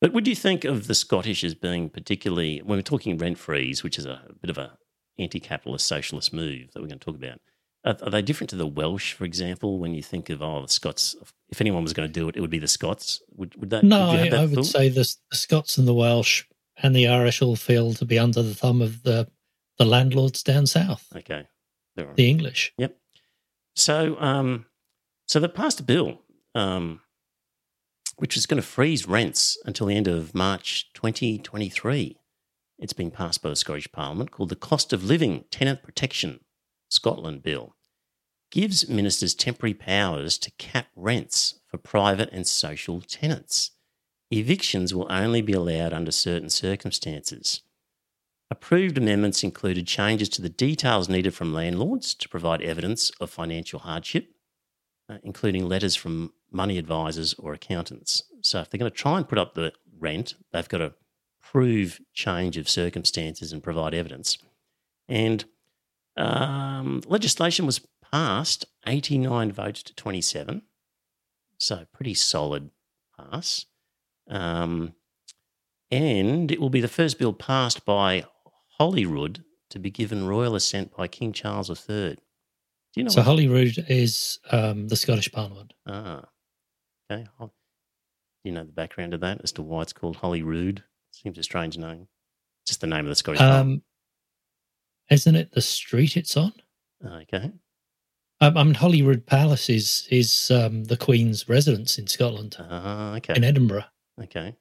But 0.00 0.12
would 0.12 0.28
you 0.28 0.34
think 0.34 0.64
of 0.64 0.86
the 0.86 0.94
Scottish 0.94 1.44
as 1.44 1.54
being 1.54 1.88
particularly, 1.88 2.60
when 2.60 2.78
we're 2.78 2.82
talking 2.82 3.16
rent 3.16 3.38
freeze, 3.38 3.82
which 3.82 3.98
is 3.98 4.06
a 4.06 4.22
bit 4.40 4.50
of 4.50 4.58
a 4.58 4.76
anti 5.18 5.40
capitalist 5.40 5.86
socialist 5.86 6.32
move 6.32 6.72
that 6.72 6.80
we're 6.80 6.88
going 6.88 6.98
to 6.98 7.04
talk 7.04 7.16
about, 7.16 7.40
are, 7.84 7.96
are, 8.02 8.10
they 8.10 8.22
different 8.22 8.50
to 8.50 8.56
the 8.56 8.66
Welsh, 8.66 9.12
for 9.12 9.24
example? 9.24 9.78
When 9.78 9.94
you 9.94 10.02
think 10.02 10.30
of 10.30 10.42
oh, 10.42 10.62
the 10.62 10.68
Scots, 10.68 11.16
if 11.50 11.60
anyone 11.60 11.82
was 11.82 11.92
going 11.92 12.08
to 12.08 12.12
do 12.12 12.28
it, 12.28 12.36
it 12.36 12.40
would 12.40 12.50
be 12.50 12.58
the 12.58 12.68
Scots. 12.68 13.20
Would, 13.36 13.54
would 13.56 13.70
that? 13.70 13.84
No, 13.84 14.12
would 14.12 14.32
that 14.32 14.40
I, 14.40 14.46
would 14.46 14.64
say 14.64 14.88
the, 14.88 15.08
the, 15.30 15.36
Scots 15.36 15.76
and 15.76 15.86
the 15.86 15.94
Welsh 15.94 16.44
and 16.82 16.94
the 16.94 17.08
Irish 17.08 17.42
all 17.42 17.56
feel 17.56 17.92
to 17.94 18.04
be 18.04 18.18
under 18.18 18.42
the 18.42 18.54
thumb 18.54 18.80
of 18.80 19.02
the 19.02 19.28
the 19.78 19.84
landlords 19.84 20.42
down 20.42 20.66
south. 20.66 21.08
Okay, 21.14 21.46
the 21.96 22.28
English. 22.28 22.72
Yep. 22.78 22.96
So, 23.76 24.16
um, 24.20 24.66
so 25.26 25.40
they 25.40 25.48
passed 25.48 25.80
a 25.80 25.84
bill, 25.84 26.20
um, 26.54 27.00
which 28.16 28.36
is 28.36 28.46
going 28.46 28.60
to 28.60 28.66
freeze 28.66 29.06
rents 29.06 29.58
until 29.64 29.88
the 29.88 29.96
end 29.96 30.08
of 30.08 30.34
March 30.34 30.92
2023. 30.94 32.16
It's 32.78 32.92
been 32.92 33.10
passed 33.10 33.42
by 33.42 33.50
the 33.50 33.56
Scottish 33.56 33.90
Parliament 33.92 34.30
called 34.30 34.48
the 34.48 34.56
Cost 34.56 34.92
of 34.92 35.04
Living 35.04 35.44
Tenant 35.50 35.82
Protection 35.82 36.40
Scotland 36.88 37.42
Bill 37.42 37.74
gives 38.50 38.88
ministers 38.88 39.34
temporary 39.34 39.74
powers 39.74 40.38
to 40.38 40.50
cap 40.52 40.86
rents 40.94 41.60
for 41.66 41.76
private 41.76 42.28
and 42.32 42.46
social 42.46 43.00
tenants. 43.00 43.72
Evictions 44.30 44.94
will 44.94 45.10
only 45.10 45.42
be 45.42 45.52
allowed 45.52 45.92
under 45.92 46.12
certain 46.12 46.48
circumstances. 46.48 47.62
Approved 48.50 48.96
amendments 48.96 49.42
included 49.42 49.86
changes 49.86 50.28
to 50.30 50.42
the 50.42 50.48
details 50.48 51.08
needed 51.08 51.34
from 51.34 51.52
landlords 51.52 52.14
to 52.14 52.28
provide 52.28 52.62
evidence 52.62 53.10
of 53.20 53.30
financial 53.30 53.80
hardship, 53.80 54.28
uh, 55.08 55.18
including 55.24 55.68
letters 55.68 55.96
from 55.96 56.32
money 56.52 56.78
advisors 56.78 57.34
or 57.34 57.52
accountants. 57.52 58.22
So, 58.42 58.60
if 58.60 58.70
they're 58.70 58.78
going 58.78 58.90
to 58.90 58.96
try 58.96 59.16
and 59.16 59.28
put 59.28 59.38
up 59.38 59.54
the 59.54 59.72
rent, 59.98 60.34
they've 60.52 60.68
got 60.68 60.78
to 60.78 60.94
prove 61.42 62.00
change 62.12 62.56
of 62.56 62.68
circumstances 62.68 63.52
and 63.52 63.62
provide 63.62 63.94
evidence. 63.94 64.38
And 65.08 65.44
um, 66.16 67.02
legislation 67.06 67.66
was 67.66 67.80
passed 68.12 68.66
89 68.86 69.52
votes 69.52 69.82
to 69.82 69.94
27. 69.94 70.62
So, 71.58 71.86
pretty 71.92 72.14
solid 72.14 72.70
pass. 73.16 73.66
Um, 74.28 74.94
and 75.90 76.50
it 76.50 76.60
will 76.60 76.70
be 76.70 76.80
the 76.80 76.88
first 76.88 77.18
bill 77.18 77.32
passed 77.32 77.84
by 77.84 78.24
Holyrood 78.78 79.44
to 79.70 79.78
be 79.78 79.90
given 79.90 80.26
royal 80.26 80.54
assent 80.54 80.96
by 80.96 81.08
King 81.08 81.32
Charles 81.32 81.68
III. 81.70 82.14
Do 82.16 82.16
you 82.94 83.04
know? 83.04 83.10
So? 83.10 83.22
Holyrood 83.22 83.84
is 83.88 84.38
um, 84.50 84.88
the 84.88 84.96
Scottish 84.96 85.30
Parliament. 85.30 85.72
Ah, 85.86 86.24
okay. 87.10 87.26
Do 87.38 87.50
you 88.44 88.52
know 88.52 88.64
the 88.64 88.72
background 88.72 89.14
of 89.14 89.20
that 89.20 89.40
as 89.42 89.52
to 89.52 89.62
why 89.62 89.82
it's 89.82 89.92
called 89.92 90.16
Holyrood? 90.16 90.84
Seems 91.10 91.38
a 91.38 91.42
strange 91.42 91.78
name. 91.78 92.08
Just 92.66 92.80
the 92.80 92.86
name 92.86 93.00
of 93.00 93.08
the 93.08 93.14
Scottish 93.14 93.40
um, 93.40 93.48
Parliament. 93.48 93.82
Isn't 95.10 95.36
it 95.36 95.52
the 95.52 95.60
street 95.60 96.16
it's 96.16 96.36
on? 96.36 96.52
Okay. 97.04 97.52
Um, 98.40 98.56
I 98.56 98.64
mean, 98.64 98.74
Holyrood 98.74 99.26
Palace 99.26 99.68
is 99.70 100.08
is 100.10 100.50
um, 100.50 100.84
the 100.84 100.96
Queen's 100.96 101.48
residence 101.48 101.98
in 101.98 102.06
Scotland. 102.06 102.56
Uh, 102.58 103.14
okay. 103.16 103.34
In 103.36 103.44
Edinburgh. 103.44 103.84
Okay. 104.22 104.56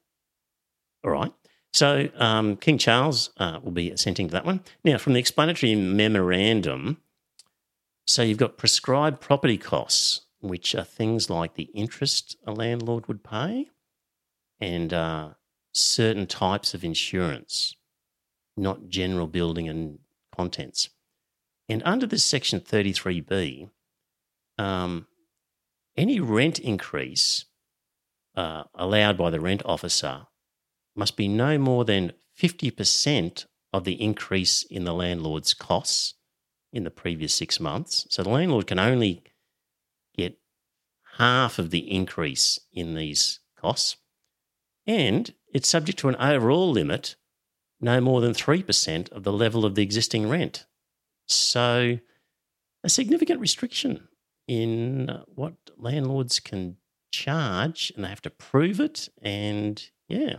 All 1.04 1.12
right. 1.12 1.32
So 1.74 2.08
um, 2.16 2.56
King 2.58 2.78
Charles 2.78 3.32
uh, 3.38 3.60
will 3.64 3.72
be 3.72 3.89
assenting 3.89 4.28
to 4.28 4.34
that 4.34 4.46
one. 4.46 4.62
Now, 4.84 4.98
from 4.98 5.14
the 5.14 5.20
explanatory 5.20 5.74
memorandum, 5.76 6.98
so 8.06 8.22
you've 8.22 8.38
got 8.38 8.58
prescribed 8.58 9.22
property 9.22 9.58
costs, 9.58 10.22
which 10.39 10.76
are 10.76 10.84
things 10.84 11.30
like 11.30 11.56
the 11.56 11.70
interest 11.74 12.38
a 12.46 12.52
landlord 12.52 13.08
would 13.08 13.24
pay, 13.24 13.70
and 14.60 14.94
uh, 14.94 15.30
certain 15.74 16.28
types 16.28 16.74
of 16.76 16.84
insurance, 16.84 17.76
not 18.56 18.88
general 18.88 19.28
building 19.28 19.68
and 19.68 20.00
contents. 20.36 20.90
And 21.70 21.82
under 21.86 22.06
this 22.06 22.26
section 22.26 22.60
33B, 22.60 23.70
um, 24.58 25.08
any 25.96 26.20
rent 26.20 26.60
increase 26.60 27.46
uh, 28.36 28.64
allowed 28.76 29.18
by 29.18 29.30
the 29.30 29.40
rent 29.40 29.62
officer 29.66 30.28
must 30.96 31.16
be 31.16 31.28
no 31.28 31.58
more 31.58 31.86
than 31.86 32.14
50% 32.40 33.46
of 33.72 33.84
the 33.84 34.02
increase 34.02 34.64
in 34.64 34.86
the 34.86 34.94
landlord's 34.94 35.54
costs 35.54 36.16
in 36.72 36.84
the 36.84 36.92
previous 36.92 37.34
six 37.34 37.60
months. 37.60 38.06
So 38.10 38.24
the 38.24 38.30
landlord 38.30 38.68
can 38.68 38.80
only 38.80 39.24
get 40.16 40.38
half 41.18 41.60
of 41.60 41.70
the 41.70 41.92
increase 41.92 42.60
in 42.72 42.96
these 42.96 43.40
costs. 43.58 43.98
And 44.86 45.34
it's 45.54 45.70
subject 45.70 46.00
to 46.00 46.10
an 46.10 46.16
overall 46.18 46.72
limit 46.72 47.16
no 47.84 48.02
more 48.02 48.22
than 48.22 48.34
3% 48.34 49.12
of 49.12 49.24
the 49.24 49.34
level 49.34 49.66
of 49.66 49.76
the 49.76 49.84
existing 49.84 50.30
rent. 50.30 50.66
So, 51.28 52.00
a 52.84 52.90
significant 52.90 53.40
restriction 53.40 54.08
in 54.48 55.22
what 55.36 55.54
landlords 55.78 56.40
can 56.40 56.78
charge, 57.12 57.92
and 57.96 58.04
they 58.04 58.10
have 58.10 58.22
to 58.24 58.30
prove 58.30 58.80
it. 58.80 59.10
And 59.22 59.84
yeah. 60.08 60.38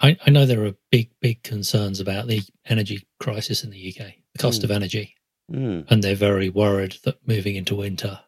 I, 0.00 0.16
I 0.26 0.30
know 0.30 0.46
there 0.46 0.64
are 0.64 0.74
big, 0.90 1.10
big 1.20 1.42
concerns 1.42 2.00
about 2.00 2.26
the 2.26 2.42
energy 2.66 3.06
crisis 3.18 3.64
in 3.64 3.70
the 3.70 3.88
UK, 3.88 4.12
the 4.34 4.38
cost 4.38 4.60
mm. 4.60 4.64
of 4.64 4.70
energy. 4.70 5.14
Mm. 5.52 5.90
And 5.90 6.02
they're 6.02 6.14
very 6.14 6.48
worried 6.48 6.96
that 7.04 7.26
moving 7.26 7.56
into 7.56 7.74
winter, 7.74 8.20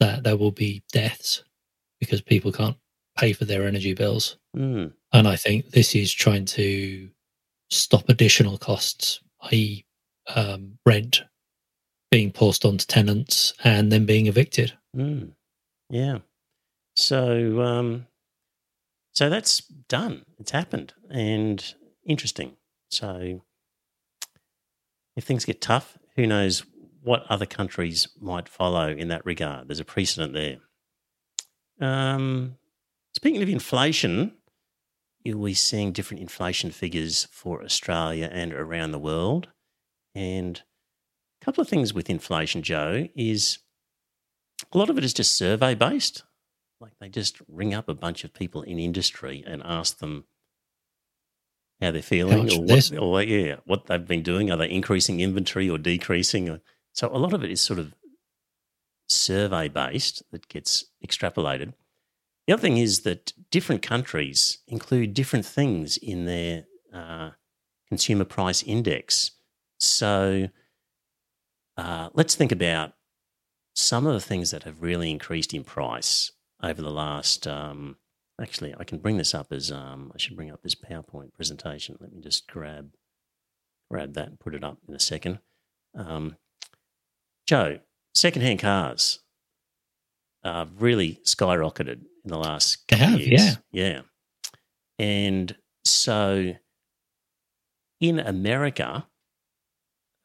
that 0.00 0.22
there 0.22 0.36
will 0.36 0.52
be 0.52 0.84
deaths 0.92 1.42
because 1.98 2.20
people 2.20 2.52
can't 2.52 2.76
pay 3.18 3.32
for 3.32 3.44
their 3.44 3.66
energy 3.66 3.92
bills. 3.92 4.38
Mm. 4.56 4.92
And 5.12 5.28
I 5.28 5.36
think 5.36 5.70
this 5.70 5.94
is 5.94 6.12
trying 6.12 6.44
to 6.46 7.10
stop 7.70 8.08
additional 8.08 8.58
costs, 8.58 9.20
i.e., 9.42 9.84
um, 10.34 10.78
rent 10.84 11.22
being 12.10 12.32
forced 12.32 12.64
onto 12.64 12.86
tenants 12.86 13.52
and 13.64 13.92
then 13.92 14.06
being 14.06 14.26
evicted. 14.26 14.72
Mm. 14.96 15.32
Yeah. 15.90 16.18
So, 16.96 17.62
um, 17.62 18.06
so 19.12 19.28
that's 19.28 19.60
done. 19.88 20.24
It's 20.38 20.50
happened 20.50 20.94
and 21.10 21.62
interesting. 22.06 22.56
So, 22.90 23.42
if 25.16 25.24
things 25.24 25.44
get 25.44 25.60
tough, 25.60 25.98
who 26.16 26.26
knows 26.26 26.64
what 27.02 27.24
other 27.28 27.46
countries 27.46 28.08
might 28.20 28.48
follow 28.48 28.88
in 28.88 29.08
that 29.08 29.24
regard? 29.24 29.68
There's 29.68 29.80
a 29.80 29.84
precedent 29.84 30.32
there. 30.32 30.56
Um, 31.80 32.56
speaking 33.14 33.42
of 33.42 33.48
inflation, 33.48 34.32
you'll 35.28 35.44
be 35.44 35.52
seeing 35.52 35.92
different 35.92 36.22
inflation 36.22 36.70
figures 36.70 37.28
for 37.30 37.62
Australia 37.62 38.30
and 38.32 38.54
around 38.54 38.92
the 38.92 38.98
world. 38.98 39.48
And 40.14 40.62
a 41.40 41.44
couple 41.44 41.60
of 41.60 41.68
things 41.68 41.92
with 41.92 42.08
inflation, 42.08 42.62
Joe, 42.62 43.08
is 43.14 43.58
a 44.72 44.78
lot 44.78 44.88
of 44.88 44.96
it 44.96 45.04
is 45.04 45.12
just 45.12 45.36
survey 45.36 45.74
based. 45.74 46.24
Like 46.80 46.92
they 46.98 47.10
just 47.10 47.42
ring 47.46 47.74
up 47.74 47.88
a 47.88 47.94
bunch 47.94 48.24
of 48.24 48.32
people 48.32 48.62
in 48.62 48.78
industry 48.78 49.44
and 49.46 49.62
ask 49.64 49.98
them 49.98 50.24
how 51.80 51.90
they're 51.90 52.00
feeling, 52.00 52.48
How 52.48 52.56
or 52.56 52.62
what, 52.62 52.92
or 52.98 53.22
yeah, 53.22 53.56
what 53.66 53.86
they've 53.86 54.06
been 54.06 54.22
doing. 54.22 54.50
Are 54.50 54.56
they 54.56 54.70
increasing 54.70 55.20
inventory 55.20 55.68
or 55.68 55.76
decreasing? 55.76 56.58
So 56.92 57.08
a 57.08 57.18
lot 57.18 57.34
of 57.34 57.44
it 57.44 57.50
is 57.50 57.60
sort 57.60 57.78
of 57.78 57.94
survey 59.08 59.68
based 59.68 60.22
that 60.30 60.48
gets 60.48 60.86
extrapolated. 61.06 61.74
The 62.48 62.54
other 62.54 62.62
thing 62.62 62.78
is 62.78 63.00
that 63.00 63.34
different 63.50 63.82
countries 63.82 64.60
include 64.66 65.12
different 65.12 65.44
things 65.44 65.98
in 65.98 66.24
their 66.24 66.64
uh, 66.94 67.32
consumer 67.88 68.24
price 68.24 68.62
index. 68.62 69.32
So 69.78 70.48
uh, 71.76 72.08
let's 72.14 72.34
think 72.34 72.50
about 72.50 72.94
some 73.74 74.06
of 74.06 74.14
the 74.14 74.20
things 74.20 74.50
that 74.52 74.62
have 74.62 74.80
really 74.80 75.10
increased 75.10 75.52
in 75.52 75.62
price 75.62 76.32
over 76.62 76.80
the 76.80 76.90
last. 76.90 77.46
Um, 77.46 77.98
actually, 78.40 78.74
I 78.80 78.84
can 78.84 78.96
bring 78.96 79.18
this 79.18 79.34
up 79.34 79.52
as 79.52 79.70
um, 79.70 80.10
I 80.14 80.18
should 80.18 80.34
bring 80.34 80.50
up 80.50 80.62
this 80.62 80.74
PowerPoint 80.74 81.34
presentation. 81.34 81.98
Let 82.00 82.14
me 82.14 82.22
just 82.22 82.48
grab 82.48 82.92
grab 83.90 84.14
that 84.14 84.28
and 84.28 84.40
put 84.40 84.54
it 84.54 84.64
up 84.64 84.78
in 84.88 84.94
a 84.94 85.00
second. 85.00 85.40
Um, 85.94 86.36
Joe, 87.46 87.80
secondhand 88.14 88.60
cars 88.60 89.18
uh, 90.44 90.64
really 90.78 91.20
skyrocketed 91.24 92.04
in 92.24 92.30
the 92.30 92.38
last 92.38 92.86
couple 92.88 93.06
have, 93.06 93.14
of 93.14 93.26
years. 93.26 93.58
yeah. 93.72 93.88
Yeah. 93.88 94.00
And 94.98 95.56
so 95.84 96.54
in 98.00 98.18
America, 98.18 99.06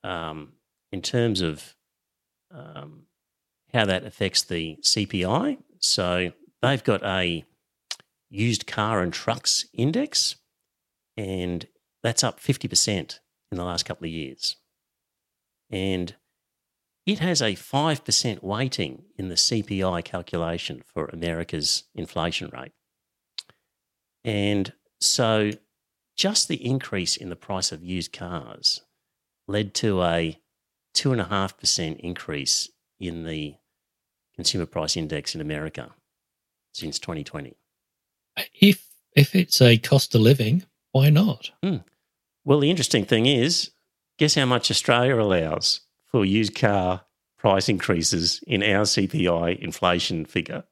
um, 0.04 0.54
in 0.92 1.02
terms 1.02 1.42
of 1.42 1.76
um, 2.52 3.04
how 3.74 3.86
that 3.86 4.06
affects 4.06 4.44
the 4.44 4.78
CPI, 4.82 5.58
so 5.80 6.32
they've 6.62 6.84
got 6.84 7.04
a 7.04 7.46
used 8.30 8.68
car 8.68 9.02
and 9.02 9.14
trucks 9.14 9.66
index, 9.74 10.36
and 11.18 11.68
that's 12.02 12.24
up 12.24 12.40
50% 12.40 13.20
in 13.52 13.58
the 13.58 13.64
last 13.64 13.84
couple 13.86 14.06
of 14.06 14.12
years. 14.12 14.58
And 15.70 16.16
it 17.06 17.20
has 17.20 17.42
a 17.42 17.56
5% 17.56 18.44
weighting 18.44 19.04
in 19.18 19.30
the 19.30 19.36
CPI 19.36 20.04
calculation 20.06 20.82
for 20.86 21.06
America's 21.08 21.84
inflation 21.94 22.50
rate. 22.54 22.72
And 24.24 24.72
so 25.02 25.52
just 26.16 26.48
the 26.48 26.66
increase 26.66 27.18
in 27.18 27.30
the 27.30 27.36
price 27.36 27.72
of 27.72 27.84
used 27.84 28.14
cars 28.14 28.82
led 29.48 29.74
to 29.76 30.02
a 30.04 30.40
2.5% 30.96 32.00
increase 32.00 32.70
in 33.00 33.26
the 33.26 33.56
consumer 34.36 34.66
price 34.66 34.96
index 34.96 35.36
in 35.36 35.42
America 35.42 35.92
since 36.74 37.00
2020. 37.00 37.56
If 38.60 38.88
if 39.16 39.36
it's 39.36 39.62
a 39.62 39.78
cost 39.78 40.16
of 40.16 40.22
living, 40.22 40.64
why 40.92 41.10
not? 41.10 41.52
Mm. 41.64 41.84
Well, 42.44 42.60
the 42.60 42.72
interesting 42.72 43.06
thing 43.06 43.28
is, 43.28 43.72
guess 44.18 44.34
how 44.34 44.46
much 44.46 44.72
Australia 44.72 45.20
allows 45.20 45.82
for 46.14 46.24
used 46.24 46.56
car 46.56 47.02
price 47.38 47.68
increases 47.68 48.42
in 48.48 48.64
our 48.64 48.84
CPI 48.84 49.60
inflation 49.60 50.24
figure? 50.24 50.64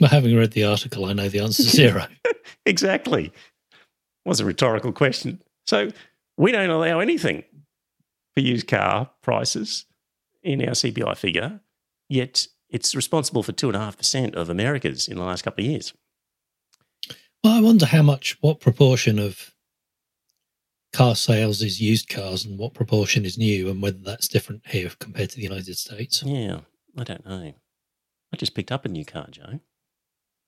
Well, 0.00 0.10
having 0.10 0.36
read 0.36 0.50
the 0.50 0.64
article, 0.64 1.06
I 1.06 1.12
know 1.14 1.28
the 1.28 1.38
answer 1.38 1.62
is 1.62 1.70
zero. 1.70 2.06
exactly. 2.66 3.32
Was 4.26 4.40
a 4.40 4.44
rhetorical 4.44 4.92
question. 4.92 5.40
So 5.66 5.90
we 6.36 6.52
don't 6.52 6.68
allow 6.68 6.98
anything 6.98 7.44
for 8.34 8.40
used 8.40 8.66
car 8.66 9.10
prices 9.22 9.86
in 10.42 10.60
our 10.62 10.74
CPI 10.74 11.16
figure, 11.16 11.60
yet 12.08 12.48
it's 12.68 12.96
responsible 12.96 13.42
for 13.42 13.52
2.5% 13.52 14.34
of 14.34 14.50
America's 14.50 15.06
in 15.06 15.16
the 15.16 15.22
last 15.22 15.42
couple 15.42 15.64
of 15.64 15.70
years. 15.70 15.94
Well, 17.44 17.52
I 17.52 17.60
wonder 17.60 17.86
how 17.86 18.02
much, 18.02 18.36
what 18.40 18.60
proportion 18.60 19.18
of 19.18 19.53
car 20.94 21.16
sales 21.16 21.60
is 21.60 21.80
used 21.80 22.08
cars 22.08 22.44
and 22.44 22.56
what 22.56 22.72
proportion 22.72 23.24
is 23.24 23.36
new, 23.36 23.68
and 23.68 23.82
whether 23.82 23.98
that's 23.98 24.28
different 24.28 24.62
here 24.66 24.90
compared 25.00 25.28
to 25.30 25.36
the 25.36 25.42
United 25.42 25.76
States. 25.76 26.22
Yeah, 26.24 26.60
I 26.96 27.02
don't 27.02 27.26
know. 27.26 27.52
I 28.32 28.36
just 28.36 28.54
picked 28.54 28.70
up 28.70 28.84
a 28.84 28.88
new 28.88 29.04
car, 29.04 29.26
Joe. 29.30 29.60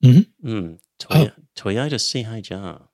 Mm-hmm. 0.05 0.49
Mm, 0.49 0.79
Toyota, 1.01 1.33
oh. 1.37 1.43
Toyota 1.57 1.99
CHR. 1.99 2.89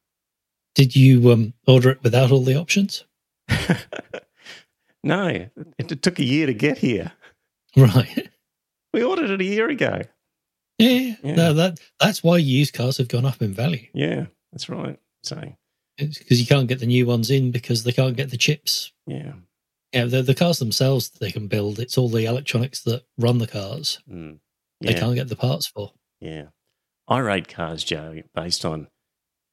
Did 0.75 0.97
you 0.97 1.31
um, 1.31 1.53
order 1.67 1.91
it 1.91 2.03
without 2.03 2.33
all 2.33 2.43
the 2.43 2.57
options? 2.57 3.05
no, 5.05 5.27
it, 5.27 5.53
it 5.79 6.03
took 6.03 6.19
a 6.19 6.25
year 6.25 6.47
to 6.47 6.55
get 6.55 6.79
here. 6.79 7.13
Right. 7.77 8.31
We 8.95 9.03
ordered 9.03 9.31
it 9.31 9.41
a 9.41 9.45
year 9.45 9.69
ago. 9.69 10.03
Yeah, 10.79 11.15
yeah. 11.23 11.35
No, 11.35 11.53
that 11.55 11.79
that's 12.01 12.25
why 12.25 12.39
used 12.39 12.73
cars 12.75 12.97
have 12.97 13.09
gone 13.09 13.27
up 13.27 13.43
in 13.43 13.53
value. 13.53 13.87
Yeah, 13.93 14.27
that's 14.53 14.69
right. 14.69 14.99
So 15.23 15.55
because 16.03 16.41
you 16.41 16.47
can't 16.47 16.69
get 16.69 16.81
the 16.81 16.87
new 16.87 17.07
ones 17.07 17.31
in 17.31 17.51
because 17.51 17.85
they 17.85 17.93
can't 17.93 18.17
get 18.17 18.31
the 18.31 18.37
chips. 18.37 18.93
Yeah. 19.07 19.33
Yeah, 19.93 20.07
the, 20.07 20.23
the 20.23 20.35
cars 20.35 20.59
themselves 20.59 21.11
they 21.11 21.31
can 21.31 21.49
build. 21.49 21.79
It's 21.79 21.99
all 21.99 22.09
the 22.09 22.25
electronics 22.25 22.83
that 22.85 23.03
run 23.19 23.39
the 23.39 23.47
cars. 23.47 24.01
Mm. 24.11 24.39
Yeah. 24.81 24.93
They 24.93 24.99
can't 24.99 25.15
get 25.15 25.29
the 25.29 25.37
parts 25.37 25.67
for. 25.67 25.93
Yeah. 26.21 26.47
I 27.09 27.19
rate 27.19 27.49
cars, 27.49 27.85
Joe, 27.85 28.23
based 28.35 28.65
on 28.65 28.89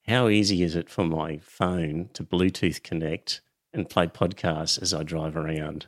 how 0.07 0.29
easy 0.29 0.63
is 0.63 0.75
it 0.75 0.89
for 0.89 1.03
my 1.03 1.39
phone 1.43 2.09
to 2.13 2.23
Bluetooth 2.23 2.83
connect 2.83 3.41
and 3.73 3.89
play 3.89 4.07
podcasts 4.07 4.81
as 4.81 4.93
I 4.93 5.03
drive 5.03 5.35
around. 5.35 5.87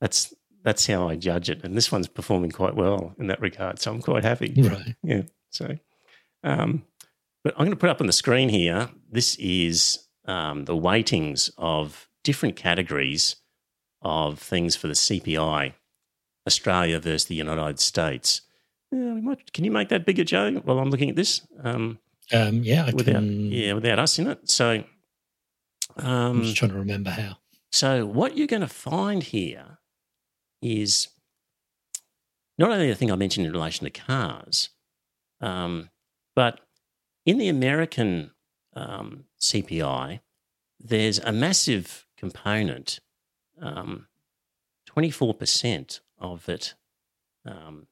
That's 0.00 0.34
that's 0.64 0.86
how 0.86 1.08
I 1.08 1.16
judge 1.16 1.50
it. 1.50 1.64
And 1.64 1.76
this 1.76 1.90
one's 1.90 2.08
performing 2.08 2.52
quite 2.52 2.76
well 2.76 3.14
in 3.18 3.26
that 3.26 3.40
regard. 3.40 3.80
So 3.80 3.92
I'm 3.92 4.00
quite 4.00 4.24
happy. 4.24 4.54
Right. 4.56 4.94
Yeah. 5.02 5.22
So, 5.50 5.76
um, 6.44 6.84
but 7.44 7.54
I'm 7.54 7.64
going 7.66 7.70
to 7.70 7.76
put 7.76 7.90
up 7.90 8.00
on 8.00 8.06
the 8.06 8.12
screen 8.12 8.48
here. 8.48 8.90
This 9.10 9.36
is 9.36 10.06
um, 10.26 10.64
the 10.64 10.76
weightings 10.76 11.50
of 11.58 12.08
different 12.22 12.56
categories 12.56 13.36
of 14.02 14.38
things 14.38 14.76
for 14.76 14.88
the 14.88 14.94
CPI, 14.94 15.74
Australia 16.46 16.98
versus 16.98 17.26
the 17.26 17.34
United 17.34 17.80
States. 17.80 18.42
Yeah, 18.90 19.14
we 19.14 19.20
might, 19.20 19.52
can 19.52 19.64
you 19.64 19.70
make 19.70 19.88
that 19.88 20.04
bigger, 20.04 20.24
Joe? 20.24 20.52
While 20.64 20.78
I'm 20.78 20.90
looking 20.90 21.10
at 21.10 21.16
this. 21.16 21.40
Um, 21.62 21.98
um, 22.32 22.62
yeah, 22.62 22.86
I 22.86 22.90
without, 22.92 23.14
can. 23.14 23.50
Yeah, 23.50 23.72
without 23.74 23.98
us 23.98 24.18
in 24.18 24.26
it. 24.26 24.50
So, 24.50 24.84
um, 25.96 26.38
I'm 26.38 26.42
just 26.42 26.56
trying 26.56 26.72
to 26.72 26.78
remember 26.78 27.10
how. 27.10 27.38
So, 27.70 28.04
what 28.06 28.36
you're 28.36 28.46
going 28.46 28.60
to 28.60 28.68
find 28.68 29.22
here 29.22 29.78
is 30.60 31.08
not 32.58 32.70
only 32.70 32.88
the 32.88 32.94
thing 32.94 33.10
I 33.10 33.16
mentioned 33.16 33.46
in 33.46 33.52
relation 33.52 33.84
to 33.84 33.90
cars, 33.90 34.70
um, 35.40 35.90
but 36.36 36.60
in 37.24 37.38
the 37.38 37.48
American 37.48 38.32
um, 38.74 39.24
CPI, 39.40 40.20
there's 40.78 41.18
a 41.20 41.32
massive 41.32 42.06
component, 42.16 43.00
um, 43.60 44.06
24% 44.88 46.00
of 46.18 46.48
it 46.48 46.74
um, 47.46 47.86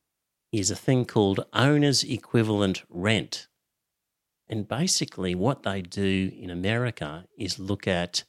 is 0.53 0.71
a 0.71 0.77
thing 0.77 1.05
called 1.05 1.45
owner's 1.53 2.03
equivalent 2.03 2.83
rent. 2.89 3.47
And 4.49 4.67
basically, 4.67 5.35
what 5.35 5.63
they 5.63 5.81
do 5.81 6.33
in 6.37 6.51
America 6.51 7.25
is 7.39 7.61
look 7.61 7.87
at 7.87 8.25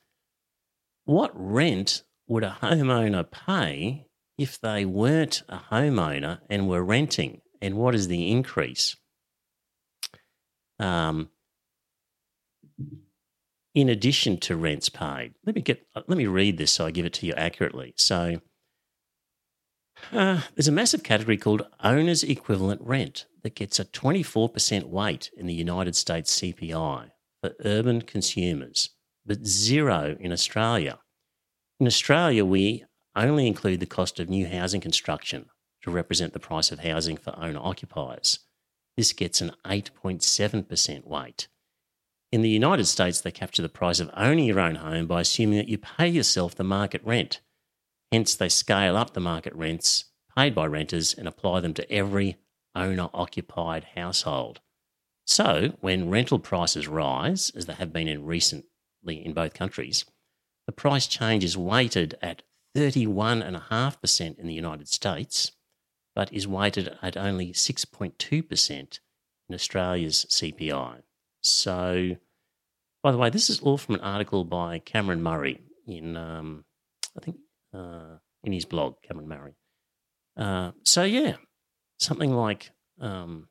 what 1.06 1.32
rent 1.34 2.04
would 2.28 2.44
a 2.44 2.58
homeowner 2.62 3.30
pay 3.30 4.06
if 4.38 4.60
they 4.60 4.86
weren't 4.86 5.42
a 5.50 5.58
homeowner 5.72 6.40
and 6.50 6.68
were 6.68 6.84
renting, 6.84 7.42
and 7.60 7.76
what 7.76 7.96
is 7.96 8.08
the 8.08 8.32
increase? 8.32 8.96
Um, 10.82 11.30
in 13.74 13.88
addition 13.88 14.38
to 14.40 14.56
rents 14.56 14.90
paid, 14.90 15.36
let 15.46 15.56
me 15.56 15.62
get 15.62 15.86
let 15.96 16.18
me 16.18 16.26
read 16.26 16.58
this 16.58 16.72
so 16.72 16.86
I 16.86 16.92
give 16.92 17.06
it 17.06 17.14
to 17.14 17.26
you 17.26 17.34
accurately. 17.34 17.94
So 17.96 18.42
uh, 20.12 20.42
there's 20.56 20.68
a 20.68 20.74
massive 20.74 21.04
category 21.04 21.38
called 21.38 21.68
owner's 21.84 22.24
equivalent 22.24 22.82
rent 22.82 23.28
that 23.44 23.56
gets 23.56 23.80
a 23.80 23.86
24% 23.86 24.86
weight 24.86 25.30
in 25.38 25.46
the 25.46 25.54
United 25.54 25.96
States 25.96 26.40
CPI 26.40 27.12
for 27.42 27.54
urban 27.64 28.02
consumers, 28.02 28.90
but 29.26 29.46
zero 29.46 30.18
in 30.20 30.32
Australia. 30.32 31.00
In 31.80 31.88
Australia, 31.88 32.44
we 32.44 32.84
only 33.16 33.48
include 33.48 33.80
the 33.80 33.86
cost 33.86 34.20
of 34.20 34.30
new 34.30 34.48
housing 34.48 34.82
construction 34.82 35.46
to 35.84 35.92
represent 35.92 36.34
the 36.34 36.40
price 36.40 36.72
of 36.72 36.80
housing 36.80 37.18
for 37.18 37.38
owner 37.38 37.60
occupiers. 37.62 38.40
This 38.98 39.14
gets 39.14 39.42
an 39.42 39.52
8.7% 39.66 41.06
weight. 41.06 41.48
In 42.32 42.42
the 42.42 42.50
United 42.50 42.86
States, 42.86 43.20
they 43.20 43.32
capture 43.32 43.62
the 43.62 43.70
price 43.70 44.00
of 44.00 44.10
owning 44.16 44.46
your 44.46 44.60
own 44.60 44.76
home 44.76 45.06
by 45.06 45.22
assuming 45.22 45.58
that 45.58 45.68
you 45.68 45.78
pay 45.78 46.08
yourself 46.08 46.56
the 46.56 46.64
market 46.64 47.02
rent. 47.04 47.42
Hence, 48.12 48.36
they 48.36 48.50
scale 48.50 48.96
up 48.96 49.14
the 49.14 49.20
market 49.20 49.54
rents 49.54 50.06
paid 50.36 50.56
by 50.56 50.66
renters 50.66 51.14
and 51.14 51.28
apply 51.28 51.60
them 51.60 51.74
to 51.74 51.92
every 51.92 52.38
owner 52.76 53.10
occupied 53.14 53.88
household. 53.96 54.60
So, 55.26 55.74
when 55.82 56.10
rental 56.10 56.40
prices 56.40 56.88
rise, 56.88 57.52
as 57.56 57.66
they 57.66 57.74
have 57.74 57.94
been 57.94 58.08
in 58.08 58.26
recently 58.26 59.26
in 59.26 59.34
both 59.34 59.54
countries, 59.54 60.06
the 60.66 60.72
price 60.72 61.08
change 61.08 61.44
is 61.44 61.58
weighted 61.58 62.18
at 62.22 62.44
31.5% 62.76 64.40
in 64.40 64.48
the 64.48 64.54
United 64.54 64.88
States, 64.88 65.52
but 66.16 66.34
is 66.34 66.48
weighted 66.48 66.98
at 67.02 67.18
only 67.18 67.54
6.2% 67.54 69.00
in 69.50 69.56
Australia's 69.56 70.26
CPI. 70.30 71.02
So, 71.42 72.18
by 73.04 73.12
the 73.12 73.18
way, 73.18 73.30
this 73.30 73.50
is 73.50 73.60
all 73.60 73.78
from 73.78 73.96
an 73.96 74.02
article 74.02 74.44
by 74.44 74.80
Cameron 74.80 75.24
Murray 75.24 75.62
in, 75.88 76.16
um, 76.16 76.66
I 77.18 77.22
think, 77.22 77.38
uh, 77.74 78.18
in 78.44 78.54
his 78.54 78.66
blog, 78.66 78.96
Cameron 79.02 79.28
Murray. 79.28 79.56
Uh, 80.38 80.72
so, 80.84 81.04
yeah, 81.04 81.36
something 82.00 82.34
like 82.34 82.72
um, 83.00 83.48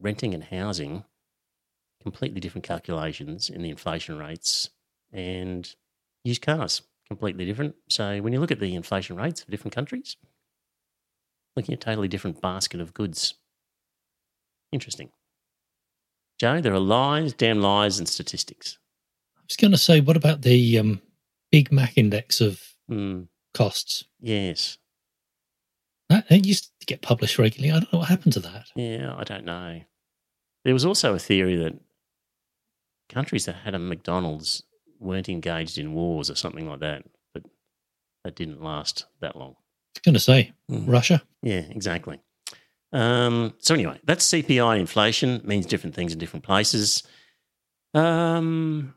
renting 0.00 0.34
and 0.34 0.44
housing, 0.44 1.04
completely 2.02 2.40
different 2.40 2.64
calculations 2.64 3.50
in 3.50 3.62
the 3.62 3.70
inflation 3.70 4.18
rates, 4.18 4.70
and 5.12 5.74
used 6.24 6.42
cars, 6.42 6.82
completely 7.08 7.44
different. 7.44 7.74
So, 7.88 8.20
when 8.22 8.32
you 8.32 8.40
look 8.40 8.52
at 8.52 8.60
the 8.60 8.74
inflation 8.74 9.16
rates 9.16 9.42
of 9.42 9.48
different 9.48 9.74
countries, 9.74 10.16
looking 11.56 11.72
at 11.72 11.82
a 11.82 11.84
totally 11.84 12.08
different 12.08 12.40
basket 12.40 12.80
of 12.80 12.94
goods. 12.94 13.34
Interesting. 14.72 15.10
Joe, 16.38 16.60
there 16.60 16.74
are 16.74 16.78
lies, 16.78 17.32
damn 17.32 17.60
lies, 17.60 17.98
and 17.98 18.08
statistics. 18.08 18.78
I 19.36 19.40
was 19.48 19.56
going 19.56 19.70
to 19.70 19.78
say, 19.78 20.00
what 20.00 20.16
about 20.16 20.42
the 20.42 20.78
um, 20.78 21.00
Big 21.50 21.72
Mac 21.72 21.96
index 21.96 22.40
of 22.40 22.60
mm. 22.90 23.26
costs? 23.54 24.04
Yes. 24.20 24.76
That, 26.10 26.28
that 26.28 26.46
used 26.46 26.70
to 26.80 26.86
get 26.86 27.00
published 27.00 27.38
regularly. 27.38 27.72
I 27.72 27.80
don't 27.80 27.92
know 27.92 28.00
what 28.00 28.08
happened 28.08 28.34
to 28.34 28.40
that. 28.40 28.66
Yeah, 28.76 29.14
I 29.16 29.24
don't 29.24 29.44
know. 29.44 29.80
There 30.64 30.74
was 30.74 30.84
also 30.84 31.14
a 31.14 31.18
theory 31.18 31.56
that 31.56 31.78
countries 33.08 33.46
that 33.46 33.56
had 33.56 33.74
a 33.74 33.78
McDonald's 33.78 34.62
weren't 34.98 35.28
engaged 35.28 35.78
in 35.78 35.94
wars 35.94 36.30
or 36.30 36.34
something 36.34 36.68
like 36.68 36.80
that, 36.80 37.04
but 37.32 37.44
that 38.24 38.34
didn't 38.34 38.62
last 38.62 39.06
that 39.20 39.36
long. 39.36 39.56
Going 40.04 40.14
to 40.14 40.20
say, 40.20 40.52
mm. 40.70 40.84
Russia? 40.86 41.22
Yeah, 41.42 41.64
exactly. 41.70 42.20
Um, 42.92 43.54
so 43.58 43.74
anyway, 43.74 44.00
that's 44.04 44.26
CPI 44.28 44.78
inflation. 44.78 45.40
means 45.44 45.66
different 45.66 45.94
things 45.94 46.12
in 46.12 46.18
different 46.18 46.44
places. 46.44 47.02
Um, 47.94 48.94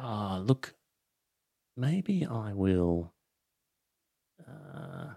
oh, 0.00 0.42
look, 0.44 0.74
maybe 1.76 2.26
I 2.26 2.52
will. 2.52 3.12
Uh, 4.46 5.14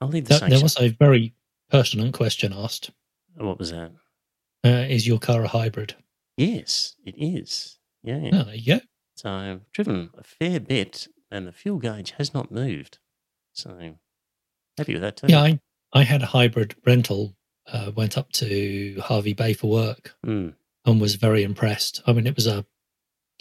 I'll 0.00 0.08
leave 0.08 0.26
the 0.28 0.38
there, 0.38 0.48
there 0.50 0.62
was 0.62 0.78
a 0.78 0.88
very 0.88 1.34
pertinent 1.70 2.14
question 2.14 2.52
asked. 2.52 2.90
What 3.36 3.58
was 3.58 3.70
that? 3.70 3.92
Uh, 4.64 4.86
is 4.88 5.06
your 5.06 5.18
car 5.18 5.44
a 5.44 5.48
hybrid? 5.48 5.94
Yes, 6.36 6.96
it 7.04 7.14
is. 7.18 7.78
Yeah. 8.02 8.30
Oh, 8.32 8.44
there 8.44 8.54
you 8.54 8.78
go. 8.78 8.80
So 9.16 9.30
I've 9.30 9.72
driven 9.72 10.10
a 10.16 10.22
fair 10.22 10.60
bit, 10.60 11.08
and 11.30 11.46
the 11.46 11.52
fuel 11.52 11.78
gauge 11.78 12.12
has 12.18 12.32
not 12.32 12.50
moved. 12.50 12.98
So 13.52 13.96
happy 14.78 14.92
with 14.92 15.02
that 15.02 15.16
too. 15.16 15.26
Yeah, 15.28 15.42
I, 15.42 15.60
I 15.92 16.02
had 16.02 16.22
a 16.22 16.26
hybrid 16.26 16.74
rental. 16.84 17.34
Uh, 17.68 17.90
went 17.96 18.16
up 18.16 18.30
to 18.30 19.02
Hervey 19.08 19.32
Bay 19.32 19.52
for 19.52 19.68
work 19.68 20.14
mm. 20.24 20.54
and 20.84 21.00
was 21.00 21.16
very 21.16 21.42
impressed. 21.42 22.00
I 22.06 22.12
mean, 22.12 22.24
it 22.24 22.36
was 22.36 22.46
a 22.46 22.64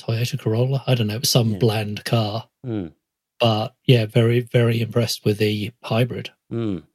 Toyota 0.01 0.39
Corolla. 0.39 0.83
I 0.87 0.95
don't 0.95 1.05
know, 1.05 1.15
it 1.15 1.21
was 1.21 1.29
some 1.29 1.51
yeah. 1.51 1.57
bland 1.59 2.05
car, 2.05 2.49
mm. 2.65 2.91
but 3.39 3.75
yeah, 3.83 4.07
very 4.07 4.39
very 4.39 4.81
impressed 4.81 5.25
with 5.25 5.37
the 5.37 5.73
hybrid. 5.83 6.31
Mm. 6.51 6.85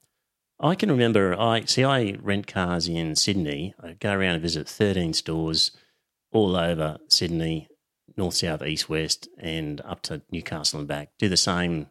I 0.58 0.74
can 0.74 0.90
remember. 0.90 1.38
I 1.38 1.64
see. 1.66 1.84
I 1.84 2.16
rent 2.20 2.48
cars 2.48 2.88
in 2.88 3.14
Sydney. 3.14 3.74
I 3.80 3.92
go 3.92 4.12
around 4.12 4.34
and 4.34 4.42
visit 4.42 4.68
thirteen 4.68 5.12
stores 5.12 5.70
all 6.32 6.56
over 6.56 6.98
Sydney, 7.08 7.68
north, 8.16 8.34
south, 8.34 8.62
east, 8.62 8.88
west, 8.88 9.28
and 9.38 9.80
up 9.82 10.02
to 10.02 10.22
Newcastle 10.30 10.78
and 10.78 10.88
back. 10.88 11.10
Do 11.18 11.28
the 11.28 11.36
same 11.36 11.88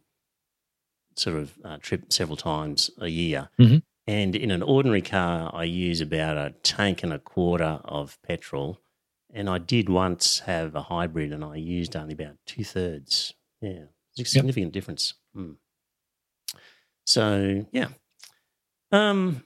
sort 1.15 1.37
of 1.37 1.53
uh, 1.63 1.77
trip 1.77 2.11
several 2.11 2.37
times 2.37 2.89
a 2.99 3.07
year. 3.07 3.49
Mm-hmm. 3.59 3.77
And 4.07 4.35
in 4.35 4.49
an 4.49 4.63
ordinary 4.63 5.01
car, 5.01 5.51
I 5.53 5.65
use 5.65 6.01
about 6.01 6.37
a 6.37 6.55
tank 6.63 7.03
and 7.03 7.13
a 7.13 7.19
quarter 7.19 7.79
of 7.83 8.17
petrol. 8.23 8.79
And 9.31 9.47
I 9.47 9.59
did 9.59 9.89
once 9.89 10.39
have 10.39 10.73
a 10.73 10.81
hybrid, 10.81 11.31
and 11.31 11.43
I 11.43 11.57
used 11.57 11.95
only 11.95 12.13
about 12.13 12.37
two 12.47 12.63
thirds. 12.63 13.35
Yeah, 13.61 13.83
it's 14.17 14.29
a 14.29 14.31
significant 14.31 14.69
yep. 14.69 14.73
difference. 14.73 15.13
Mm. 15.35 15.57
So 17.05 17.65
yeah, 17.71 17.89
um, 18.91 19.43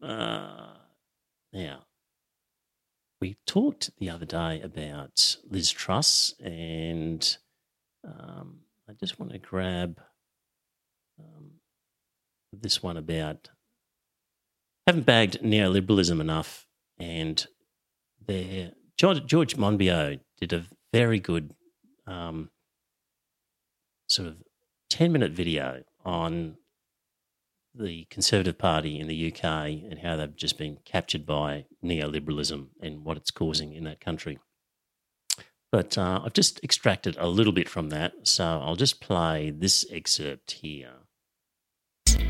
uh, 0.00 0.68
now 1.52 1.80
we 3.20 3.36
talked 3.46 3.90
the 3.98 4.10
other 4.10 4.26
day 4.26 4.60
about 4.60 5.36
Liz 5.48 5.70
Truss, 5.70 6.34
and 6.40 7.36
um, 8.04 8.60
I 8.88 8.92
just 8.92 9.18
want 9.18 9.32
to 9.32 9.38
grab 9.38 10.00
um, 11.18 11.50
this 12.52 12.82
one 12.82 12.96
about 12.96 13.48
haven't 14.86 15.06
bagged 15.06 15.42
neoliberalism 15.42 16.20
enough, 16.20 16.66
and 16.98 17.46
there 18.26 18.72
George, 18.96 19.26
George 19.26 19.56
Monbiot 19.56 20.20
did 20.40 20.52
a 20.52 20.64
very 20.92 21.20
good 21.20 21.54
um, 22.06 22.50
sort 24.08 24.28
of 24.28 24.36
ten 24.90 25.12
minute 25.12 25.32
video 25.32 25.82
on 26.04 26.56
the 27.78 28.06
Conservative 28.10 28.58
Party 28.58 28.98
in 28.98 29.06
the 29.06 29.32
UK 29.32 29.44
and 29.44 30.00
how 30.02 30.16
they've 30.16 30.34
just 30.34 30.58
been 30.58 30.78
captured 30.84 31.24
by 31.24 31.66
neoliberalism 31.84 32.68
and 32.80 33.04
what 33.04 33.16
it's 33.16 33.30
causing 33.30 33.72
in 33.72 33.84
that 33.84 34.00
country. 34.00 34.38
But 35.70 35.98
uh, 35.98 36.20
I've 36.24 36.32
just 36.32 36.62
extracted 36.64 37.16
a 37.18 37.28
little 37.28 37.52
bit 37.52 37.68
from 37.68 37.90
that, 37.90 38.12
so 38.22 38.44
I'll 38.44 38.76
just 38.76 39.00
play 39.00 39.50
this 39.50 39.84
excerpt 39.90 40.52
here. 40.52 40.92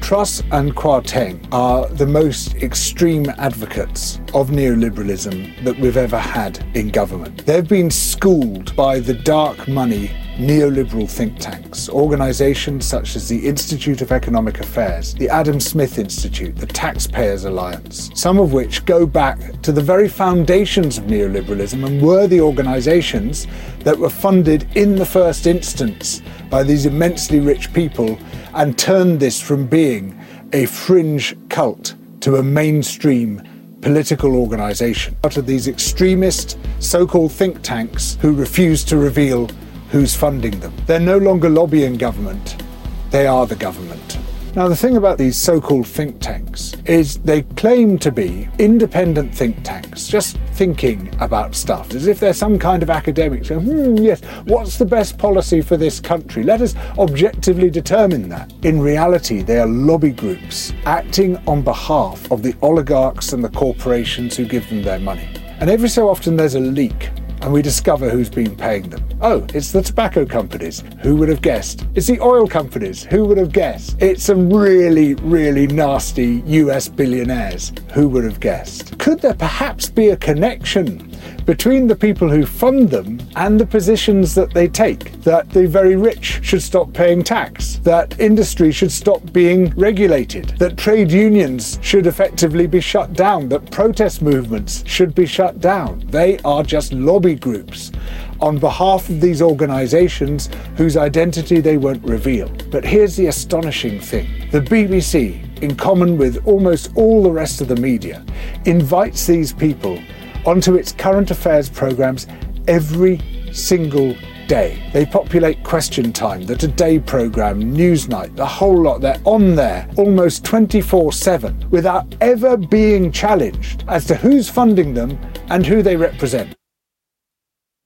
Truss 0.01 0.42
and 0.53 0.74
Kwarteng 0.74 1.46
are 1.53 1.86
the 1.88 2.07
most 2.07 2.55
extreme 2.57 3.28
advocates 3.38 4.16
of 4.34 4.49
neoliberalism 4.51 5.62
that 5.64 5.78
we've 5.78 5.96
ever 5.96 6.18
had 6.18 6.64
in 6.74 6.88
government. 6.88 7.44
They've 7.46 7.68
been 7.68 7.90
schooled 7.90 8.74
by 8.74 9.01
the 9.01 9.14
dark 9.14 9.68
money 9.68 10.11
neoliberal 10.39 11.11
think 11.11 11.36
tanks, 11.39 11.89
organisations 11.89 12.86
such 12.86 13.16
as 13.16 13.28
the 13.28 13.47
Institute 13.47 14.01
of 14.03 14.12
Economic 14.12 14.61
Affairs, 14.61 15.14
the 15.14 15.28
Adam 15.28 15.59
Smith 15.59 15.99
Institute, 15.99 16.55
the 16.57 16.66
Taxpayers 16.66 17.45
Alliance, 17.45 18.11
some 18.14 18.39
of 18.39 18.53
which 18.53 18.84
go 18.84 19.05
back 19.05 19.61
to 19.62 19.72
the 19.72 19.82
very 19.82 20.09
foundations 20.09 20.97
of 20.97 21.05
neoliberalism 21.05 21.84
and 21.84 22.01
were 22.01 22.28
the 22.28 22.41
organisations 22.41 23.49
that 23.80 23.99
were 23.99 24.09
funded 24.09 24.68
in 24.76 24.95
the 24.95 25.05
first 25.05 25.49
instance 25.49 26.22
by 26.49 26.62
these 26.62 26.86
immensely 26.86 27.41
rich 27.41 27.72
people 27.72 28.16
and 28.55 28.78
turned 28.78 29.18
this 29.18 29.41
from 29.41 29.66
being 29.66 30.18
a 30.53 30.66
fringe 30.66 31.36
cult 31.49 31.97
to 32.20 32.36
a 32.36 32.43
mainstream 32.43 33.43
political 33.80 34.36
organisation. 34.36 35.16
Out 35.24 35.36
of 35.36 35.47
these 35.47 35.66
extremist 35.66 36.59
so 36.78 37.07
called 37.07 37.32
think 37.32 37.62
tanks 37.62 38.16
who 38.20 38.32
refuse 38.32 38.84
to 38.84 38.97
reveal 38.97 39.49
who's 39.91 40.14
funding 40.14 40.59
them. 40.61 40.74
They're 40.86 41.01
no 41.01 41.18
longer 41.18 41.49
lobbying 41.49 41.97
government, 41.97 42.62
they 43.11 43.26
are 43.26 43.47
the 43.47 43.57
government. 43.57 44.18
Now, 44.57 44.66
the 44.66 44.74
thing 44.74 44.97
about 44.97 45.18
these 45.18 45.36
so 45.36 45.61
called 45.61 45.86
think 45.86 46.20
tanks 46.20 46.74
is 46.86 47.18
they 47.18 47.43
claim 47.43 47.99
to 47.99 48.11
be 48.11 48.49
independent 48.59 49.32
think 49.32 49.62
tanks, 49.62 50.09
just 50.09 50.36
thinking 50.53 51.14
about 51.20 51.55
stuff, 51.55 51.95
as 51.95 52.09
if 52.09 52.18
they're 52.18 52.32
some 52.32 52.59
kind 52.59 52.82
of 52.82 52.91
academics. 52.91 53.49
Hmm, 53.51 53.97
yes, 53.99 54.20
what's 54.47 54.78
the 54.78 54.84
best 54.84 55.16
policy 55.16 55.61
for 55.61 55.76
this 55.76 56.01
country? 56.01 56.43
Let 56.43 56.61
us 56.61 56.74
objectively 56.99 57.70
determine 57.70 58.28
that. 58.30 58.53
In 58.62 58.80
reality, 58.80 59.43
they 59.43 59.61
are 59.61 59.66
lobby 59.66 60.11
groups 60.11 60.72
acting 60.86 61.36
on 61.47 61.62
behalf 61.62 62.28
of 62.32 62.43
the 62.43 62.57
oligarchs 62.62 63.32
and 63.34 63.45
the 63.45 63.51
corporations 63.51 64.36
who 64.36 64.45
give 64.45 64.68
them 64.70 64.82
their 64.82 64.99
money. 64.99 65.28
And 65.61 65.70
every 65.70 65.89
so 65.89 66.09
often 66.09 66.36
there's 66.36 66.57
a 66.57 66.61
leak 66.61 67.11
and 67.41 67.53
we 67.53 67.62
discover 67.62 68.11
who's 68.11 68.30
been 68.30 68.57
paying 68.57 68.89
them. 68.89 69.05
Oh, 69.20 69.47
it's 69.55 69.72
the 69.72 69.82
tobacco 69.82 70.24
companies. 70.24 70.82
Who 71.03 71.16
would 71.16 71.28
have 71.28 71.43
guessed? 71.43 71.86
It's 71.95 72.07
the 72.07 72.20
oil 72.20 72.47
companies. 72.47 73.05
Who 73.05 73.24
would 73.26 73.39
have 73.39 73.53
guessed? 73.53 73.97
It's 74.01 74.24
some 74.24 74.53
really, 74.53 75.14
really 75.14 75.66
nasty 75.66 76.43
US 76.47 76.89
billionaires. 76.89 77.72
Who 77.95 78.09
would 78.09 78.24
have 78.24 78.41
guessed? 78.41 78.99
Could 78.99 79.20
there 79.20 79.34
perhaps 79.34 79.89
be 79.89 80.09
a 80.09 80.16
connection 80.16 81.09
between 81.49 81.86
the 81.86 81.97
people 81.97 82.28
who 82.28 82.45
fund 82.45 82.91
them 82.91 83.18
and 83.36 83.59
the 83.59 83.64
positions 83.64 84.34
that 84.34 84.53
they 84.53 84.68
take. 84.68 85.18
That 85.22 85.49
the 85.49 85.66
very 85.66 85.97
rich 85.97 86.41
should 86.43 86.61
stop 86.61 86.93
paying 86.93 87.22
tax, 87.22 87.76
that 87.84 88.20
industry 88.20 88.70
should 88.70 88.93
stop 88.93 89.32
being 89.32 89.70
regulated, 89.70 90.51
that 90.59 90.76
trade 90.76 91.11
unions 91.11 91.78
should 91.80 92.07
effectively 92.07 92.66
be 92.66 92.82
shut 92.82 93.14
down, 93.14 93.49
that 93.49 93.70
protest 93.70 94.20
movements 94.20 94.84
should 94.86 95.14
be 95.14 95.24
shut 95.24 95.59
down. 95.59 96.05
They 96.09 96.39
are 96.41 96.62
just 96.62 96.93
lobby 97.29 97.39
groups 97.39 97.93
on 98.41 98.59
behalf 98.59 99.09
of 99.09 99.20
these 99.20 99.43
organisations 99.43 100.49
whose 100.76 100.97
identity 100.97 101.61
they 101.61 101.76
won't 101.76 102.03
reveal. 102.05 102.49
But 102.70 102.85
here's 102.85 103.16
the 103.16 103.26
astonishing 103.26 104.01
thing 104.01 104.26
the 104.51 104.61
BBC, 104.61 105.62
in 105.62 105.76
common 105.76 106.16
with 106.16 106.47
almost 106.47 106.91
all 106.95 107.22
the 107.22 107.31
rest 107.31 107.61
of 107.61 107.68
the 107.68 107.76
media, 107.76 108.24
invites 108.64 109.26
these 109.26 109.53
people 109.53 109.99
onto 110.47 110.76
its 110.76 110.93
current 110.93 111.31
affairs 111.31 111.68
programmes 111.68 112.26
every 112.66 113.20
single 113.53 114.14
day. 114.47 114.79
They 114.93 115.05
populate 115.05 115.62
Question 115.64 116.12
Time, 116.12 116.47
the 116.47 116.57
Today 116.57 116.99
programme, 116.99 117.61
Newsnight, 117.74 118.37
the 118.37 118.47
whole 118.47 118.83
lot. 118.83 119.01
They're 119.01 119.20
on 119.24 119.55
there 119.55 119.87
almost 119.97 120.45
24 120.45 121.12
7 121.12 121.68
without 121.70 122.07
ever 122.20 122.57
being 122.57 123.12
challenged 123.12 123.85
as 123.89 124.07
to 124.07 124.14
who's 124.14 124.49
funding 124.49 124.95
them 124.95 125.18
and 125.51 125.66
who 125.66 125.83
they 125.83 125.97
represent. 125.97 126.57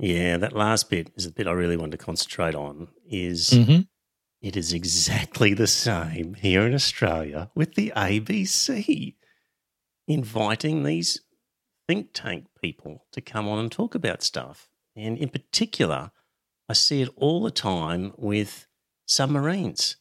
Yeah, 0.03 0.37
that 0.39 0.53
last 0.53 0.91
bit 0.91 1.13
is 1.15 1.27
the 1.27 1.31
bit 1.31 1.47
I 1.47 1.53
really 1.53 1.77
want 1.77 1.93
to 1.93 1.99
concentrate 1.99 2.57
on. 2.57 2.89
Is 3.09 3.51
mm-hmm. 3.51 3.83
it 4.41 4.57
is 4.57 4.73
exactly 4.73 5.55
the 5.55 5.69
same 5.69 6.35
here 6.35 6.67
in 6.67 6.75
Australia 6.75 7.53
with 7.55 7.77
the 7.77 7.93
ABC 7.95 9.15
inviting 10.09 10.83
these 10.83 11.21
think 11.87 12.09
tank 12.13 12.47
people 12.61 13.07
to 13.13 13.21
come 13.21 13.47
on 13.47 13.61
and 13.61 13.71
talk 13.71 13.95
about 13.95 14.25
stuff. 14.25 14.69
And 14.97 15.17
in 15.17 15.29
particular, 15.29 16.11
I 16.69 16.73
see 16.73 17.03
it 17.03 17.11
all 17.17 17.41
the 17.41 17.53
time 17.53 18.13
with 18.17 18.67
submarines 19.07 19.99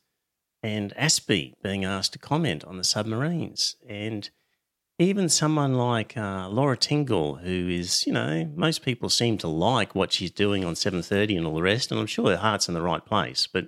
and 0.64 0.96
ASPI 0.96 1.54
being 1.62 1.86
asked 1.86 2.14
to 2.14 2.20
comment 2.20 2.64
on 2.64 2.78
the 2.78 2.84
submarines. 2.84 3.76
And 3.88 4.32
even 5.00 5.30
someone 5.30 5.74
like 5.76 6.16
uh, 6.16 6.48
Laura 6.50 6.78
Tingle, 6.78 7.36
who 7.36 7.68
is, 7.70 8.06
you 8.06 8.14
know, 8.14 8.50
most 8.56 8.84
people 8.84 9.10
seem 9.10 9.38
to 9.40 9.48
like 9.48 9.96
what 9.96 10.12
she's 10.12 10.32
doing 10.32 10.64
on 10.64 10.76
7.30 10.76 11.38
and 11.38 11.48
all 11.48 11.56
the 11.56 11.62
rest, 11.62 11.92
and 11.92 12.00
I'm 12.00 12.08
sure 12.08 12.30
her 12.30 12.38
heart's 12.38 12.68
in 12.68 12.74
the 12.74 12.82
right 12.82 13.04
place. 13.04 13.48
But 13.52 13.68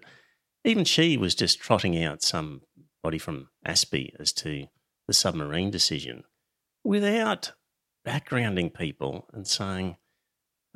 even 0.63 0.85
she 0.85 1.17
was 1.17 1.35
just 1.35 1.59
trotting 1.59 2.01
out 2.01 2.21
somebody 2.21 3.17
from 3.19 3.49
ASPI 3.67 4.11
as 4.19 4.31
to 4.33 4.67
the 5.07 5.13
submarine 5.13 5.71
decision 5.71 6.23
without 6.83 7.53
backgrounding 8.05 8.73
people 8.73 9.27
and 9.33 9.47
saying, 9.47 9.97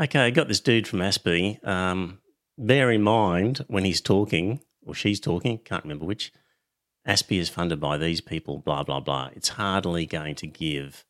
okay, 0.01 0.21
I 0.21 0.29
got 0.29 0.47
this 0.47 0.59
dude 0.59 0.87
from 0.87 0.99
ASPI. 0.99 1.65
Um, 1.67 2.19
bear 2.57 2.91
in 2.91 3.03
mind 3.03 3.63
when 3.67 3.85
he's 3.85 4.01
talking 4.01 4.61
or 4.85 4.93
she's 4.93 5.19
talking, 5.19 5.59
can't 5.59 5.83
remember 5.83 6.05
which, 6.05 6.31
ASPI 7.07 7.39
is 7.39 7.49
funded 7.49 7.79
by 7.79 7.97
these 7.97 8.21
people, 8.21 8.59
blah, 8.59 8.83
blah, 8.83 8.99
blah. 8.99 9.29
It's 9.33 9.49
hardly 9.49 10.05
going 10.05 10.35
to 10.35 10.47
give 10.47 11.05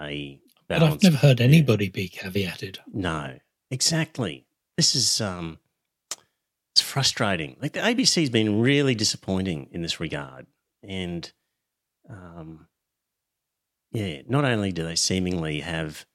a 0.00 0.40
But 0.66 0.82
I've 0.82 1.02
never 1.02 1.18
heard 1.18 1.40
anybody 1.40 1.88
be 1.88 2.08
caveated. 2.08 2.78
No, 2.92 3.38
exactly. 3.70 4.46
This 4.76 4.96
is 4.96 5.20
um, 5.20 5.58
it's 6.72 6.80
frustrating. 6.80 7.56
Like 7.60 7.72
the 7.72 7.80
ABC's 7.80 8.30
been 8.30 8.60
really 8.60 8.94
disappointing 8.94 9.68
in 9.72 9.82
this 9.82 10.00
regard. 10.00 10.46
And 10.82 11.30
um, 12.08 12.66
yeah, 13.92 14.22
not 14.26 14.44
only 14.44 14.72
do 14.72 14.84
they 14.84 14.96
seemingly 14.96 15.60
have 15.60 16.06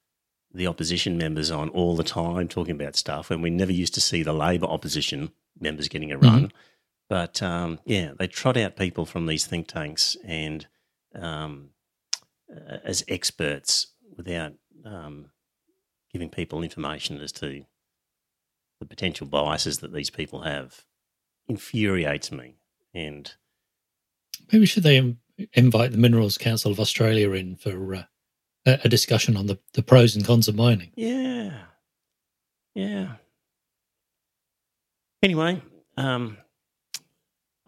the 0.52 0.66
opposition 0.66 1.16
members 1.16 1.50
on 1.50 1.68
all 1.68 1.94
the 1.94 2.02
time 2.02 2.48
talking 2.48 2.74
about 2.74 2.96
stuff, 2.96 3.30
and 3.30 3.42
we 3.42 3.50
never 3.50 3.72
used 3.72 3.94
to 3.94 4.00
see 4.00 4.22
the 4.22 4.32
Labor 4.32 4.66
opposition 4.66 5.30
members 5.60 5.88
getting 5.88 6.10
a 6.10 6.18
run, 6.18 6.46
mm-hmm. 6.48 6.56
But 7.08 7.42
um, 7.42 7.80
yeah, 7.84 8.12
they 8.18 8.26
trot 8.26 8.56
out 8.56 8.76
people 8.76 9.06
from 9.06 9.26
these 9.26 9.46
think 9.46 9.66
tanks 9.66 10.16
and 10.24 10.66
um, 11.14 11.70
uh, 12.54 12.78
as 12.84 13.04
experts 13.08 13.88
without 14.16 14.52
um, 14.84 15.30
giving 16.12 16.28
people 16.28 16.62
information 16.62 17.20
as 17.20 17.32
to 17.32 17.64
the 18.80 18.86
potential 18.86 19.26
biases 19.26 19.78
that 19.78 19.92
these 19.92 20.10
people 20.10 20.42
have 20.42 20.84
infuriates 21.48 22.30
me. 22.30 22.56
And 22.94 23.32
maybe 24.52 24.66
should 24.66 24.82
they 24.82 25.16
invite 25.54 25.92
the 25.92 25.98
Minerals 25.98 26.38
Council 26.38 26.70
of 26.70 26.80
Australia 26.80 27.32
in 27.32 27.56
for 27.56 27.94
uh, 27.94 28.02
a, 28.66 28.80
a, 28.84 28.88
discussion 28.88 29.36
on 29.36 29.46
the, 29.46 29.58
the 29.74 29.82
pros 29.82 30.16
and 30.16 30.24
cons 30.24 30.48
of 30.48 30.56
mining. 30.56 30.90
Yeah. 30.94 31.52
Yeah. 32.74 33.14
Anyway, 35.22 35.62
um, 35.96 36.38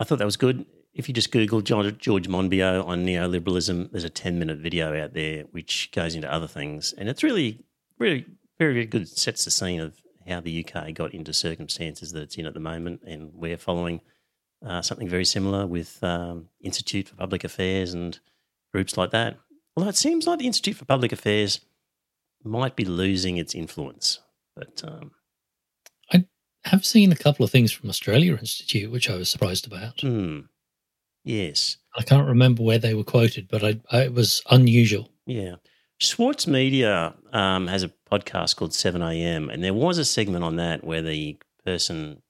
I 0.00 0.04
thought 0.04 0.18
that 0.18 0.24
was 0.24 0.38
good. 0.38 0.64
If 0.94 1.08
you 1.08 1.14
just 1.14 1.30
Google 1.30 1.60
George, 1.60 1.98
George 1.98 2.26
Monbiot 2.26 2.84
on 2.84 3.04
neoliberalism, 3.04 3.92
there's 3.92 4.02
a 4.02 4.10
10 4.10 4.38
minute 4.38 4.58
video 4.58 5.00
out 5.00 5.12
there 5.12 5.44
which 5.52 5.92
goes 5.92 6.14
into 6.14 6.32
other 6.32 6.48
things. 6.48 6.94
And 6.96 7.08
it's 7.08 7.22
really, 7.22 7.62
really 7.98 8.24
very, 8.58 8.72
very 8.72 8.86
good. 8.86 9.02
It 9.02 9.08
sets 9.08 9.44
the 9.44 9.50
scene 9.50 9.78
of 9.78 10.00
how 10.26 10.40
the 10.40 10.64
UK 10.64 10.94
got 10.94 11.12
into 11.12 11.34
circumstances 11.34 12.12
that 12.12 12.22
it's 12.22 12.36
in 12.36 12.46
at 12.46 12.54
the 12.54 12.60
moment. 12.60 13.02
And 13.06 13.30
we're 13.34 13.58
following 13.58 14.00
uh, 14.66 14.80
something 14.80 15.08
very 15.08 15.24
similar 15.26 15.66
with 15.66 16.02
um, 16.02 16.48
Institute 16.62 17.08
for 17.08 17.16
Public 17.16 17.44
Affairs 17.44 17.92
and 17.92 18.18
groups 18.72 18.96
like 18.96 19.10
that. 19.10 19.36
Although 19.76 19.90
it 19.90 19.96
seems 19.96 20.26
like 20.26 20.38
the 20.38 20.46
Institute 20.46 20.76
for 20.76 20.86
Public 20.86 21.12
Affairs 21.12 21.60
might 22.42 22.74
be 22.74 22.86
losing 22.86 23.36
its 23.36 23.54
influence, 23.54 24.20
but 24.56 24.82
um, 24.82 25.12
have 26.64 26.84
seen 26.84 27.12
a 27.12 27.16
couple 27.16 27.44
of 27.44 27.50
things 27.50 27.72
from 27.72 27.88
Australia 27.88 28.36
Institute 28.36 28.90
which 28.90 29.08
I 29.08 29.16
was 29.16 29.30
surprised 29.30 29.66
about. 29.66 30.00
Hmm. 30.00 30.40
Yes, 31.24 31.76
I 31.96 32.02
can't 32.02 32.28
remember 32.28 32.62
where 32.62 32.78
they 32.78 32.94
were 32.94 33.04
quoted, 33.04 33.48
but 33.48 33.62
I, 33.62 33.80
I 33.90 34.02
it 34.04 34.14
was 34.14 34.42
unusual. 34.50 35.10
Yeah. 35.26 35.56
Schwartz 35.98 36.46
Media 36.46 37.14
um, 37.32 37.66
has 37.66 37.82
a 37.82 37.92
podcast 38.10 38.56
called 38.56 38.70
7am, 38.70 39.52
and 39.52 39.62
there 39.62 39.74
was 39.74 39.98
a 39.98 40.04
segment 40.04 40.44
on 40.44 40.56
that 40.56 40.82
where 40.82 41.02
the 41.02 41.38
person 41.64 42.22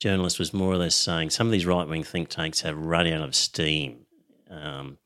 journalist 0.00 0.38
was 0.38 0.52
more 0.52 0.72
or 0.72 0.76
less 0.76 0.94
saying 0.94 1.30
some 1.30 1.46
of 1.46 1.52
these 1.52 1.66
right 1.66 1.88
wing 1.88 2.02
think 2.02 2.28
tanks 2.28 2.62
have 2.62 2.76
run 2.76 3.06
out 3.06 3.22
of 3.22 3.34
steam 3.36 4.04
um, 4.50 4.98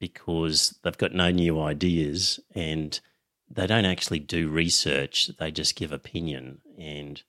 because 0.00 0.78
they've 0.82 0.98
got 0.98 1.14
no 1.14 1.30
new 1.30 1.60
ideas 1.60 2.40
and 2.54 3.00
they 3.48 3.66
don't 3.66 3.84
actually 3.84 4.18
do 4.18 4.48
research, 4.48 5.30
they 5.38 5.50
just 5.50 5.76
give 5.76 5.92
opinion 5.92 6.60
and 6.78 7.22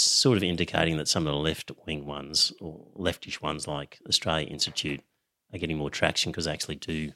sort 0.00 0.36
of 0.36 0.42
indicating 0.42 0.96
that 0.96 1.08
some 1.08 1.26
of 1.26 1.32
the 1.32 1.38
left 1.38 1.70
wing 1.86 2.06
ones 2.06 2.52
or 2.60 2.86
leftish 2.96 3.40
ones 3.40 3.66
like 3.66 3.98
Australia 4.08 4.46
Institute 4.46 5.02
are 5.52 5.58
getting 5.58 5.78
more 5.78 5.90
traction 5.90 6.30
because 6.30 6.44
they 6.44 6.52
actually 6.52 6.76
do 6.76 7.12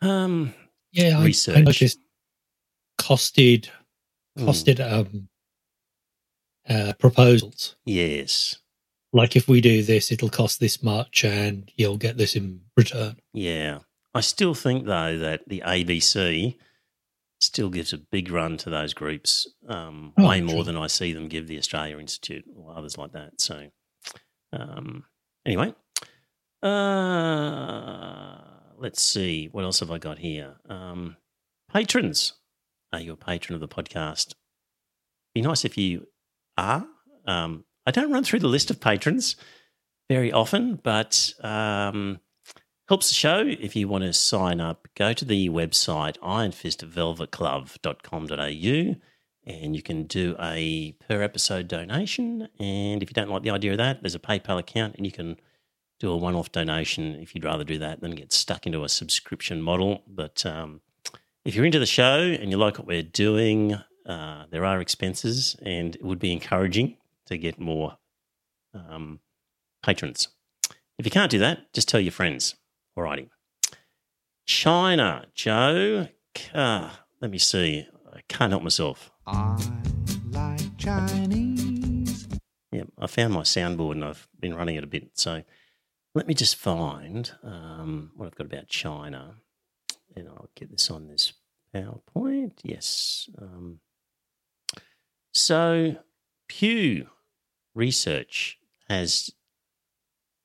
um, 0.00 0.54
yeah, 0.90 1.22
research. 1.22 1.56
I, 1.56 1.60
I 1.60 1.62
noticed 1.62 2.00
costed 3.00 3.68
hmm. 4.36 4.48
costed 4.48 4.76
mm. 4.76 4.92
um, 4.92 5.28
uh, 6.68 6.92
proposals. 6.98 7.76
Yes. 7.84 8.56
Like 9.12 9.36
if 9.36 9.46
we 9.46 9.60
do 9.60 9.82
this, 9.82 10.10
it'll 10.10 10.30
cost 10.30 10.58
this 10.58 10.82
much 10.82 11.24
and 11.24 11.70
you'll 11.76 11.98
get 11.98 12.16
this 12.16 12.34
in 12.34 12.62
return. 12.76 13.16
Yeah. 13.32 13.80
I 14.14 14.20
still 14.20 14.54
think, 14.54 14.86
though, 14.86 15.18
that 15.18 15.48
the 15.48 15.62
ABC 15.66 16.56
still 17.42 17.70
gives 17.70 17.92
a 17.92 17.98
big 17.98 18.30
run 18.30 18.56
to 18.58 18.70
those 18.70 18.94
groups, 18.94 19.48
um, 19.68 20.12
oh, 20.18 20.28
way 20.28 20.40
more 20.40 20.56
true. 20.56 20.64
than 20.64 20.76
I 20.76 20.86
see 20.86 21.12
them 21.12 21.28
give 21.28 21.48
the 21.48 21.58
Australia 21.58 21.98
Institute 21.98 22.44
or 22.56 22.76
others 22.76 22.96
like 22.96 23.12
that. 23.12 23.40
So, 23.40 23.68
um, 24.52 25.04
anyway, 25.44 25.74
uh, 26.62 28.38
let's 28.78 29.02
see. 29.02 29.48
What 29.50 29.64
else 29.64 29.80
have 29.80 29.90
I 29.90 29.98
got 29.98 30.18
here? 30.18 30.54
Um, 30.68 31.16
patrons. 31.72 32.34
Are 32.92 33.00
you 33.00 33.12
a 33.12 33.16
patron 33.16 33.54
of 33.54 33.60
the 33.60 33.68
podcast? 33.68 34.34
Be 35.34 35.40
nice 35.40 35.64
if 35.64 35.78
you 35.78 36.06
are. 36.58 36.86
Um, 37.26 37.64
I 37.86 37.90
don't 37.90 38.12
run 38.12 38.24
through 38.24 38.40
the 38.40 38.48
list 38.48 38.70
of 38.70 38.80
patrons 38.80 39.36
very 40.08 40.30
often, 40.30 40.78
but 40.82 41.32
um, 41.42 42.20
helps 42.92 43.08
the 43.08 43.14
show. 43.14 43.42
If 43.46 43.74
you 43.74 43.88
want 43.88 44.04
to 44.04 44.12
sign 44.12 44.60
up, 44.60 44.86
go 44.94 45.14
to 45.14 45.24
the 45.24 45.48
website 45.48 46.18
ironfistvelvetglove.com.au 46.18 48.96
and 49.46 49.74
you 49.74 49.80
can 49.80 50.04
do 50.04 50.36
a 50.38 50.92
per 51.08 51.22
episode 51.22 51.68
donation. 51.68 52.50
And 52.58 53.02
if 53.02 53.08
you 53.08 53.14
don't 53.14 53.30
like 53.30 53.44
the 53.44 53.48
idea 53.48 53.70
of 53.70 53.78
that, 53.78 54.02
there's 54.02 54.14
a 54.14 54.18
PayPal 54.18 54.58
account 54.58 54.96
and 54.96 55.06
you 55.06 55.12
can 55.12 55.40
do 56.00 56.10
a 56.10 56.16
one 56.18 56.34
off 56.34 56.52
donation 56.52 57.14
if 57.14 57.34
you'd 57.34 57.46
rather 57.46 57.64
do 57.64 57.78
that 57.78 58.02
than 58.02 58.10
get 58.10 58.30
stuck 58.30 58.66
into 58.66 58.84
a 58.84 58.90
subscription 58.90 59.62
model. 59.62 60.02
But 60.06 60.44
um, 60.44 60.82
if 61.46 61.54
you're 61.54 61.64
into 61.64 61.78
the 61.78 61.86
show 61.86 62.20
and 62.20 62.50
you 62.50 62.58
like 62.58 62.76
what 62.76 62.86
we're 62.86 63.02
doing, 63.02 63.72
uh, 64.04 64.44
there 64.50 64.66
are 64.66 64.82
expenses, 64.82 65.56
and 65.62 65.96
it 65.96 66.04
would 66.04 66.18
be 66.18 66.30
encouraging 66.30 66.98
to 67.24 67.38
get 67.38 67.58
more 67.58 67.96
um, 68.74 69.20
patrons. 69.82 70.28
If 70.98 71.06
you 71.06 71.10
can't 71.10 71.30
do 71.30 71.38
that, 71.38 71.72
just 71.72 71.88
tell 71.88 71.98
your 71.98 72.12
friends. 72.12 72.54
Alrighty. 72.98 73.28
China, 74.46 75.26
Joe. 75.34 76.08
Uh, 76.52 76.90
let 77.20 77.30
me 77.30 77.38
see. 77.38 77.86
I 78.12 78.20
can't 78.28 78.52
help 78.52 78.62
myself. 78.62 79.10
I 79.26 79.56
like 80.30 80.76
Chinese. 80.76 82.28
Yeah, 82.70 82.84
I 82.98 83.06
found 83.06 83.32
my 83.32 83.42
soundboard 83.42 83.92
and 83.92 84.04
I've 84.04 84.28
been 84.38 84.54
running 84.54 84.76
it 84.76 84.84
a 84.84 84.88
bit. 84.88 85.10
So 85.14 85.42
let 86.14 86.26
me 86.26 86.34
just 86.34 86.56
find 86.56 87.30
um, 87.42 88.12
what 88.16 88.26
I've 88.26 88.34
got 88.34 88.46
about 88.46 88.68
China. 88.68 89.36
And 90.14 90.28
I'll 90.28 90.50
get 90.54 90.70
this 90.70 90.90
on 90.90 91.08
this 91.08 91.32
PowerPoint. 91.74 92.52
Yes. 92.62 93.30
Um, 93.40 93.80
so 95.32 95.96
Pew 96.48 97.06
Research 97.74 98.58
has 98.90 99.30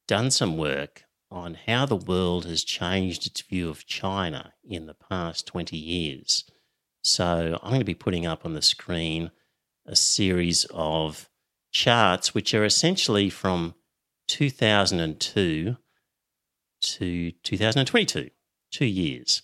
done 0.08 0.32
some 0.32 0.56
work 0.58 1.04
on 1.30 1.58
how 1.66 1.86
the 1.86 1.96
world 1.96 2.46
has 2.46 2.64
changed 2.64 3.28
its 3.28 3.42
view 3.42 3.70
of 3.70 3.86
China 3.86 4.54
in 4.64 4.86
the 4.86 4.94
past 4.94 5.46
20 5.48 5.76
years. 5.78 6.46
So 7.02 7.60
I'm 7.62 7.70
going 7.70 7.82
to 7.82 7.86
be 7.86 7.94
putting 7.94 8.26
up 8.26 8.46
on 8.46 8.54
the 8.54 8.62
screen 8.62 9.32
a 9.86 9.96
series 9.96 10.66
of 10.74 11.30
charts 11.72 12.34
which 12.34 12.54
are 12.54 12.66
essentially 12.66 13.30
from 13.30 13.76
2002 14.28 15.78
to 16.82 17.32
2022, 17.32 18.30
two 18.72 18.86
years. 18.86 19.42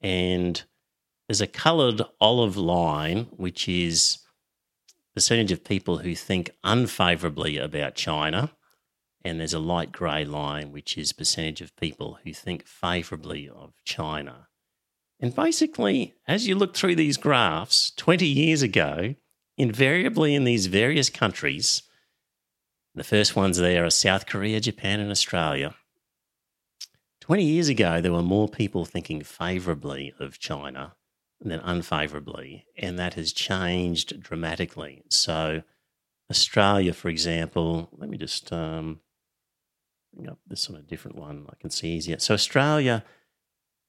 And 0.00 0.62
there's 1.28 1.40
a 1.40 1.46
coloured 1.46 2.02
olive 2.20 2.56
line, 2.56 3.26
which 3.30 3.68
is 3.68 4.18
percentage 5.14 5.52
of 5.52 5.64
people 5.64 5.98
who 5.98 6.14
think 6.14 6.50
unfavourably 6.64 7.58
about 7.58 7.94
China 7.94 8.50
and 9.24 9.38
there's 9.38 9.54
a 9.54 9.58
light 9.58 9.92
grey 9.92 10.24
line, 10.24 10.72
which 10.72 10.98
is 10.98 11.12
percentage 11.12 11.60
of 11.60 11.76
people 11.76 12.18
who 12.24 12.32
think 12.32 12.66
favourably 12.66 13.48
of 13.48 13.72
China. 13.84 14.48
And 15.20 15.34
basically, 15.34 16.14
as 16.26 16.48
you 16.48 16.56
look 16.56 16.74
through 16.74 16.96
these 16.96 17.16
graphs, 17.16 17.92
20 17.92 18.26
years 18.26 18.62
ago, 18.62 19.14
invariably 19.56 20.34
in 20.34 20.44
these 20.44 20.66
various 20.66 21.08
countries, 21.10 21.82
the 22.94 23.04
first 23.04 23.36
ones 23.36 23.56
there 23.56 23.84
are 23.84 23.90
South 23.90 24.26
Korea, 24.26 24.60
Japan, 24.60 24.98
and 25.00 25.10
Australia. 25.10 25.74
20 27.20 27.44
years 27.44 27.68
ago, 27.68 28.00
there 28.00 28.12
were 28.12 28.22
more 28.22 28.48
people 28.48 28.84
thinking 28.84 29.22
favourably 29.22 30.12
of 30.18 30.40
China 30.40 30.96
than 31.40 31.60
unfavourably, 31.60 32.66
and 32.76 32.98
that 32.98 33.14
has 33.14 33.32
changed 33.32 34.20
dramatically. 34.20 35.04
So, 35.08 35.62
Australia, 36.30 36.92
for 36.92 37.08
example, 37.08 37.88
let 37.92 38.10
me 38.10 38.18
just 38.18 38.52
um, 38.52 39.00
bring 40.14 40.28
up 40.28 40.38
this 40.46 40.68
on 40.68 40.76
a 40.76 40.82
different 40.82 41.16
one 41.16 41.46
I 41.50 41.54
can 41.60 41.70
see 41.70 41.88
easier. 41.88 42.18
So, 42.18 42.34
Australia, 42.34 43.04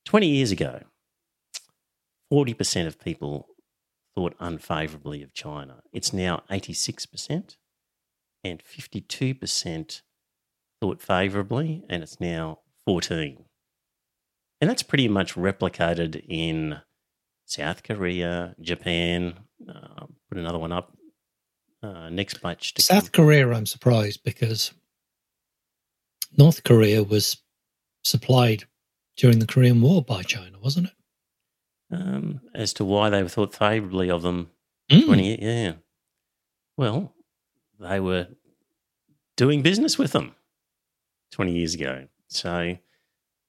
20 0.06 0.28
years 0.28 0.52
ago, 0.52 0.82
40% 2.32 2.88
of 2.88 3.00
people 3.00 3.48
thought 4.16 4.36
unfavourably 4.40 5.24
of 5.24 5.34
China. 5.34 5.84
It's 5.92 6.14
now 6.14 6.44
86%, 6.50 7.56
and 8.44 8.64
52% 8.64 10.02
thought 10.82 11.02
favourably, 11.02 11.84
and 11.90 12.04
it's 12.04 12.20
now 12.20 12.60
14. 12.86 13.46
And 14.62 14.70
that's 14.70 14.84
pretty 14.84 15.08
much 15.08 15.36
replicated 15.36 16.24
in 16.28 16.80
South 17.46 17.84
Korea, 17.84 18.56
Japan. 18.62 19.36
Uh, 19.68 20.06
put 20.30 20.38
another 20.38 20.60
one 20.60 20.72
up. 20.72 20.96
Uh, 21.82 22.10
next 22.10 22.42
batch. 22.42 22.74
South 22.80 23.12
come. 23.12 23.26
Korea, 23.26 23.52
I'm 23.52 23.66
surprised 23.66 24.24
because 24.24 24.72
North 26.38 26.64
Korea 26.64 27.04
was 27.04 27.38
supplied 28.04 28.66
during 29.18 29.40
the 29.40 29.48
Korean 29.48 29.82
War 29.82 30.04
by 30.04 30.24
China, 30.24 30.58
wasn't 30.60 30.88
it? 30.88 30.94
Um, 31.96 32.42
as 32.56 32.74
to 32.74 32.86
why 32.86 33.10
they 33.10 33.22
were 33.22 33.30
thought 33.30 33.54
favourably 33.54 34.10
of 34.10 34.24
them, 34.24 34.50
mm. 34.90 35.06
twenty 35.06 35.38
yeah. 35.40 35.74
Well, 36.76 37.14
they 37.80 38.00
were 38.00 38.28
doing 39.38 39.62
business 39.62 39.98
with 39.98 40.12
them 40.12 40.36
twenty 41.32 41.54
years 41.54 41.76
ago. 41.76 42.08
So, 42.30 42.78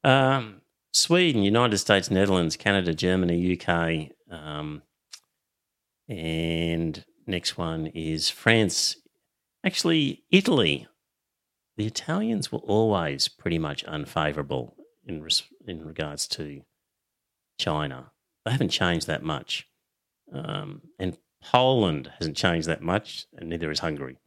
um, 0.02 0.60
Sweden, 0.92 1.42
United 1.42 1.78
States, 1.78 2.10
Netherlands, 2.10 2.56
Canada, 2.56 2.92
Germany, 2.92 3.58
UK, 3.58 4.10
um, 4.30 4.82
and 6.06 7.02
next 7.26 7.56
one 7.56 7.86
is 7.86 8.28
France. 8.28 8.96
Actually, 9.64 10.22
Italy 10.30 10.86
the 11.76 11.86
Italians 11.86 12.52
were 12.52 12.60
always 12.60 13.28
pretty 13.28 13.58
much 13.58 13.84
unfavourable 13.86 14.76
in 15.06 15.22
res- 15.22 15.42
in 15.66 15.84
regards 15.84 16.26
to 16.28 16.62
China. 17.58 18.12
They 18.44 18.52
haven't 18.52 18.70
changed 18.70 19.06
that 19.06 19.22
much, 19.22 19.68
um, 20.32 20.82
and 20.98 21.16
Poland 21.42 22.10
hasn't 22.18 22.36
changed 22.36 22.68
that 22.68 22.82
much, 22.82 23.26
and 23.36 23.48
neither 23.48 23.68
has 23.68 23.80
Hungary. 23.80 24.18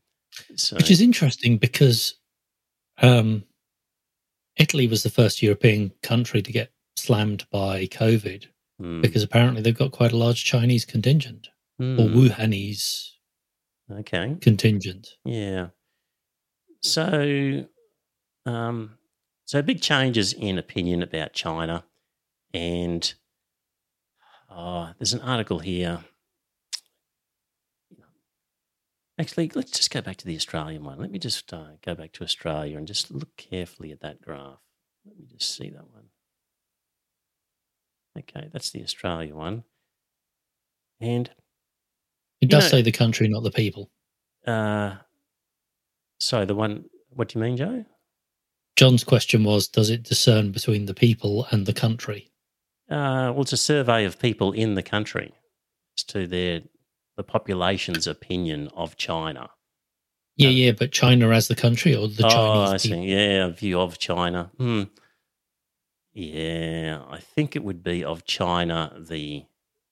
So, 0.56 0.76
Which 0.76 0.92
is 0.92 1.02
interesting 1.02 1.58
because 1.58 2.16
um, 3.02 3.44
Italy 4.56 4.88
was 4.88 5.04
the 5.04 5.10
first 5.10 5.42
European 5.42 5.92
country 6.04 6.42
to 6.42 6.52
get 6.52 6.72
slammed 6.96 7.46
by 7.52 7.86
COVID 7.88 8.48
mm. 8.82 9.02
because 9.02 9.24
apparently 9.24 9.62
they've 9.62 9.78
got 9.78 9.92
quite 9.92 10.12
a 10.12 10.18
large 10.18 10.44
Chinese 10.44 10.86
contingent 10.86 11.48
mm. 11.80 12.00
or 12.00 12.10
hmm. 12.10 12.20
Wuhanese 12.20 13.12
okay 13.92 14.36
contingent. 14.42 15.10
Yeah. 15.24 15.68
So, 16.82 17.66
um, 18.46 18.98
so 19.46 19.62
big 19.62 19.82
changes 19.82 20.34
in 20.34 20.58
opinion 20.58 21.02
about 21.02 21.34
China, 21.34 21.84
and 22.54 23.14
oh, 24.50 24.92
there's 24.98 25.14
an 25.14 25.22
article 25.22 25.60
here. 25.60 26.04
Actually, 29.20 29.52
let's 29.56 29.72
just 29.72 29.90
go 29.90 30.02
back 30.02 30.18
to 30.18 30.26
the 30.26 30.36
Australian 30.36 30.84
one. 30.84 31.00
Let 31.00 31.10
me 31.10 31.18
just 31.18 31.52
uh, 31.52 31.72
go 31.84 31.96
back 31.96 32.12
to 32.14 32.24
Australia 32.24 32.78
and 32.78 32.88
just 32.88 33.10
look 33.10 33.36
carefully 33.36 33.92
at 33.92 34.02
that 34.02 34.22
graph. 34.22 34.60
Let 35.06 35.18
me 35.18 35.26
just 35.26 35.56
see 35.56 35.70
that 35.72 35.90
one. 35.92 36.10
Okay, 38.20 38.50
that's 38.52 38.70
the 38.70 38.84
Australia 38.84 39.36
one. 39.36 39.64
And 41.00 41.30
it 42.42 42.50
does 42.50 42.66
know, 42.66 42.78
say 42.78 42.82
the 42.84 42.92
country, 42.92 43.28
not 43.28 43.44
the 43.44 43.52
people. 43.52 43.90
Uh, 44.46 44.96
so 46.20 46.46
the 46.46 46.56
one, 46.56 46.86
what 47.10 47.30
do 47.30 47.40
you 47.40 47.44
mean, 47.44 47.58
Joe? 47.58 47.86
John's 48.76 49.04
question 49.04 49.44
was, 49.44 49.68
does 49.68 49.90
it 49.90 50.04
discern 50.04 50.52
between 50.52 50.86
the 50.86 50.94
people 50.94 51.48
and 51.52 51.66
the 51.66 51.74
country? 51.74 52.32
Uh, 52.90 53.34
well, 53.34 53.42
it's 53.42 53.54
a 53.54 53.58
survey 53.58 54.06
of 54.06 54.20
people 54.20 54.52
in 54.52 54.76
the 54.76 54.84
country 54.84 55.34
as 55.98 56.04
to 56.06 56.28
their 56.28 56.62
the 57.18 57.24
population's 57.24 58.06
opinion 58.06 58.70
of 58.76 58.96
China. 58.96 59.50
Yeah, 60.36 60.50
um, 60.50 60.56
yeah, 60.56 60.72
but 60.72 60.92
China 60.92 61.32
as 61.32 61.48
the 61.48 61.56
country 61.56 61.96
or 61.96 62.08
the 62.08 62.26
oh, 62.26 62.30
Chinese 62.30 62.70
I 62.70 62.78
see. 62.78 62.90
People? 62.90 63.06
Yeah, 63.06 63.48
view 63.50 63.82
of 63.82 63.98
China. 63.98 64.52
Hmm. 64.58 64.84
Yeah, 66.14 67.02
I 67.10 67.20
think 67.20 67.56
it 67.56 67.64
would 67.64 67.84
be 67.84 68.04
of 68.04 68.24
China, 68.26 68.96
the 68.98 69.46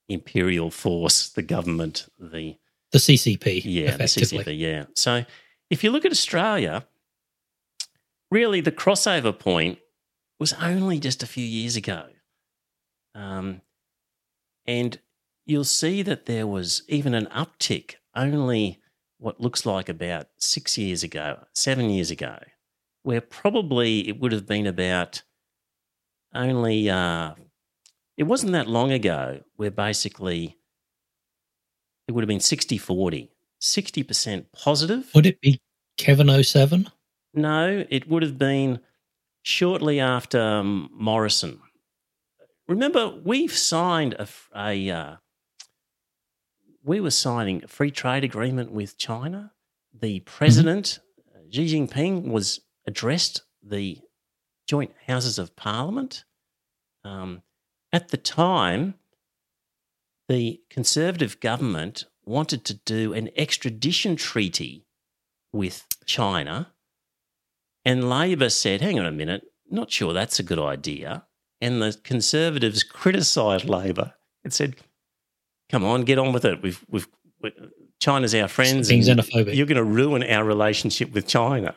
imperial 0.07 0.69
force, 0.69 1.29
the 1.29 1.41
government, 1.41 2.07
the 2.19 2.57
the 2.91 2.99
CCP. 2.99 3.61
Yeah, 3.65 3.97
the 3.97 4.03
CCP. 4.05 4.57
Yeah. 4.57 4.85
So 4.95 5.25
if 5.69 5.83
you 5.83 5.91
look 5.91 6.05
at 6.05 6.11
Australia, 6.11 6.85
really 8.31 8.61
the 8.61 8.71
crossover 8.71 9.37
point 9.37 9.79
was 10.39 10.53
only 10.53 10.99
just 10.99 11.23
a 11.23 11.27
few 11.27 11.45
years 11.45 11.75
ago. 11.75 12.07
Um, 13.13 13.61
and 14.65 14.99
you'll 15.45 15.63
see 15.63 16.01
that 16.01 16.25
there 16.25 16.47
was 16.47 16.83
even 16.87 17.13
an 17.13 17.27
uptick 17.27 17.95
only 18.15 18.81
what 19.17 19.39
looks 19.39 19.65
like 19.65 19.87
about 19.89 20.27
six 20.37 20.77
years 20.77 21.03
ago, 21.03 21.45
seven 21.53 21.89
years 21.89 22.11
ago, 22.11 22.37
where 23.03 23.21
probably 23.21 24.07
it 24.07 24.19
would 24.19 24.31
have 24.31 24.45
been 24.45 24.67
about 24.67 25.21
only, 26.33 26.89
uh, 26.89 27.33
it 28.17 28.23
wasn't 28.23 28.51
that 28.51 28.67
long 28.67 28.91
ago 28.91 29.41
where 29.55 29.71
basically 29.71 30.57
it 32.07 32.11
would 32.11 32.23
have 32.23 32.27
been 32.27 32.39
60 32.39 32.77
40. 32.77 33.31
60% 33.65 34.45
positive. 34.53 35.09
Would 35.13 35.25
it 35.25 35.41
be 35.41 35.59
Kevin 35.97 36.43
07? 36.43 36.89
No, 37.33 37.85
it 37.89 38.07
would 38.07 38.23
have 38.23 38.37
been 38.37 38.79
shortly 39.41 39.99
after 39.99 40.39
um, 40.39 40.89
Morrison. 40.93 41.59
Remember, 42.67 43.09
we've 43.23 43.55
signed 43.55 44.13
a, 44.13 44.27
a 44.55 44.89
uh, 44.89 45.15
we 46.83 46.99
were 46.99 47.11
signing 47.11 47.63
a 47.63 47.67
free 47.67 47.91
trade 47.91 48.23
agreement 48.23 48.71
with 48.71 48.97
China. 48.97 49.51
The 49.93 50.19
mm-hmm. 50.19 50.25
president, 50.25 50.99
mm-hmm. 51.35 51.49
Xi 51.51 51.87
Jinping, 51.87 52.27
was 52.27 52.61
addressed 52.87 53.41
the 53.61 53.99
joint 54.67 54.93
houses 55.07 55.37
of 55.39 55.55
parliament. 55.55 56.23
Um, 57.03 57.41
at 57.91 58.09
the 58.09 58.17
time, 58.17 58.95
the 60.27 60.61
Conservative 60.69 61.39
government 61.39 62.05
wanted 62.25 62.65
to 62.65 62.73
do 62.73 63.13
an 63.13 63.29
extradition 63.35 64.15
treaty 64.15 64.85
with 65.53 65.85
China. 66.05 66.71
And 67.83 68.09
Labor 68.09 68.49
said, 68.49 68.81
hang 68.81 68.99
on 68.99 69.05
a 69.05 69.11
minute, 69.11 69.43
not 69.69 69.91
sure 69.91 70.13
that's 70.13 70.39
a 70.39 70.43
good 70.43 70.59
idea. 70.59 71.25
And 71.61 71.81
the 71.81 71.97
Conservatives 72.03 72.83
criticised 72.83 73.69
Labor 73.69 74.13
and 74.43 74.53
said, 74.53 74.75
come 75.69 75.83
on, 75.83 76.03
get 76.03 76.19
on 76.19 76.33
with 76.33 76.45
it. 76.45 76.61
We've, 76.61 76.83
we've, 76.89 77.07
China's 77.99 78.35
our 78.35 78.47
friends. 78.47 78.89
Being 78.89 79.01
xenophobic. 79.01 79.55
You're 79.55 79.67
going 79.67 79.77
to 79.77 79.83
ruin 79.83 80.23
our 80.23 80.43
relationship 80.43 81.13
with 81.13 81.27
China. 81.27 81.75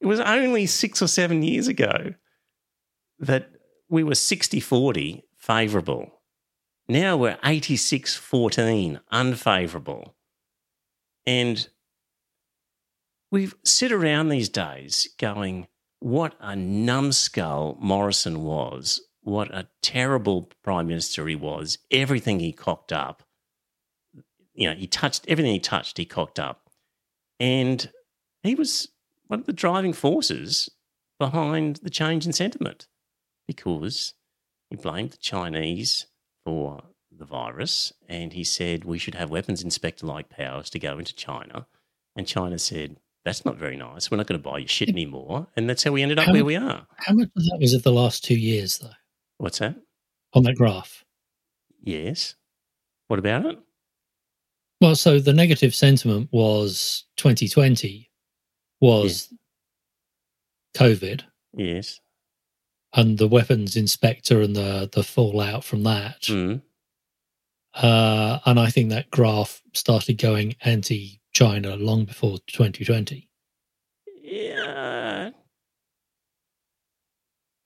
It 0.00 0.06
was 0.06 0.20
only 0.20 0.66
six 0.66 1.02
or 1.02 1.08
seven 1.08 1.42
years 1.42 1.68
ago 1.68 2.14
that 3.20 3.50
we 3.88 4.02
were 4.04 4.14
60 4.14 4.60
40 4.60 5.24
favourable. 5.36 6.17
Now 6.88 7.16
we're 7.18 7.38
86 7.44 8.16
14 8.16 9.00
unfavourable. 9.10 10.14
And 11.26 11.68
we 13.30 13.50
sit 13.62 13.92
around 13.92 14.28
these 14.28 14.48
days 14.48 15.08
going, 15.18 15.66
what 16.00 16.34
a 16.40 16.56
numbskull 16.56 17.76
Morrison 17.80 18.42
was, 18.42 19.02
what 19.20 19.52
a 19.54 19.68
terrible 19.82 20.50
prime 20.62 20.86
minister 20.86 21.26
he 21.26 21.36
was, 21.36 21.78
everything 21.90 22.40
he 22.40 22.52
cocked 22.52 22.92
up. 22.92 23.22
You 24.54 24.70
know, 24.70 24.74
he 24.74 24.86
touched 24.86 25.26
everything 25.28 25.52
he 25.52 25.60
touched, 25.60 25.98
he 25.98 26.06
cocked 26.06 26.38
up. 26.38 26.70
And 27.38 27.90
he 28.42 28.54
was 28.54 28.88
one 29.26 29.40
of 29.40 29.46
the 29.46 29.52
driving 29.52 29.92
forces 29.92 30.70
behind 31.18 31.76
the 31.82 31.90
change 31.90 32.24
in 32.24 32.32
sentiment 32.32 32.86
because 33.46 34.14
he 34.70 34.76
blamed 34.76 35.10
the 35.10 35.18
Chinese 35.18 36.06
for 36.48 36.82
the 37.12 37.26
virus 37.26 37.92
and 38.08 38.32
he 38.32 38.42
said 38.42 38.82
we 38.82 38.96
should 38.96 39.14
have 39.14 39.28
weapons 39.28 39.62
inspector 39.62 40.06
like 40.06 40.30
powers 40.30 40.70
to 40.70 40.78
go 40.78 40.98
into 40.98 41.14
China. 41.14 41.66
And 42.16 42.26
China 42.26 42.58
said, 42.58 42.96
that's 43.22 43.44
not 43.44 43.58
very 43.58 43.76
nice. 43.76 44.10
We're 44.10 44.16
not 44.16 44.26
going 44.26 44.40
to 44.40 44.48
buy 44.48 44.56
your 44.56 44.68
shit 44.68 44.88
anymore. 44.88 45.46
And 45.56 45.68
that's 45.68 45.84
how 45.84 45.92
we 45.92 46.02
ended 46.02 46.18
up 46.18 46.24
how 46.24 46.32
where 46.32 46.40
much, 46.40 46.46
we 46.46 46.56
are. 46.56 46.86
How 46.96 47.12
much 47.12 47.28
of 47.36 47.44
that 47.44 47.58
was 47.60 47.74
it 47.74 47.84
the 47.84 47.92
last 47.92 48.24
two 48.24 48.38
years, 48.38 48.78
though? 48.78 48.88
What's 49.36 49.58
that? 49.58 49.76
On 50.32 50.42
that 50.44 50.56
graph? 50.56 51.04
Yes. 51.82 52.34
What 53.08 53.18
about 53.18 53.44
it? 53.44 53.58
Well, 54.80 54.96
so 54.96 55.20
the 55.20 55.34
negative 55.34 55.74
sentiment 55.74 56.30
was 56.32 57.04
2020 57.18 58.10
was 58.80 59.34
COVID. 60.74 61.24
Yes. 61.54 62.00
And 62.94 63.18
the 63.18 63.28
weapons 63.28 63.76
inspector 63.76 64.40
and 64.40 64.56
the, 64.56 64.88
the 64.90 65.02
fallout 65.02 65.62
from 65.62 65.82
that. 65.82 66.22
Mm. 66.22 66.62
Uh, 67.74 68.38
and 68.46 68.58
I 68.58 68.70
think 68.70 68.90
that 68.90 69.10
graph 69.10 69.62
started 69.74 70.18
going 70.18 70.56
anti 70.62 71.20
China 71.32 71.76
long 71.76 72.04
before 72.06 72.38
2020. 72.46 73.28
Yeah. 74.22 75.30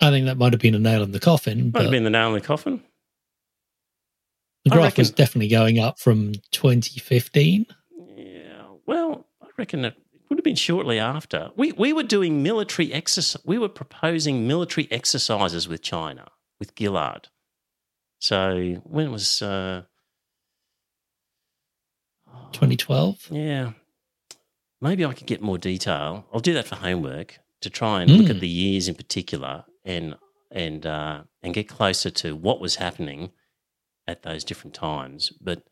I 0.01 0.11
think 0.11 0.27
that 0.27 0.37
might 0.37 0.53
have 0.53 0.61
been 0.61 0.75
a 0.75 0.81
nail 0.81 1.03
in 1.03 1.13
the 1.13 1.21
coffin. 1.21 1.71
Might 1.73 1.83
have 1.83 1.91
been 1.93 2.05
the 2.05 2.11
nail 2.11 2.29
in 2.29 2.35
the 2.35 2.41
coffin. 2.41 2.83
the 4.65 4.71
graph 4.71 4.85
reckon- 4.85 5.03
was 5.03 5.11
definitely 5.11 5.49
going 5.49 5.79
up 5.79 6.01
from 6.01 6.33
2015. 6.51 7.67
Yeah. 8.17 8.63
Well, 8.87 9.27
I 9.41 9.47
reckon 9.57 9.85
it 9.85 9.95
would 10.33 10.39
have 10.39 10.45
been 10.45 10.57
shortly 10.57 10.99
after. 10.99 11.51
We 11.57 11.73
we 11.73 11.93
were 11.93 12.03
doing 12.03 12.43
military 12.43 12.93
exercise. 12.93 13.41
We 13.45 13.59
were 13.59 13.69
proposing 13.69 14.47
military 14.49 14.89
exercises 14.91 15.69
with 15.69 15.83
China 15.83 16.29
with 16.59 16.73
Gillard. 16.79 17.29
So 18.19 18.81
when 18.85 19.13
was, 19.13 19.43
uh, 19.43 19.83
2012. 22.53 23.29
yeah, 23.31 23.73
maybe 24.81 25.05
I 25.05 25.13
could 25.13 25.27
get 25.27 25.43
more 25.43 25.59
detail. 25.59 26.27
I'll 26.33 26.41
do 26.41 26.55
that 26.55 26.67
for 26.67 26.77
homework 26.77 27.39
to 27.61 27.71
try 27.71 28.03
and 28.03 28.11
look 28.11 28.31
at 28.31 28.37
Mm. 28.37 28.41
the 28.41 28.49
years 28.49 28.89
in 28.89 28.95
particular 28.95 29.65
and 29.85 30.17
and 30.51 30.85
uh, 30.87 31.25
and 31.43 31.55
get 31.55 31.69
closer 31.69 32.11
to 32.11 32.37
what 32.37 32.61
was 32.61 32.77
happening 32.77 33.33
at 34.07 34.23
those 34.23 34.45
different 34.45 34.75
times. 34.75 35.33
But 35.41 35.65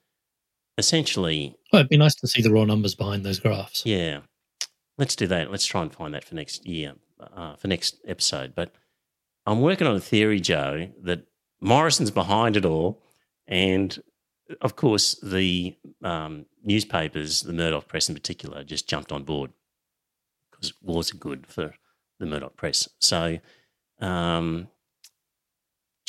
essentially, 0.78 1.56
Well, 1.72 1.80
it'd 1.80 1.90
be 1.90 1.96
nice 1.98 2.14
to 2.16 2.26
see 2.28 2.42
the 2.42 2.50
raw 2.50 2.64
numbers 2.64 2.94
behind 2.94 3.24
those 3.24 3.38
graphs. 3.40 3.84
Yeah, 3.84 4.20
let's 4.98 5.16
do 5.16 5.26
that. 5.28 5.50
Let's 5.50 5.66
try 5.66 5.82
and 5.82 5.92
find 5.92 6.14
that 6.14 6.24
for 6.24 6.34
next 6.34 6.66
year, 6.66 6.94
uh, 7.20 7.56
for 7.56 7.68
next 7.68 7.98
episode. 8.06 8.54
But 8.54 8.72
I'm 9.46 9.60
working 9.60 9.86
on 9.86 9.96
a 9.96 10.00
theory, 10.00 10.40
Joe, 10.40 10.90
that 11.02 11.26
Morrison's 11.60 12.10
behind 12.10 12.56
it 12.56 12.64
all, 12.64 13.02
and 13.46 13.98
of 14.60 14.76
course 14.76 15.18
the 15.22 15.76
um, 16.02 16.46
newspapers, 16.64 17.42
the 17.42 17.52
Murdoch 17.52 17.88
press 17.88 18.08
in 18.08 18.14
particular, 18.14 18.64
just 18.64 18.88
jumped 18.88 19.12
on 19.12 19.24
board 19.24 19.52
because 20.50 20.72
wars 20.82 21.12
are 21.12 21.18
good 21.18 21.46
for 21.46 21.74
the 22.18 22.26
Murdoch 22.26 22.56
press. 22.56 22.88
So. 23.00 23.38
Um, 24.00 24.68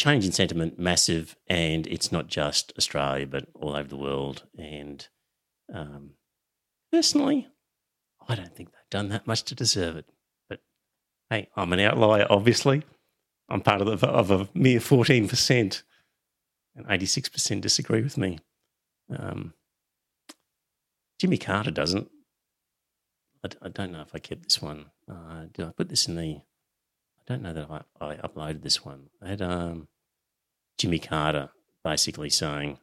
change 0.01 0.25
in 0.25 0.31
sentiment 0.31 0.79
massive 0.79 1.35
and 1.47 1.85
it's 1.85 2.11
not 2.11 2.25
just 2.25 2.73
australia 2.75 3.27
but 3.27 3.45
all 3.53 3.75
over 3.75 3.87
the 3.87 3.95
world 3.95 4.43
and 4.57 5.09
um, 5.73 6.11
personally 6.91 7.47
I 8.31 8.35
don't 8.35 8.55
think 8.55 8.71
they've 8.71 8.89
done 8.89 9.09
that 9.09 9.27
much 9.27 9.43
to 9.43 9.55
deserve 9.55 9.97
it. 9.97 10.05
But 10.47 10.61
hey, 11.29 11.49
I'm 11.57 11.73
an 11.73 11.81
outlier, 11.81 12.25
obviously. 12.29 12.81
I'm 13.49 13.59
part 13.59 13.81
of, 13.81 13.99
the, 13.99 14.07
of 14.07 14.31
a 14.31 14.47
mere 14.53 14.79
14%, 14.79 15.83
and 16.77 16.85
86% 16.85 17.61
disagree 17.61 18.01
with 18.01 18.17
me. 18.17 18.39
Um, 19.13 19.53
Jimmy 21.19 21.37
Carter 21.37 21.71
doesn't. 21.71 22.09
I 23.61 23.67
don't 23.67 23.91
know 23.91 24.01
if 24.01 24.15
I 24.15 24.19
kept 24.19 24.43
this 24.43 24.61
one. 24.61 24.85
Uh, 25.09 25.47
did 25.51 25.65
I 25.65 25.71
put 25.71 25.89
this 25.89 26.07
in 26.07 26.15
the. 26.15 26.37
I 26.37 27.23
don't 27.25 27.41
know 27.41 27.53
that 27.53 27.69
I, 27.69 27.81
I 27.99 28.15
uploaded 28.15 28.61
this 28.61 28.85
one. 28.85 29.09
I 29.21 29.27
had 29.27 29.41
um, 29.41 29.89
Jimmy 30.77 30.99
Carter 30.99 31.49
basically 31.83 32.29
saying, 32.29 32.77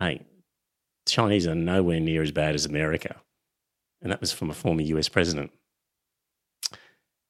hey, 0.00 0.22
Chinese 1.06 1.46
are 1.46 1.54
nowhere 1.54 2.00
near 2.00 2.22
as 2.22 2.32
bad 2.32 2.56
as 2.56 2.66
America 2.66 3.20
and 4.04 4.12
that 4.12 4.20
was 4.20 4.32
from 4.32 4.50
a 4.50 4.54
former 4.54 4.82
US 4.82 5.08
president. 5.08 5.50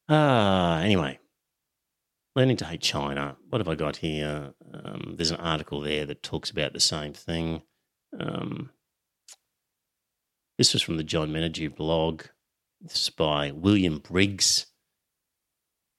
Ah, 0.09 0.81
anyway, 0.81 1.21
learning 2.37 2.59
to 2.59 2.67
hate 2.67 2.83
China. 2.83 3.37
What 3.49 3.61
have 3.61 3.69
I 3.69 3.77
got 3.77 3.97
here? 3.97 4.53
Um, 4.75 5.15
there's 5.17 5.31
an 5.31 5.41
article 5.41 5.81
there 5.81 6.05
that 6.05 6.23
talks 6.23 6.51
about 6.51 6.75
the 6.75 6.81
same 6.81 7.15
thing. 7.15 7.63
Um, 8.19 8.71
this 10.59 10.73
was 10.73 10.83
from 10.83 10.99
the 10.99 11.05
John 11.05 11.31
Menadue 11.31 11.75
blog. 11.75 12.25
This 12.81 13.05
is 13.05 13.11
by 13.11 13.51
William 13.53 13.99
Briggs. 13.99 14.67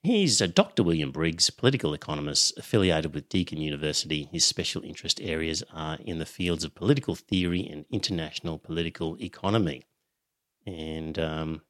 He's 0.03 0.39
a 0.39 0.47
Dr. 0.47 0.83
William 0.83 1.11
Briggs, 1.11 1.49
political 1.49 1.95
economist 1.95 2.55
affiliated 2.59 3.15
with 3.15 3.27
Deakin 3.27 3.59
University. 3.59 4.29
His 4.31 4.45
special 4.45 4.83
interest 4.83 5.19
areas 5.19 5.63
are 5.73 5.97
in 6.05 6.19
the 6.19 6.27
fields 6.27 6.63
of 6.63 6.75
political 6.75 7.15
theory 7.15 7.67
and 7.67 7.85
international 7.89 8.59
political 8.59 9.17
economy. 9.19 9.83
And 10.65 11.19
um, 11.19 11.61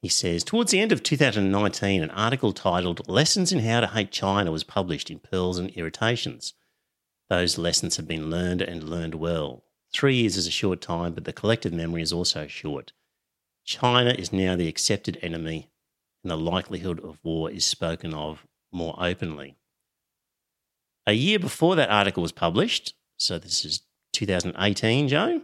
he 0.00 0.08
says, 0.08 0.42
towards 0.42 0.72
the 0.72 0.80
end 0.80 0.90
of 0.92 1.02
2019, 1.02 2.02
an 2.02 2.10
article 2.10 2.52
titled 2.52 3.08
Lessons 3.08 3.52
in 3.52 3.60
How 3.60 3.80
to 3.80 3.86
Hate 3.86 4.10
China 4.10 4.50
was 4.50 4.64
published 4.64 5.10
in 5.10 5.20
Pearls 5.20 5.58
and 5.58 5.70
Irritations. 5.70 6.54
Those 7.30 7.56
lessons 7.56 7.96
have 7.96 8.08
been 8.08 8.28
learned 8.30 8.62
and 8.62 8.82
learned 8.82 9.14
well. 9.14 9.64
Three 9.92 10.16
years 10.16 10.36
is 10.36 10.46
a 10.46 10.50
short 10.50 10.80
time, 10.80 11.12
but 11.12 11.24
the 11.24 11.32
collective 11.32 11.72
memory 11.72 12.02
is 12.02 12.12
also 12.12 12.46
short. 12.46 12.92
China 13.64 14.10
is 14.10 14.32
now 14.32 14.56
the 14.56 14.68
accepted 14.68 15.18
enemy, 15.22 15.70
and 16.24 16.30
the 16.30 16.36
likelihood 16.36 16.98
of 17.04 17.20
war 17.22 17.50
is 17.50 17.64
spoken 17.64 18.12
of 18.12 18.44
more 18.72 18.96
openly. 18.98 19.56
A 21.06 21.12
year 21.12 21.38
before 21.38 21.76
that 21.76 21.90
article 21.90 22.22
was 22.22 22.32
published, 22.32 22.94
so 23.16 23.38
this 23.38 23.64
is 23.64 23.82
2018, 24.12 25.08
Joe, 25.08 25.42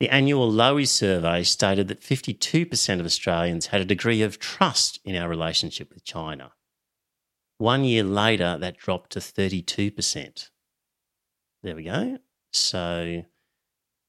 the 0.00 0.08
annual 0.08 0.50
Lowy 0.50 0.88
survey 0.88 1.42
stated 1.42 1.88
that 1.88 2.00
52% 2.00 3.00
of 3.00 3.04
Australians 3.04 3.66
had 3.66 3.82
a 3.82 3.84
degree 3.84 4.22
of 4.22 4.38
trust 4.38 4.98
in 5.04 5.14
our 5.14 5.28
relationship 5.28 5.92
with 5.92 6.04
China. 6.04 6.52
One 7.58 7.84
year 7.84 8.02
later, 8.02 8.56
that 8.58 8.78
dropped 8.78 9.12
to 9.12 9.18
32%. 9.18 10.48
There 11.62 11.76
we 11.76 11.84
go. 11.84 12.16
So 12.50 13.24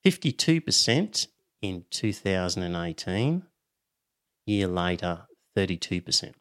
52% 0.05 1.27
in 1.61 1.83
2018, 1.89 3.43
year 4.45 4.67
later, 4.67 5.27
32%. 5.57 6.33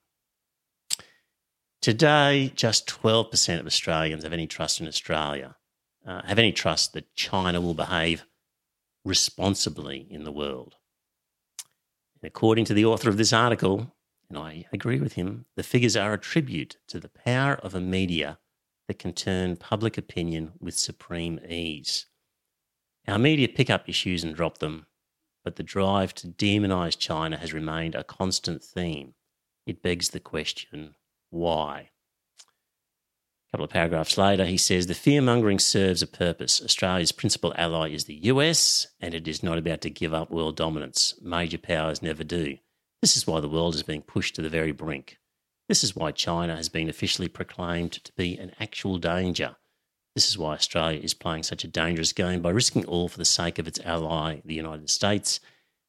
Today, 1.82 2.52
just 2.55 2.86
12% 2.86 3.59
of 3.59 3.66
Australians 3.66 4.22
have 4.22 4.32
any 4.32 4.47
trust 4.47 4.81
in 4.81 4.86
Australia, 4.86 5.56
uh, 6.06 6.22
have 6.22 6.39
any 6.39 6.52
trust 6.52 6.93
that 6.93 7.12
China 7.16 7.60
will 7.60 7.74
behave 7.74 8.24
responsibly 9.05 10.06
in 10.10 10.24
the 10.24 10.32
world. 10.32 10.77
And 12.20 12.28
according 12.28 12.66
to 12.66 12.74
the 12.74 12.85
author 12.85 13.09
of 13.09 13.16
this 13.16 13.32
article, 13.32 13.94
and 14.28 14.39
I 14.39 14.66
agree 14.72 15.01
with 15.01 15.14
him, 15.14 15.47
the 15.56 15.62
figures 15.62 15.97
are 15.97 16.12
a 16.12 16.18
tribute 16.18 16.77
to 16.89 17.01
the 17.01 17.09
power 17.09 17.55
of 17.55 17.74
a 17.74 17.81
media 17.81 18.39
that 18.86 18.98
can 18.98 19.12
turn 19.12 19.56
public 19.56 19.97
opinion 19.97 20.52
with 20.60 20.77
supreme 20.77 21.40
ease. 21.48 22.06
Our 23.09 23.18
media 23.18 23.48
pick 23.48 23.70
up 23.70 23.89
issues 23.89 24.22
and 24.22 24.35
drop 24.35 24.59
them, 24.59 24.86
but 25.44 25.56
the 25.56 25.62
drive 25.62 26.14
to 26.16 26.28
demonise 26.28 26.97
China 26.97 27.36
has 27.39 27.52
remained 27.52 27.94
a 27.94 28.05
constant 28.05 28.62
theme. 28.62 29.14
It 29.66 29.82
begs 29.82 30.10
the 30.10 30.20
question 30.20 30.94
why? 31.31 31.90
Couple 33.52 33.64
of 33.64 33.70
paragraphs 33.70 34.16
later, 34.16 34.44
he 34.44 34.56
says 34.56 34.86
the 34.86 34.94
fear 34.94 35.20
mongering 35.20 35.59
serves 35.59 36.02
a 36.02 36.06
purpose. 36.06 36.62
Australia's 36.62 37.10
principal 37.10 37.52
ally 37.56 37.89
is 37.90 38.05
the 38.05 38.20
US, 38.27 38.86
and 39.01 39.12
it 39.12 39.27
is 39.27 39.43
not 39.43 39.59
about 39.59 39.81
to 39.81 39.90
give 39.90 40.14
up 40.14 40.31
world 40.31 40.56
dominance. 40.56 41.14
Major 41.20 41.59
powers 41.59 42.01
never 42.01 42.22
do. 42.22 42.59
This 43.02 43.16
is 43.16 43.27
why 43.27 43.40
the 43.40 43.48
world 43.48 43.74
is 43.74 43.82
being 43.82 44.02
pushed 44.02 44.36
to 44.36 44.43
the 44.43 44.48
very 44.48 44.70
brink. 44.70 45.18
This 45.68 45.82
is 45.82 45.97
why 45.97 46.12
China 46.12 46.55
has 46.55 46.68
been 46.68 46.89
officially 46.89 47.28
proclaimed 47.28 47.93
to 47.93 48.12
be 48.12 48.39
an 48.39 48.52
actual 48.60 48.98
danger. 48.98 49.56
This 50.14 50.28
is 50.28 50.39
why 50.39 50.55
Australia 50.55 51.01
is 51.01 51.14
playing 51.14 51.43
such 51.43 51.64
a 51.64 51.68
dangerous 51.68 52.12
game 52.12 52.43
by 52.43 52.51
risking 52.51 52.85
all 52.85 53.09
for 53.09 53.18
the 53.18 53.24
sake 53.24 53.59
of 53.59 53.66
its 53.66 53.81
ally, 53.81 54.43
the 54.44 54.55
United 54.55 54.90
States. 54.90 55.40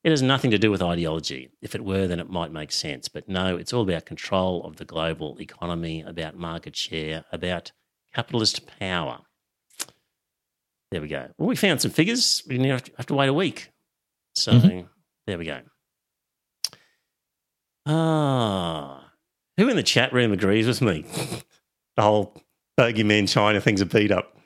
It 0.03 0.09
has 0.09 0.21
nothing 0.21 0.49
to 0.51 0.57
do 0.57 0.71
with 0.71 0.81
ideology. 0.81 1.49
If 1.61 1.75
it 1.75 1.83
were, 1.83 2.07
then 2.07 2.19
it 2.19 2.29
might 2.29 2.51
make 2.51 2.71
sense. 2.71 3.07
But 3.07 3.29
no, 3.29 3.55
it's 3.55 3.71
all 3.71 3.83
about 3.83 4.05
control 4.05 4.63
of 4.63 4.77
the 4.77 4.85
global 4.85 5.39
economy, 5.39 6.01
about 6.01 6.35
market 6.35 6.75
share, 6.75 7.25
about 7.31 7.71
capitalist 8.13 8.65
power. 8.79 9.19
There 10.89 11.01
we 11.01 11.07
go. 11.07 11.29
Well, 11.37 11.47
we 11.47 11.55
found 11.55 11.81
some 11.81 11.91
figures. 11.91 12.43
We 12.47 12.57
didn't 12.57 12.91
have 12.97 13.05
to 13.05 13.13
wait 13.13 13.29
a 13.29 13.33
week. 13.33 13.69
So 14.33 14.53
mm-hmm. 14.53 14.87
there 15.27 15.37
we 15.37 15.45
go. 15.45 15.61
Ah, 17.85 19.11
who 19.57 19.69
in 19.69 19.75
the 19.75 19.83
chat 19.83 20.13
room 20.13 20.31
agrees 20.31 20.67
with 20.67 20.81
me? 20.81 21.05
the 21.95 22.01
whole 22.01 22.35
bogeyman 22.77 23.29
China 23.29 23.61
thing's 23.61 23.81
a 23.81 23.85
beat 23.85 24.11
up. 24.11 24.37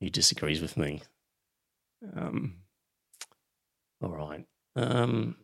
He 0.00 0.10
disagrees 0.10 0.60
with 0.60 0.76
me. 0.76 1.02
Um, 2.16 2.56
all 4.02 4.10
right. 4.10 4.44
Um, 4.76 5.36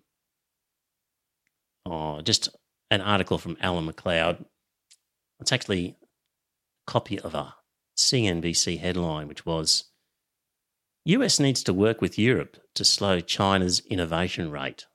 oh, 1.87 2.21
just 2.23 2.49
an 2.91 3.01
article 3.01 3.39
from 3.39 3.57
Alan 3.61 3.87
McLeod. 3.87 4.45
It's 5.41 5.53
actually 5.53 5.97
a 6.87 6.91
copy 6.91 7.19
of 7.21 7.35
a 7.35 7.55
CNBC 7.97 8.79
headline, 8.79 9.29
which 9.29 9.47
was 9.47 9.85
US 11.05 11.41
needs 11.41 11.63
to 11.65 11.73
work 11.73 12.01
with 12.01 12.19
Europe 12.19 12.59
to 12.75 12.85
slow 12.85 13.21
China's 13.21 13.81
innovation 13.87 14.51
rate, 14.51 14.87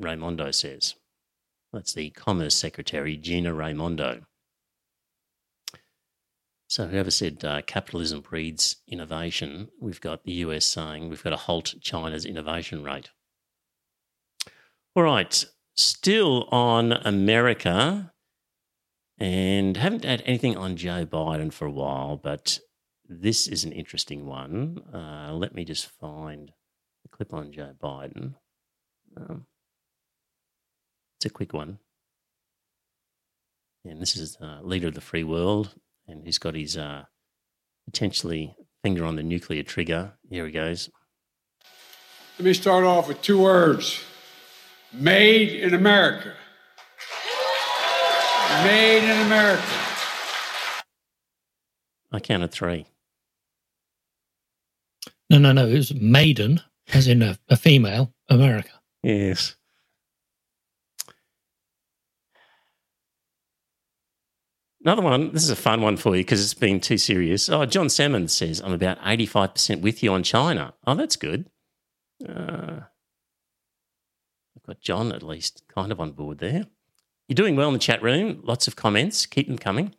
Raimondo 0.00 0.50
says. 0.50 0.94
That's 1.72 1.92
the 1.92 2.10
Commerce 2.10 2.54
Secretary, 2.54 3.16
Gina 3.16 3.52
Raimondo. 3.52 4.22
So, 6.66 6.86
whoever 6.86 7.10
said 7.10 7.44
uh, 7.44 7.62
capitalism 7.62 8.20
breeds 8.20 8.76
innovation, 8.88 9.68
we've 9.80 10.00
got 10.00 10.24
the 10.24 10.32
US 10.32 10.64
saying 10.64 11.08
we've 11.08 11.22
got 11.22 11.30
to 11.30 11.36
halt 11.36 11.74
China's 11.80 12.24
innovation 12.24 12.82
rate. 12.82 13.10
All 14.96 15.02
right, 15.02 15.44
still 15.74 16.44
on 16.52 16.92
America, 16.92 18.12
and 19.18 19.76
haven't 19.76 20.04
had 20.04 20.22
anything 20.24 20.56
on 20.56 20.76
Joe 20.76 21.04
Biden 21.04 21.52
for 21.52 21.66
a 21.66 21.70
while, 21.72 22.16
but 22.16 22.60
this 23.08 23.48
is 23.48 23.64
an 23.64 23.72
interesting 23.72 24.24
one. 24.24 24.82
Uh, 24.94 25.32
let 25.32 25.52
me 25.52 25.64
just 25.64 25.88
find 25.88 26.52
the 27.02 27.08
clip 27.08 27.34
on 27.34 27.50
Joe 27.50 27.72
Biden. 27.82 28.34
Um, 29.16 29.46
it's 31.16 31.26
a 31.26 31.30
quick 31.30 31.52
one. 31.52 31.80
And 33.84 34.00
this 34.00 34.14
is 34.14 34.36
uh, 34.40 34.60
leader 34.62 34.86
of 34.86 34.94
the 34.94 35.00
free 35.00 35.24
world, 35.24 35.74
and 36.06 36.24
he's 36.24 36.38
got 36.38 36.54
his 36.54 36.76
uh, 36.76 37.02
potentially 37.84 38.54
finger 38.84 39.04
on 39.04 39.16
the 39.16 39.24
nuclear 39.24 39.64
trigger. 39.64 40.12
Here 40.30 40.46
he 40.46 40.52
goes. 40.52 40.88
Let 42.38 42.44
me 42.44 42.54
start 42.54 42.84
off 42.84 43.08
with 43.08 43.22
two 43.22 43.40
words 43.42 44.04
Made 44.96 45.60
in 45.60 45.74
America. 45.74 46.34
Made 48.62 49.04
in 49.04 49.26
America. 49.26 49.62
I 52.12 52.20
counted 52.20 52.52
three. 52.52 52.86
No, 55.28 55.38
no, 55.38 55.52
no. 55.52 55.66
It 55.66 55.74
was 55.74 55.94
maiden, 55.94 56.60
as 56.92 57.08
in 57.08 57.22
a, 57.22 57.36
a 57.48 57.56
female, 57.56 58.12
America. 58.28 58.70
Yes. 59.02 59.56
Another 64.84 65.02
one, 65.02 65.32
this 65.32 65.42
is 65.42 65.50
a 65.50 65.56
fun 65.56 65.80
one 65.80 65.96
for 65.96 66.14
you 66.14 66.22
because 66.22 66.42
it's 66.44 66.54
been 66.54 66.78
too 66.78 66.98
serious. 66.98 67.48
Oh, 67.48 67.64
John 67.64 67.88
Salmon 67.88 68.28
says, 68.28 68.60
I'm 68.60 68.72
about 68.72 69.00
85% 69.00 69.80
with 69.80 70.02
you 70.02 70.12
on 70.12 70.22
China. 70.22 70.74
Oh, 70.86 70.94
that's 70.94 71.16
good. 71.16 71.46
Uh, 72.28 72.80
got 74.66 74.80
John 74.80 75.12
at 75.12 75.22
least 75.22 75.62
kind 75.68 75.92
of 75.92 76.00
on 76.00 76.12
board 76.12 76.38
there. 76.38 76.66
You're 77.28 77.34
doing 77.34 77.56
well 77.56 77.68
in 77.68 77.74
the 77.74 77.78
chat 77.78 78.02
room. 78.02 78.40
Lots 78.42 78.68
of 78.68 78.76
comments. 78.76 79.26
Keep 79.26 79.48
them 79.48 79.58
coming. 79.58 79.94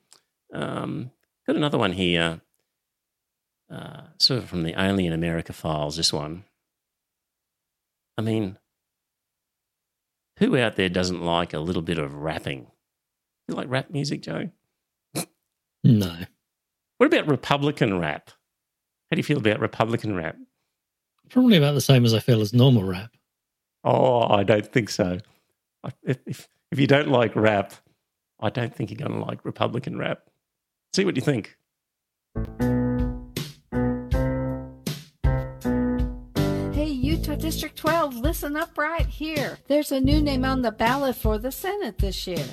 Um, 0.54 1.12
got 1.48 1.56
another 1.56 1.78
one 1.78 1.94
here, 1.94 2.42
uh, 3.72 4.02
sort 4.18 4.44
of 4.44 4.50
from 4.50 4.64
the 4.64 4.80
Alien 4.80 5.14
America 5.14 5.54
files. 5.54 5.98
This 5.98 6.14
one. 6.14 6.44
I 8.18 8.22
mean, 8.22 8.58
who 10.38 10.58
out 10.58 10.76
there 10.76 10.90
doesn't 10.90 11.22
like 11.22 11.54
a 11.54 11.60
little 11.60 11.82
bit 11.82 11.98
of 11.98 12.14
rapping? 12.14 12.68
You 13.48 13.56
like 13.56 13.70
rap 13.70 13.90
music, 13.90 14.22
Joe? 14.22 14.50
No. 15.84 16.16
What 16.98 17.08
about 17.08 17.28
Republican 17.28 18.00
rap? 18.00 18.32
How 19.10 19.16
do 19.16 19.18
you 19.18 19.24
feel 19.24 19.38
about 19.38 19.60
Republican 19.60 20.16
rap? 20.16 20.38
Probably 21.30 21.58
about 21.58 21.74
the 21.74 21.82
same 21.82 22.06
as 22.06 22.14
I 22.14 22.20
feel 22.20 22.42
as 22.42 22.54
normal 22.54 22.84
rap. 22.84 23.12
Oh, 23.86 24.28
I 24.34 24.44
don't 24.44 24.66
think 24.66 24.90
so. 24.90 25.20
If, 26.04 26.18
if, 26.26 26.50
if 26.72 26.80
you 26.80 26.88
don't 26.88 27.10
like 27.10 27.36
rap, 27.36 27.72
I 28.40 28.50
don't 28.50 28.76
think 28.76 28.90
you're 28.90 28.98
going 28.98 29.20
to 29.20 29.24
like 29.24 29.46
Republican 29.46 30.00
rap. 30.00 30.28
See 30.94 31.06
what 31.06 31.16
you 31.16 31.22
think. 31.22 31.56
Hey, 36.74 36.90
Utah 36.90 37.36
District 37.36 37.76
12, 37.76 38.16
listen 38.16 38.56
up 38.56 38.76
right 38.76 39.06
here. 39.06 39.60
There's 39.68 39.92
a 39.92 40.02
new 40.02 40.20
name 40.20 40.44
on 40.44 40.64
the 40.64 40.72
ballot 40.72 41.16
for 41.16 41.38
the 41.38 41.52
Senate 41.52 42.00
this 42.00 42.26
year. 42.26 42.46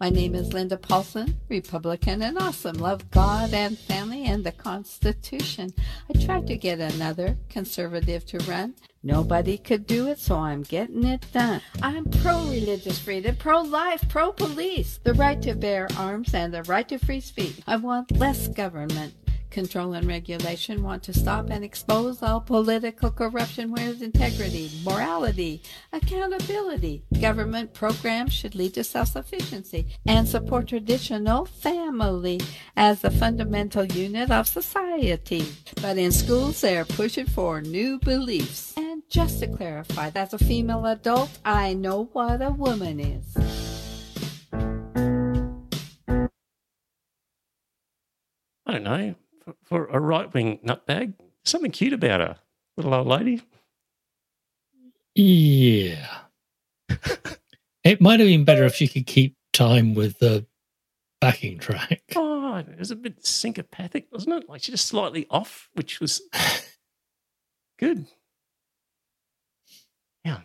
My 0.00 0.10
name 0.10 0.36
is 0.36 0.52
Linda 0.52 0.76
Paulson, 0.76 1.36
Republican 1.48 2.22
and 2.22 2.38
awesome. 2.38 2.76
Love 2.76 3.10
God 3.10 3.52
and 3.52 3.76
family 3.76 4.26
and 4.26 4.44
the 4.44 4.52
Constitution. 4.52 5.74
I 6.08 6.24
tried 6.24 6.46
to 6.46 6.56
get 6.56 6.78
another 6.78 7.36
conservative 7.48 8.24
to 8.26 8.38
run. 8.48 8.74
Nobody 9.02 9.58
could 9.58 9.88
do 9.88 10.06
it, 10.06 10.20
so 10.20 10.36
I'm 10.36 10.62
getting 10.62 11.02
it 11.02 11.26
done. 11.32 11.62
I'm 11.82 12.04
pro 12.04 12.44
religious 12.44 13.00
freedom, 13.00 13.34
pro 13.34 13.60
life, 13.60 14.08
pro 14.08 14.30
police, 14.30 15.00
the 15.02 15.14
right 15.14 15.42
to 15.42 15.56
bear 15.56 15.88
arms, 15.96 16.32
and 16.32 16.54
the 16.54 16.62
right 16.62 16.88
to 16.88 16.98
free 16.98 17.20
speech. 17.20 17.60
I 17.66 17.74
want 17.74 18.12
less 18.12 18.46
government 18.46 19.14
control 19.58 19.92
and 19.94 20.06
regulation 20.06 20.84
want 20.84 21.02
to 21.02 21.12
stop 21.12 21.50
and 21.50 21.64
expose 21.64 22.22
all 22.22 22.40
political 22.40 23.10
corruption 23.10 23.72
where's 23.72 24.02
integrity, 24.02 24.70
morality, 24.84 25.60
accountability. 25.92 27.02
Government 27.20 27.74
programs 27.74 28.32
should 28.32 28.54
lead 28.54 28.74
to 28.74 28.84
self-sufficiency 28.84 29.88
and 30.06 30.28
support 30.28 30.68
traditional 30.68 31.44
family 31.44 32.40
as 32.76 33.00
the 33.00 33.10
fundamental 33.10 33.84
unit 33.84 34.30
of 34.30 34.46
society. 34.46 35.44
But 35.82 35.98
in 35.98 36.12
schools, 36.12 36.60
they're 36.60 36.84
pushing 36.84 37.26
for 37.26 37.60
new 37.60 37.98
beliefs. 37.98 38.74
And 38.76 39.02
just 39.10 39.40
to 39.40 39.48
clarify, 39.48 40.12
as 40.14 40.34
a 40.34 40.38
female 40.38 40.86
adult, 40.86 41.36
I 41.44 41.74
know 41.74 42.04
what 42.12 42.40
a 42.42 42.52
woman 42.52 43.00
is. 43.00 43.36
I 48.64 48.72
don't 48.72 48.84
know 48.84 49.16
for 49.64 49.86
a 49.86 50.00
right 50.00 50.32
wing 50.32 50.60
nutbag. 50.64 51.14
Something 51.44 51.70
cute 51.70 51.92
about 51.92 52.20
her, 52.20 52.36
little 52.76 52.94
old 52.94 53.06
lady. 53.06 53.42
Yeah. 55.14 56.06
it 57.84 58.00
might 58.00 58.20
have 58.20 58.28
been 58.28 58.44
better 58.44 58.64
if 58.64 58.74
she 58.74 58.88
could 58.88 59.06
keep 59.06 59.36
time 59.52 59.94
with 59.94 60.18
the 60.18 60.46
backing 61.20 61.58
track. 61.58 62.02
Oh, 62.14 62.56
it 62.56 62.78
was 62.78 62.90
a 62.90 62.96
bit 62.96 63.24
syncopathic, 63.24 64.06
wasn't 64.12 64.42
it? 64.42 64.48
Like 64.48 64.62
she 64.62 64.72
just 64.72 64.86
slightly 64.86 65.26
off, 65.30 65.68
which 65.74 66.00
was 66.00 66.22
good. 67.78 68.06
Yeah. 70.24 70.40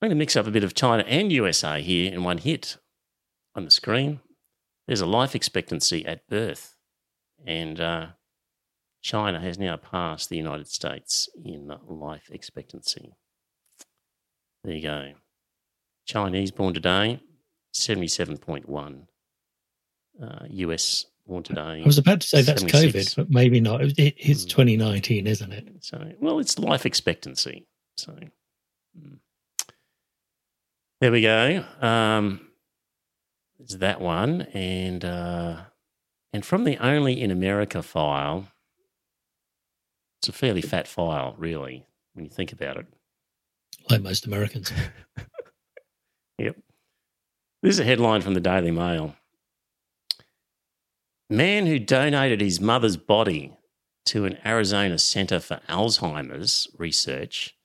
I'm 0.00 0.08
going 0.08 0.10
to 0.10 0.16
mix 0.16 0.36
up 0.36 0.46
a 0.46 0.50
bit 0.50 0.64
of 0.64 0.74
China 0.74 1.04
and 1.06 1.30
USA 1.32 1.80
here 1.80 2.12
in 2.12 2.24
one 2.24 2.38
hit 2.38 2.78
on 3.54 3.64
the 3.64 3.70
screen. 3.70 4.20
There's 4.86 5.00
a 5.00 5.06
life 5.06 5.34
expectancy 5.34 6.04
at 6.04 6.26
birth 6.26 6.71
and 7.46 7.80
uh, 7.80 8.06
China 9.02 9.40
has 9.40 9.58
now 9.58 9.76
passed 9.76 10.28
the 10.28 10.36
United 10.36 10.68
States 10.68 11.28
in 11.44 11.72
life 11.88 12.30
expectancy. 12.30 13.12
There 14.64 14.74
you 14.74 14.82
go. 14.82 15.12
Chinese 16.06 16.50
born 16.50 16.74
today, 16.74 17.20
77.1. 17.74 19.06
uh, 20.22 20.26
US 20.48 21.06
born 21.26 21.42
today. 21.42 21.82
I 21.82 21.86
was 21.86 21.98
about 21.98 22.20
to 22.20 22.26
say 22.26 22.42
that's 22.42 22.62
76. 22.62 23.14
COVID, 23.14 23.16
but 23.16 23.30
maybe 23.30 23.60
not. 23.60 23.82
It, 23.82 23.98
it's 23.98 24.44
mm. 24.44 24.50
2019, 24.50 25.26
isn't 25.26 25.52
it? 25.52 25.68
So, 25.80 26.12
well, 26.20 26.38
it's 26.38 26.58
life 26.58 26.86
expectancy. 26.86 27.66
So, 27.96 28.12
mm. 28.12 29.18
there 31.00 31.12
we 31.12 31.22
go. 31.22 31.64
Um, 31.80 32.48
it's 33.58 33.76
that 33.76 34.00
one, 34.00 34.42
and 34.52 35.04
uh, 35.04 35.56
and 36.32 36.44
from 36.44 36.64
the 36.64 36.78
only 36.78 37.20
in 37.20 37.30
America 37.30 37.82
file, 37.82 38.48
it's 40.20 40.28
a 40.28 40.32
fairly 40.32 40.62
fat 40.62 40.86
file, 40.86 41.34
really, 41.36 41.84
when 42.14 42.24
you 42.24 42.30
think 42.30 42.52
about 42.52 42.76
it. 42.76 42.86
Like 43.90 44.02
most 44.02 44.26
Americans. 44.26 44.72
yep. 46.38 46.56
This 47.62 47.74
is 47.74 47.80
a 47.80 47.84
headline 47.84 48.22
from 48.22 48.34
the 48.34 48.40
Daily 48.40 48.70
Mail. 48.70 49.16
Man 51.28 51.66
who 51.66 51.78
donated 51.78 52.40
his 52.40 52.60
mother's 52.60 52.96
body 52.96 53.56
to 54.06 54.24
an 54.24 54.38
Arizona 54.44 54.98
Center 54.98 55.40
for 55.40 55.60
Alzheimer's 55.68 56.68
research 56.78 57.56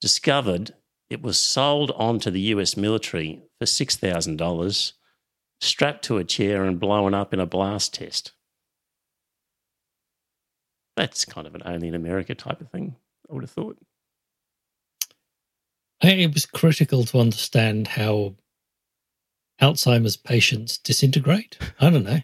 discovered 0.00 0.72
it 1.08 1.22
was 1.22 1.38
sold 1.38 1.90
on 1.92 2.18
to 2.20 2.30
the 2.30 2.40
US 2.40 2.76
military 2.76 3.42
for 3.58 3.64
$6,000, 3.64 4.92
strapped 5.62 6.04
to 6.04 6.18
a 6.18 6.24
chair 6.24 6.64
and 6.64 6.80
blown 6.80 7.14
up 7.14 7.32
in 7.32 7.40
a 7.40 7.46
blast 7.46 7.94
test. 7.94 8.32
That's 10.96 11.24
kind 11.24 11.46
of 11.46 11.54
an 11.54 11.62
only 11.64 11.88
in 11.88 11.94
America 11.94 12.34
type 12.34 12.60
of 12.60 12.68
thing, 12.70 12.96
I 13.30 13.34
would 13.34 13.44
have 13.44 13.50
thought. 13.50 13.78
It 16.02 16.34
was 16.34 16.46
critical 16.46 17.04
to 17.04 17.20
understand 17.20 17.86
how 17.86 18.34
Alzheimer's 19.60 20.16
patients 20.16 20.78
disintegrate. 20.78 21.58
I 21.80 21.90
don't 21.90 22.04
know. 22.04 22.20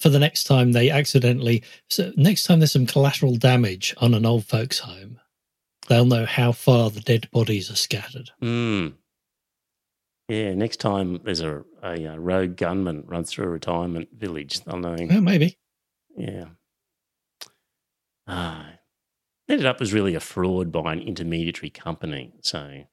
For 0.00 0.08
the 0.08 0.18
next 0.18 0.44
time 0.44 0.72
they 0.72 0.90
accidentally, 0.90 1.62
so 1.88 2.12
next 2.16 2.42
time 2.42 2.58
there's 2.58 2.72
some 2.72 2.86
collateral 2.86 3.36
damage 3.36 3.94
on 3.98 4.14
an 4.14 4.26
old 4.26 4.44
folks' 4.44 4.80
home, 4.80 5.20
they'll 5.88 6.04
know 6.04 6.26
how 6.26 6.50
far 6.50 6.90
the 6.90 7.00
dead 7.00 7.30
bodies 7.30 7.70
are 7.70 7.76
scattered. 7.76 8.30
Mm. 8.42 8.94
Yeah, 10.28 10.54
next 10.54 10.78
time 10.78 11.20
there's 11.24 11.40
a, 11.40 11.64
a, 11.82 12.04
a, 12.04 12.18
rogue 12.18 12.56
gunman 12.56 13.04
runs 13.06 13.30
through 13.30 13.46
a 13.46 13.50
retirement 13.50 14.08
village, 14.12 14.64
they'll 14.64 14.78
know. 14.78 14.96
Yeah, 14.98 15.20
maybe. 15.20 15.56
Yeah. 16.16 16.46
Ah, 18.26 18.66
ended 19.48 19.66
up 19.66 19.80
as 19.80 19.92
really 19.92 20.16
a 20.16 20.20
fraud 20.20 20.72
by 20.72 20.92
an 20.92 21.00
intermediary 21.00 21.70
company. 21.70 22.32
So, 22.42 22.84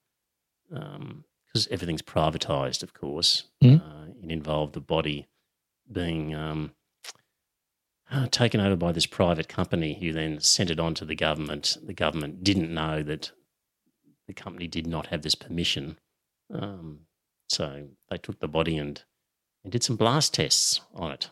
because 0.70 0.92
um, 0.96 1.72
everything's 1.72 2.04
privatized, 2.04 2.84
of 2.84 2.94
course, 2.94 3.46
mm. 3.64 3.82
uh, 3.82 4.12
it 4.22 4.30
involved 4.30 4.74
the 4.74 4.80
body 4.80 5.28
being 5.92 6.36
um, 6.36 6.74
uh, 8.12 8.28
taken 8.30 8.62
over 8.62 8.76
by 8.76 8.92
this 8.92 9.08
private 9.08 9.48
company 9.48 9.98
who 10.00 10.14
then 10.14 10.40
sent 10.40 10.70
it 10.70 10.80
on 10.80 10.94
to 10.96 11.06
the 11.06 11.16
government. 11.16 11.78
The 11.84 11.94
government 11.94 12.44
didn't 12.44 12.72
know 12.72 13.02
that 13.02 13.32
the 14.28 14.34
company 14.34 14.68
did 14.68 14.86
not 14.86 15.08
have 15.08 15.24
this 15.24 15.36
permission. 15.36 15.98
Um, 16.54 17.02
so 17.54 17.88
they 18.10 18.18
took 18.18 18.40
the 18.40 18.48
body 18.48 18.78
and, 18.78 19.02
and 19.64 19.72
did 19.72 19.84
some 19.84 19.96
blast 19.96 20.34
tests 20.34 20.82
on 20.96 21.12
it. 21.12 21.30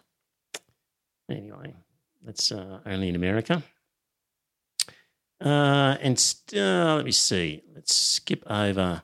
Anyway, 1.30 1.73
that's 2.23 2.52
uh, 2.52 2.80
only 2.85 3.10
in 3.10 3.15
America. 3.15 3.64
Uh, 5.43 5.98
and 6.02 6.19
st- 6.19 6.61
uh, 6.61 6.95
let 6.95 7.06
me 7.06 7.11
see. 7.11 7.64
Let's 7.73 7.95
skip 7.95 8.43
over. 8.49 9.03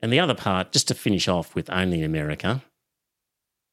And 0.00 0.12
the 0.12 0.20
other 0.20 0.34
part, 0.34 0.72
just 0.72 0.88
to 0.88 0.94
finish 0.94 1.28
off 1.28 1.54
with 1.54 1.68
only 1.70 1.98
in 1.98 2.04
America. 2.04 2.62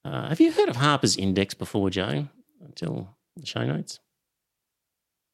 Uh, 0.03 0.29
have 0.29 0.41
you 0.41 0.51
heard 0.51 0.69
of 0.69 0.75
Harper's 0.75 1.15
Index 1.15 1.53
before, 1.53 1.89
Joe? 1.89 2.27
Until 2.61 3.15
the 3.37 3.45
show 3.45 3.65
notes. 3.65 3.99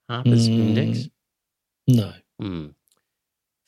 Harper's 0.10 0.50
mm, 0.50 0.60
Index? 0.60 1.10
No. 1.88 2.14
Mm. 2.42 2.76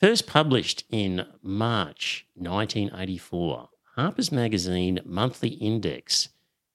First 0.00 0.26
published 0.26 0.84
in 0.90 1.26
March 1.42 2.26
1984, 2.34 3.68
Harper's 3.96 4.30
Magazine 4.30 5.00
Monthly 5.04 5.50
Index 5.50 6.28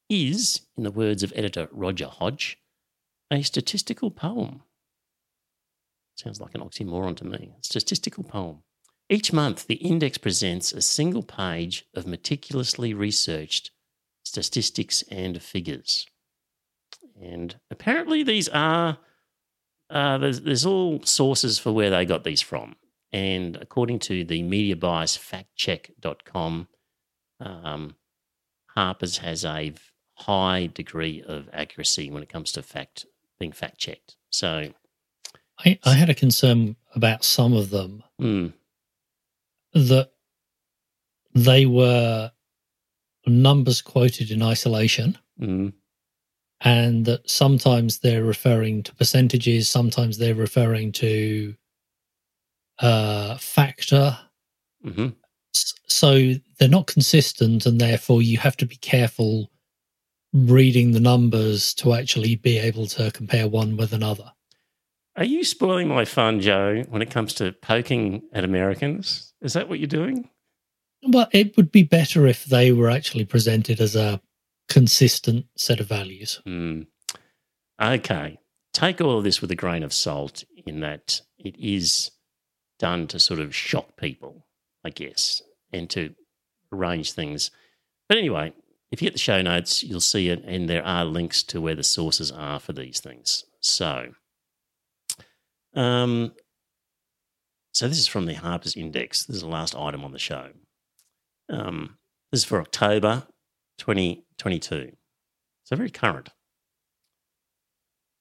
is, 0.10 0.62
in 0.76 0.84
the 0.84 0.92
words 0.92 1.22
of 1.24 1.32
editor 1.36 1.70
Roger 1.72 2.08
Hodge, 2.08 2.58
a 3.30 3.44
statistical 3.44 4.12
poem 4.12 4.64
Sounds 6.22 6.40
like 6.40 6.54
an 6.54 6.62
oxymoron 6.62 7.16
to 7.18 7.26
me. 7.26 7.56
Statistical 7.62 8.24
poem. 8.24 8.62
Each 9.10 9.34
month, 9.34 9.66
the 9.66 9.76
index 9.76 10.20
presents 10.20 10.72
a 10.72 10.82
single 10.82 11.24
page 11.24 11.86
of 11.96 12.06
meticulously 12.06 12.94
researched 12.94 13.72
statistics 14.24 15.04
and 15.10 15.42
figures. 15.42 16.06
And 17.20 17.56
apparently, 17.72 18.22
these 18.22 18.48
are, 18.50 19.00
uh, 19.90 20.20
there's, 20.20 20.42
there's 20.42 20.66
all 20.66 21.02
sources 21.04 21.58
for 21.58 21.72
where 21.72 21.90
they 21.90 22.06
got 22.06 22.24
these 22.24 22.42
from. 22.42 22.76
And 23.14 23.58
according 23.58 24.00
to 24.00 24.24
the 24.24 24.42
mediabiasfactcheck.com, 24.42 26.68
um, 27.40 27.96
Harper's 28.76 29.18
has 29.18 29.44
a 29.44 29.74
high 30.14 30.68
degree 30.68 31.22
of 31.26 31.50
accuracy 31.52 32.10
when 32.10 32.24
it 32.24 32.30
comes 32.30 32.54
to 32.54 32.64
fact 32.64 33.06
being 33.40 33.52
fact 33.52 33.80
checked. 33.80 34.16
So 34.30 34.72
I, 35.60 35.78
I 35.84 35.96
had 35.96 36.10
a 36.10 36.16
concern 36.16 36.76
about 36.96 37.24
some 37.24 37.54
of 37.54 37.70
them 37.70 38.04
mm. 38.22 38.54
that 39.74 40.12
they 41.34 41.66
were 41.66 42.32
numbers 43.26 43.82
quoted 43.82 44.32
in 44.32 44.42
isolation. 44.42 45.18
Mm. 45.40 45.74
And 46.64 47.06
that 47.06 47.28
sometimes 47.28 48.00
they're 48.00 48.24
referring 48.24 48.84
to 48.84 48.94
percentages, 48.94 49.68
sometimes 49.68 50.20
they're 50.20 50.36
referring 50.36 50.92
to 50.94 51.56
uh, 52.82 53.38
factor. 53.38 54.18
Mm-hmm. 54.86 55.10
So 55.54 56.34
they're 56.58 56.70
not 56.70 56.88
consistent, 56.88 57.66
and 57.66 57.80
therefore 57.80 58.22
you 58.22 58.38
have 58.38 58.58
to 58.58 58.66
be 58.66 58.78
careful 58.78 59.52
reading 60.34 60.92
the 60.92 61.00
numbers 61.00 61.74
to 61.76 61.94
actually 61.94 62.36
be 62.36 62.58
able 62.58 62.88
to 62.88 63.12
compare 63.12 63.48
one 63.48 63.76
with 63.78 63.94
another. 63.94 64.32
Are 65.18 65.26
you 65.26 65.44
spoiling 65.44 65.90
my 65.90 66.06
fun, 66.06 66.40
Joe, 66.40 66.84
when 66.88 67.02
it 67.02 67.12
comes 67.12 67.34
to 67.36 67.52
poking 67.52 68.24
at 68.32 68.46
Americans? 68.46 69.34
Is 69.42 69.54
that 69.54 69.68
what 69.68 69.80
you're 69.80 69.88
doing? 69.88 70.30
Well, 71.04 71.28
it 71.34 71.58
would 71.58 71.72
be 71.72 71.84
better 71.84 72.28
if 72.28 72.46
they 72.46 72.72
were 72.72 72.90
actually 72.90 73.26
presented 73.26 73.82
as 73.82 73.96
a 73.96 74.22
consistent 74.70 75.48
set 75.58 75.82
of 75.82 75.88
values. 75.88 76.42
Mm. 76.48 76.88
Okay. 77.82 78.38
Take 78.74 79.02
all 79.02 79.18
of 79.18 79.24
this 79.26 79.42
with 79.42 79.52
a 79.52 79.56
grain 79.56 79.84
of 79.84 79.92
salt 79.92 80.46
in 80.66 80.80
that 80.80 81.22
it 81.38 81.56
is 81.60 82.12
done 82.82 83.06
to 83.08 83.20
sort 83.20 83.40
of 83.40 83.56
shock 83.56 83.96
people, 83.96 84.48
I 84.84 84.90
guess, 84.90 85.42
and 85.72 85.88
to 85.92 86.16
arrange 86.74 87.14
things. 87.14 87.52
But 88.10 88.18
anyway, 88.18 88.54
if 88.92 89.02
you 89.02 89.06
get 89.06 89.14
the 89.14 89.20
show 89.20 89.42
notes, 89.42 89.84
you'll 89.84 90.02
see 90.02 90.30
it, 90.30 90.44
and 90.44 90.68
there 90.68 90.84
are 90.84 91.06
links 91.06 91.44
to 91.44 91.62
where 91.62 91.76
the 91.76 91.84
sources 91.84 92.32
are 92.32 92.60
for 92.60 92.74
these 92.74 93.00
things. 93.00 93.46
So, 93.60 94.14
um, 95.76 96.34
so 97.72 97.88
this 97.88 98.00
is 98.00 98.08
from 98.08 98.26
the 98.26 98.34
Harper's 98.34 98.76
Index. 98.76 99.26
This 99.26 99.38
is 99.38 99.44
the 99.44 99.48
last 99.48 99.76
item 99.76 100.04
on 100.04 100.12
the 100.12 100.20
show. 100.20 100.50
Um, 101.50 102.00
this 102.32 102.40
is 102.40 102.46
for 102.46 102.60
October 102.60 103.28
2022. 103.78 104.94
So 105.66 105.76
very 105.76 105.92
current. 105.92 106.30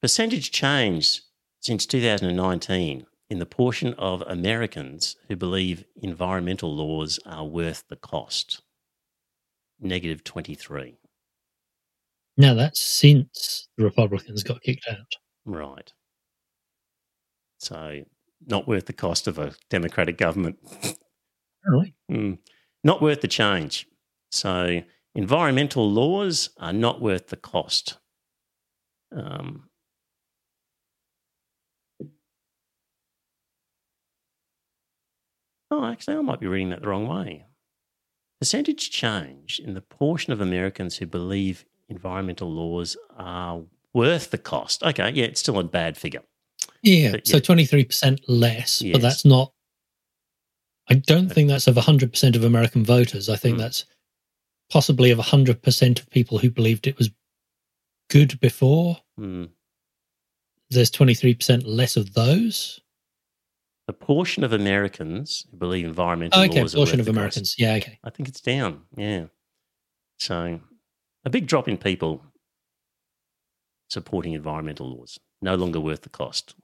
Percentage 0.02 0.50
change 0.50 1.22
since 1.60 1.86
2019 1.86 3.06
in 3.30 3.38
the 3.38 3.46
portion 3.46 3.94
of 3.94 4.22
Americans 4.26 5.16
who 5.28 5.36
believe 5.36 5.84
environmental 6.02 6.74
laws 6.74 7.20
are 7.24 7.46
worth 7.46 7.84
the 7.88 7.96
cost. 7.96 8.60
Negative 9.78 10.22
23. 10.22 10.98
Now 12.36 12.54
that's 12.54 12.80
since 12.80 13.68
the 13.78 13.84
Republicans 13.84 14.42
got 14.42 14.62
kicked 14.62 14.86
out. 14.90 15.14
Right. 15.44 15.92
So, 17.58 18.02
not 18.46 18.66
worth 18.66 18.86
the 18.86 18.92
cost 18.92 19.26
of 19.26 19.38
a 19.38 19.54
democratic 19.68 20.18
government. 20.18 20.58
Really? 21.64 21.94
Mm. 22.10 22.38
Not 22.82 23.02
worth 23.02 23.20
the 23.20 23.28
change. 23.28 23.86
So, 24.30 24.80
environmental 25.14 25.90
laws 25.90 26.50
are 26.58 26.72
not 26.72 27.02
worth 27.02 27.28
the 27.28 27.36
cost. 27.36 27.98
Um, 29.14 29.69
oh, 35.70 35.84
actually, 35.84 36.16
I 36.16 36.20
might 36.20 36.40
be 36.40 36.46
reading 36.46 36.70
that 36.70 36.82
the 36.82 36.88
wrong 36.88 37.06
way. 37.06 37.46
Percentage 38.40 38.90
change 38.90 39.60
in 39.62 39.74
the 39.74 39.80
portion 39.80 40.32
of 40.32 40.40
Americans 40.40 40.96
who 40.96 41.06
believe 41.06 41.64
environmental 41.88 42.50
laws 42.50 42.96
are 43.16 43.62
worth 43.92 44.30
the 44.30 44.38
cost. 44.38 44.82
Okay, 44.82 45.10
yeah, 45.10 45.24
it's 45.24 45.40
still 45.40 45.58
a 45.58 45.64
bad 45.64 45.96
figure. 45.96 46.22
Yeah, 46.82 47.12
but, 47.12 47.28
yeah. 47.28 47.32
so 47.32 47.40
23% 47.40 48.20
less, 48.28 48.80
yes. 48.80 48.92
but 48.92 49.02
that's 49.02 49.24
not. 49.24 49.52
I 50.88 50.94
don't 50.94 51.28
think 51.28 51.48
that's 51.48 51.66
of 51.66 51.76
100% 51.76 52.36
of 52.36 52.44
American 52.44 52.84
voters. 52.84 53.28
I 53.28 53.36
think 53.36 53.56
mm. 53.56 53.60
that's 53.60 53.84
possibly 54.70 55.10
of 55.10 55.18
100% 55.18 56.00
of 56.00 56.10
people 56.10 56.38
who 56.38 56.50
believed 56.50 56.86
it 56.86 56.98
was 56.98 57.10
good 58.08 58.38
before, 58.40 58.98
Hmm. 59.16 59.46
there's 60.70 60.90
23% 60.90 61.62
less 61.64 61.96
of 61.96 62.14
those. 62.14 62.80
The 63.90 63.94
portion 63.94 64.44
of 64.44 64.52
Americans 64.52 65.48
who 65.50 65.56
believe 65.56 65.84
environmental 65.84 66.38
Oh, 66.38 66.44
okay, 66.44 66.60
laws 66.60 66.74
are 66.74 66.78
portion 66.78 67.00
of 67.00 67.08
Americans. 67.08 67.48
cost. 67.50 67.58
Yeah, 67.58 67.74
okay. 67.74 67.98
I 68.04 68.10
think 68.10 68.28
it's 68.28 68.40
down. 68.40 68.82
Yeah. 68.96 69.24
So 70.20 70.60
a 71.24 71.28
big 71.30 71.48
drop 71.48 71.66
in 71.66 71.76
people 71.76 72.22
supporting 73.88 74.34
environmental 74.34 74.88
laws. 74.96 75.18
No 75.42 75.56
longer 75.56 75.80
worth 75.80 76.02
the 76.02 76.08
cost. 76.08 76.54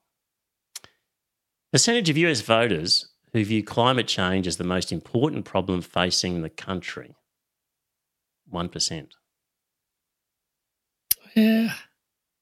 Percentage 1.72 2.08
of 2.10 2.16
US 2.16 2.42
voters 2.42 3.08
who 3.32 3.44
view 3.44 3.64
climate 3.64 4.06
change 4.06 4.46
as 4.46 4.56
the 4.56 4.62
most 4.62 4.92
important 4.92 5.44
problem 5.44 5.82
facing 5.82 6.42
the 6.42 6.48
country. 6.50 7.16
1%. 8.52 9.08
Yeah. 11.34 11.74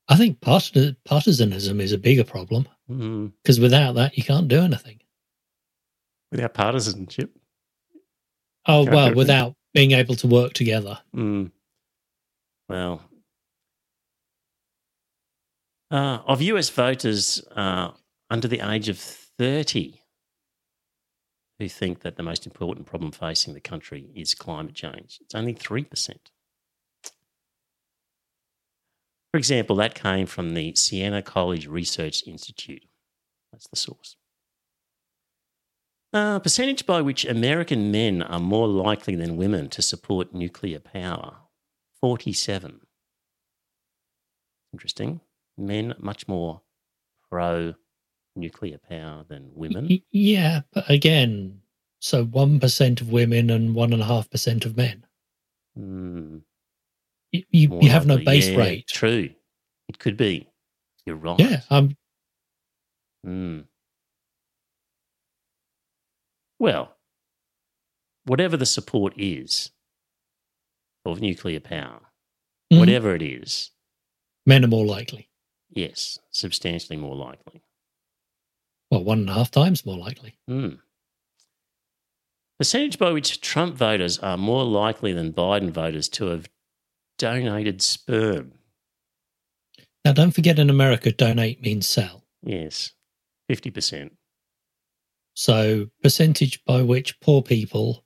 I 0.08 0.16
think 0.18 0.42
part- 0.42 0.74
partisanism 1.08 1.80
is 1.80 1.92
a 1.92 1.96
bigger 1.96 2.24
problem 2.24 2.68
Mm. 2.90 3.32
because 3.42 3.58
without 3.58 3.94
that, 3.94 4.16
you 4.16 4.22
can't 4.22 4.48
do 4.48 4.60
anything. 4.60 5.00
Without 6.30 6.54
partisanship. 6.54 7.30
Oh, 8.66 8.84
well, 8.84 9.14
without 9.14 9.54
being 9.72 9.92
able 9.92 10.16
to 10.16 10.26
work 10.26 10.52
together. 10.52 10.98
Mm. 11.14 11.50
Well, 12.68 13.02
uh, 15.90 16.18
of 16.26 16.42
US 16.42 16.70
voters 16.70 17.42
uh, 17.54 17.90
under 18.30 18.48
the 18.48 18.60
age 18.60 18.88
of 18.88 18.98
30 18.98 20.00
who 21.58 21.68
think 21.68 22.00
that 22.00 22.16
the 22.16 22.22
most 22.22 22.46
important 22.46 22.86
problem 22.86 23.12
facing 23.12 23.54
the 23.54 23.60
country 23.60 24.10
is 24.14 24.34
climate 24.34 24.74
change, 24.74 25.18
it's 25.20 25.34
only 25.34 25.54
3%. 25.54 26.16
For 29.34 29.38
example, 29.38 29.74
that 29.74 29.96
came 29.96 30.26
from 30.26 30.54
the 30.54 30.76
Siena 30.76 31.20
College 31.20 31.66
Research 31.66 32.22
Institute. 32.24 32.84
That's 33.50 33.66
the 33.66 33.74
source. 33.74 34.14
Uh, 36.12 36.38
percentage 36.38 36.86
by 36.86 37.02
which 37.02 37.24
American 37.24 37.90
men 37.90 38.22
are 38.22 38.38
more 38.38 38.68
likely 38.68 39.16
than 39.16 39.36
women 39.36 39.68
to 39.70 39.82
support 39.82 40.32
nuclear 40.32 40.78
power 40.78 41.38
47. 42.00 42.82
Interesting. 44.72 45.20
Men 45.58 45.96
much 45.98 46.28
more 46.28 46.62
pro 47.28 47.74
nuclear 48.36 48.78
power 48.88 49.24
than 49.28 49.50
women. 49.52 50.00
Yeah, 50.12 50.60
but 50.72 50.88
again, 50.88 51.62
so 51.98 52.24
1% 52.24 53.00
of 53.00 53.10
women 53.10 53.50
and 53.50 53.74
1.5% 53.74 54.64
of 54.64 54.76
men. 54.76 55.06
Hmm, 55.76 56.36
You, 57.50 57.78
you, 57.82 57.90
have 57.90 58.06
no 58.06 58.18
base 58.18 58.48
Yeah, 58.48 58.58
rate. 58.58 58.86
True. 58.86 59.30
It 59.88 59.98
could 59.98 60.16
be. 60.16 60.48
You're 61.04 61.16
right. 61.16 61.38
Yeah, 61.40 61.60
um, 61.70 61.96
Hmm. 63.24 63.60
Well, 66.58 66.94
whatever 68.24 68.56
the 68.56 68.66
support 68.66 69.14
is 69.16 69.70
of 71.04 71.20
nuclear 71.20 71.60
power, 71.60 72.00
mhm. 72.72 72.78
whatever 72.78 73.14
it 73.14 73.22
is, 73.22 73.70
men 74.46 74.64
are 74.64 74.68
more 74.68 74.86
likely. 74.86 75.28
yes, 75.70 76.18
substantially 76.30 76.96
more 76.96 77.16
likely. 77.16 77.62
Well, 78.90 79.02
one 79.02 79.20
and 79.20 79.30
a 79.30 79.34
half 79.34 79.50
times 79.50 79.84
more 79.84 79.98
likely. 79.98 80.36
Hmm. 80.46 80.74
Percentage 82.58 82.98
by 82.98 83.10
which 83.10 83.40
Trump 83.40 83.74
voters 83.74 84.18
are 84.20 84.36
more 84.36 84.64
likely 84.64 85.12
than 85.12 85.32
Biden 85.32 85.70
voters 85.70 86.08
to 86.10 86.26
have 86.26 86.48
donated 87.18 87.82
sperm. 87.82 88.52
Now, 90.04 90.12
don't 90.12 90.32
forget 90.32 90.58
in 90.58 90.68
America, 90.70 91.12
donate 91.12 91.62
means 91.62 91.88
sell. 91.88 92.24
Yes, 92.42 92.92
50%. 93.50 94.10
So, 95.34 95.90
percentage 96.02 96.64
by 96.64 96.82
which 96.82 97.18
poor 97.20 97.42
people 97.42 98.04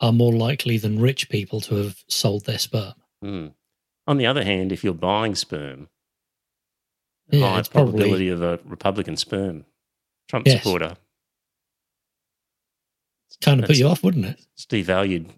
are 0.00 0.12
more 0.12 0.32
likely 0.32 0.76
than 0.76 1.00
rich 1.00 1.28
people 1.30 1.60
to 1.62 1.76
have 1.76 2.04
sold 2.08 2.44
their 2.44 2.58
sperm. 2.58 2.94
Hmm. 3.22 3.46
On 4.06 4.18
the 4.18 4.26
other 4.26 4.44
hand, 4.44 4.72
if 4.72 4.84
you're 4.84 4.92
buying 4.94 5.34
sperm, 5.34 5.88
Yeah, 7.30 7.40
high 7.48 7.58
it's 7.60 7.68
probably 7.68 7.92
probability 7.92 8.28
of 8.28 8.42
a 8.42 8.58
Republican 8.64 9.16
sperm, 9.16 9.64
Trump 10.28 10.46
Yes. 10.46 10.62
supporter. 10.62 10.96
It's 13.28 13.36
kind 13.40 13.60
of 13.60 13.66
put 13.66 13.76
you 13.76 13.88
off, 13.88 14.02
wouldn't 14.02 14.26
it? 14.26 14.40
It's 14.54 14.66
devalued 14.66 15.30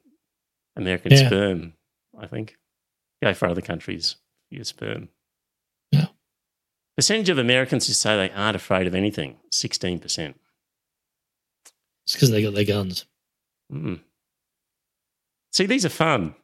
American 0.77 1.13
Yeah. 1.13 1.27
sperm, 1.29 1.75
I 2.19 2.27
think. 2.27 2.57
Go 3.23 3.35
for 3.35 3.49
other 3.49 3.61
countries 3.61 4.17
for 4.49 4.55
your 4.57 4.65
sperm. 4.65 5.09
Yeah. 5.93 6.07
Percentage 6.97 7.29
of 7.29 7.39
Americans 7.39 7.87
who 7.87 7.93
say 7.93 8.17
they 8.17 8.33
aren't 8.35 8.57
afraid 8.57 8.87
of 8.87 8.95
anything, 8.95 9.37
16%. 9.53 10.35
It's 12.05 12.15
because 12.15 12.31
they 12.31 12.43
got 12.43 12.55
their 12.55 12.65
guns. 12.65 13.05
Mm. 13.73 14.01
See, 15.53 15.67
these 15.67 15.85
are 15.85 15.91
fun. 15.91 16.35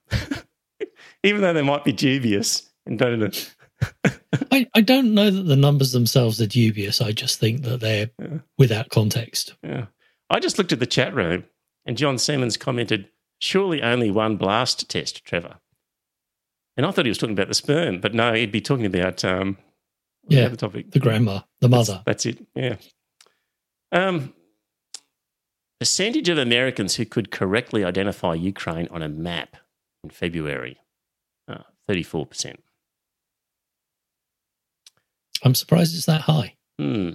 Even 1.23 1.41
though 1.41 1.53
they 1.53 1.63
might 1.63 1.85
be 1.85 1.93
dubious 1.93 2.71
and 2.87 2.99
don't. 2.99 3.55
I, 4.51 4.67
I 4.75 4.81
don't 4.81 5.15
know 5.15 5.31
that 5.31 5.43
the 5.45 5.57
numbers 5.57 5.93
themselves 5.93 6.41
are 6.41 6.47
dubious. 6.47 7.01
I 7.01 7.13
just 7.13 7.39
think 7.41 7.63
that 7.63 7.81
they're 7.81 8.11
Yeah. 8.21 8.39
without 8.59 8.91
context. 8.91 9.55
Yeah. 9.63 9.87
I 10.29 10.41
just 10.41 10.59
looked 10.59 10.73
at 10.73 10.81
the 10.81 10.87
chat 10.87 11.15
room 11.15 11.45
and 11.87 11.97
John 11.97 12.19
Simmons 12.19 12.57
commented, 12.57 13.09
surely 13.41 13.83
only 13.83 14.11
one 14.11 14.37
blast 14.37 14.89
test, 14.89 15.25
Trevor. 15.25 15.57
And 16.77 16.85
I 16.85 16.91
thought 16.91 17.05
he 17.05 17.11
was 17.11 17.19
talking 17.19 17.35
about 17.35 17.49
the 17.49 17.55
sperm, 17.55 18.01
but 18.01 18.15
no, 18.15 18.33
he'd 18.35 18.51
be 18.53 18.61
talking 18.61 18.87
about 18.87 19.25
um, 19.25 19.59
the 20.27 20.37
Yeah, 20.37 20.47
other 20.47 20.57
topic. 20.57 20.91
The 20.91 20.99
grandma, 20.99 21.41
the 21.61 21.69
mother. 21.69 22.03
That's 22.05 22.27
it. 22.27 22.45
Yeah. 22.55 22.77
Um, 23.93 24.35
percentage 25.79 26.29
of 26.29 26.39
Americans 26.39 26.97
who 26.97 27.05
could 27.05 27.31
correctly 27.31 27.85
identify 27.85 28.35
Ukraine 28.35 28.89
on 28.91 29.03
a 29.03 29.09
map 29.09 29.57
in 30.03 30.11
February, 30.11 30.79
uh, 31.47 31.59
thirty-four 31.87 32.27
percent. 32.27 32.63
I'm 35.45 35.55
surprised 35.55 35.95
it's 35.95 36.07
that 36.07 36.23
high. 36.23 36.55
Hmm. 36.79 37.11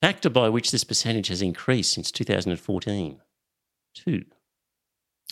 Factor 0.00 0.30
by 0.30 0.48
which 0.48 0.70
this 0.70 0.84
percentage 0.84 1.28
has 1.28 1.42
increased 1.42 1.92
since 1.92 2.10
2014. 2.10 3.20
Two. 3.94 4.24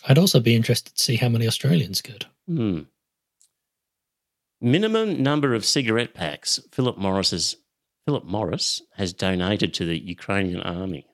I'd 0.08 0.18
also 0.18 0.40
be 0.40 0.54
interested 0.54 0.94
to 0.96 1.02
see 1.02 1.16
how 1.16 1.28
many 1.28 1.46
Australians 1.46 2.02
could. 2.02 2.26
Hmm. 2.46 2.80
Minimum 4.60 5.22
number 5.22 5.54
of 5.54 5.64
cigarette 5.64 6.12
packs 6.14 6.60
Philip 6.72 6.98
Morris's 6.98 7.56
Philip 8.06 8.24
Morris 8.24 8.82
has 8.94 9.12
donated 9.12 9.72
to 9.74 9.84
the 9.84 9.98
Ukrainian 9.98 10.60
army. 10.60 11.06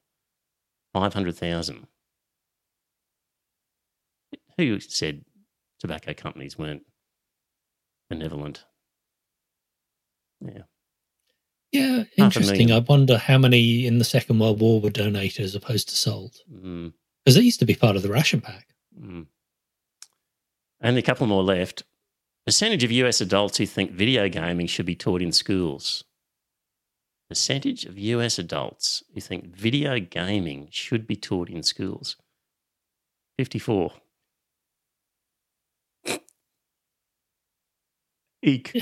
500,000. 0.92 1.86
Who 4.56 4.80
said 4.80 5.24
tobacco 5.78 6.14
companies 6.14 6.56
weren't 6.58 6.82
benevolent? 8.08 8.64
Yeah. 10.40 10.62
Yeah, 11.72 12.04
interesting. 12.16 12.72
I 12.72 12.78
wonder 12.78 13.18
how 13.18 13.36
many 13.38 13.86
in 13.86 13.98
the 13.98 14.04
Second 14.04 14.38
World 14.38 14.60
War 14.60 14.80
were 14.80 14.88
donated 14.90 15.44
as 15.44 15.54
opposed 15.54 15.88
to 15.90 15.96
sold. 15.96 16.36
Mm, 16.50 16.94
Because 17.24 17.34
they 17.34 17.42
used 17.42 17.58
to 17.60 17.66
be 17.66 17.74
part 17.74 17.96
of 17.96 18.02
the 18.02 18.08
ration 18.10 18.40
pack. 18.40 18.68
mm. 18.98 19.26
Only 20.82 21.00
a 21.00 21.02
couple 21.02 21.26
more 21.26 21.42
left. 21.42 21.82
Percentage 22.46 22.84
of 22.84 22.92
US 22.92 23.20
adults 23.20 23.58
who 23.58 23.66
think 23.66 23.90
video 23.90 24.28
gaming 24.28 24.66
should 24.66 24.86
be 24.86 24.94
taught 24.94 25.20
in 25.20 25.32
schools. 25.32 26.04
Percentage 27.28 27.84
of 27.86 27.98
US 27.98 28.38
adults 28.38 29.02
who 29.12 29.20
think 29.20 29.46
video 29.56 29.98
gaming 29.98 30.68
should 30.70 31.06
be 31.08 31.16
taught 31.16 31.50
in 31.50 31.62
schools. 31.64 32.16
54. 33.38 33.92
Eek. 38.42 38.80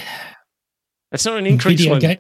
That's 1.11 1.25
not 1.25 1.39
an 1.39 1.47
increase 1.47 1.79
Video 1.81 1.93
one. 1.93 2.01
ga- 2.01 2.19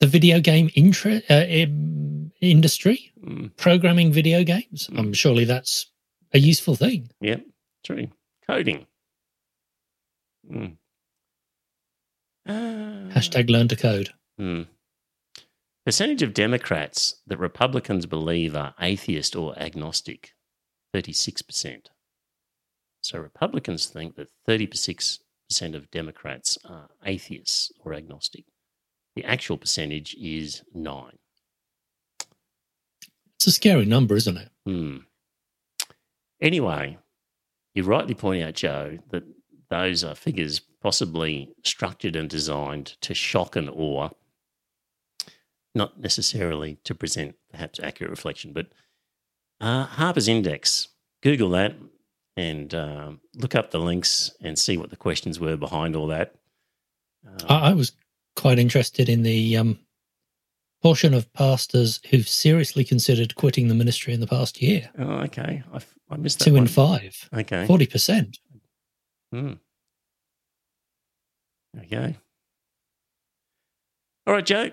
the 0.00 0.06
video 0.06 0.40
game 0.40 0.68
intra- 0.74 1.22
uh, 1.30 1.44
im- 1.48 2.32
industry, 2.40 3.12
Mm, 3.22 3.54
programming 3.56 4.12
video 4.12 4.42
games. 4.44 4.88
Mm. 4.88 4.98
Um, 4.98 5.12
surely 5.12 5.44
that's 5.44 5.90
a 6.32 6.38
useful 6.38 6.74
thing. 6.74 7.10
yep, 7.20 7.44
true. 7.84 8.08
Coding. 8.46 8.86
Mm. 10.48 10.76
Hashtag 12.48 13.50
learn 13.50 13.68
to 13.68 13.76
code. 13.76 14.10
Hmm. 14.38 14.62
Percentage 15.84 16.22
of 16.22 16.34
Democrats 16.34 17.16
that 17.26 17.38
Republicans 17.38 18.06
believe 18.06 18.54
are 18.54 18.74
atheist 18.80 19.34
or 19.34 19.58
agnostic, 19.58 20.34
36%. 20.94 21.86
So 23.02 23.18
Republicans 23.18 23.86
think 23.86 24.16
that 24.16 24.30
36% 24.48 25.18
of 25.74 25.90
Democrats 25.90 26.58
are 26.64 26.90
atheists 27.04 27.72
or 27.80 27.94
agnostic. 27.94 28.44
The 29.16 29.24
actual 29.24 29.56
percentage 29.56 30.14
is 30.14 30.62
9. 30.74 31.18
It's 33.36 33.46
a 33.46 33.52
scary 33.52 33.86
number, 33.86 34.16
isn't 34.16 34.36
it? 34.36 34.50
Hmm. 34.66 34.98
Anyway, 36.40 36.98
you 37.74 37.82
rightly 37.84 38.14
point 38.14 38.42
out, 38.42 38.54
Joe, 38.54 38.98
that 39.10 39.24
those 39.70 40.04
are 40.04 40.14
figures 40.14 40.60
possibly 40.82 41.50
structured 41.64 42.16
and 42.16 42.28
designed 42.28 42.96
to 43.00 43.14
shock 43.14 43.56
and 43.56 43.70
awe, 43.70 44.10
not 45.74 46.00
necessarily 46.00 46.78
to 46.84 46.94
present 46.94 47.36
perhaps 47.50 47.80
accurate 47.80 48.10
reflection. 48.10 48.52
But 48.52 48.66
uh, 49.60 49.84
Harper's 49.84 50.28
Index, 50.28 50.88
Google 51.22 51.50
that 51.50 51.74
and 52.36 52.74
uh, 52.74 53.12
look 53.36 53.54
up 53.54 53.70
the 53.70 53.80
links 53.80 54.30
and 54.40 54.58
see 54.58 54.76
what 54.76 54.90
the 54.90 54.96
questions 54.96 55.38
were 55.38 55.56
behind 55.56 55.94
all 55.94 56.06
that. 56.08 56.34
Uh, 57.26 57.54
I 57.54 57.72
was 57.74 57.92
quite 58.36 58.58
interested 58.58 59.08
in 59.08 59.22
the 59.22 59.56
um, 59.56 59.78
portion 60.82 61.12
of 61.12 61.32
pastors 61.34 62.00
who've 62.10 62.28
seriously 62.28 62.84
considered 62.84 63.34
quitting 63.34 63.68
the 63.68 63.74
ministry 63.74 64.14
in 64.14 64.20
the 64.20 64.26
past 64.26 64.62
year. 64.62 64.88
Oh, 64.98 65.18
okay. 65.24 65.62
I, 65.72 65.80
I 66.08 66.16
missed 66.16 66.38
that. 66.38 66.46
Two 66.46 66.54
one. 66.54 66.62
in 66.62 66.68
five. 66.68 67.28
Okay. 67.34 67.66
40%. 67.66 68.38
Hmm. 69.32 69.52
Okay. 71.78 72.16
All 74.26 74.34
right, 74.34 74.44
Joe. 74.44 74.70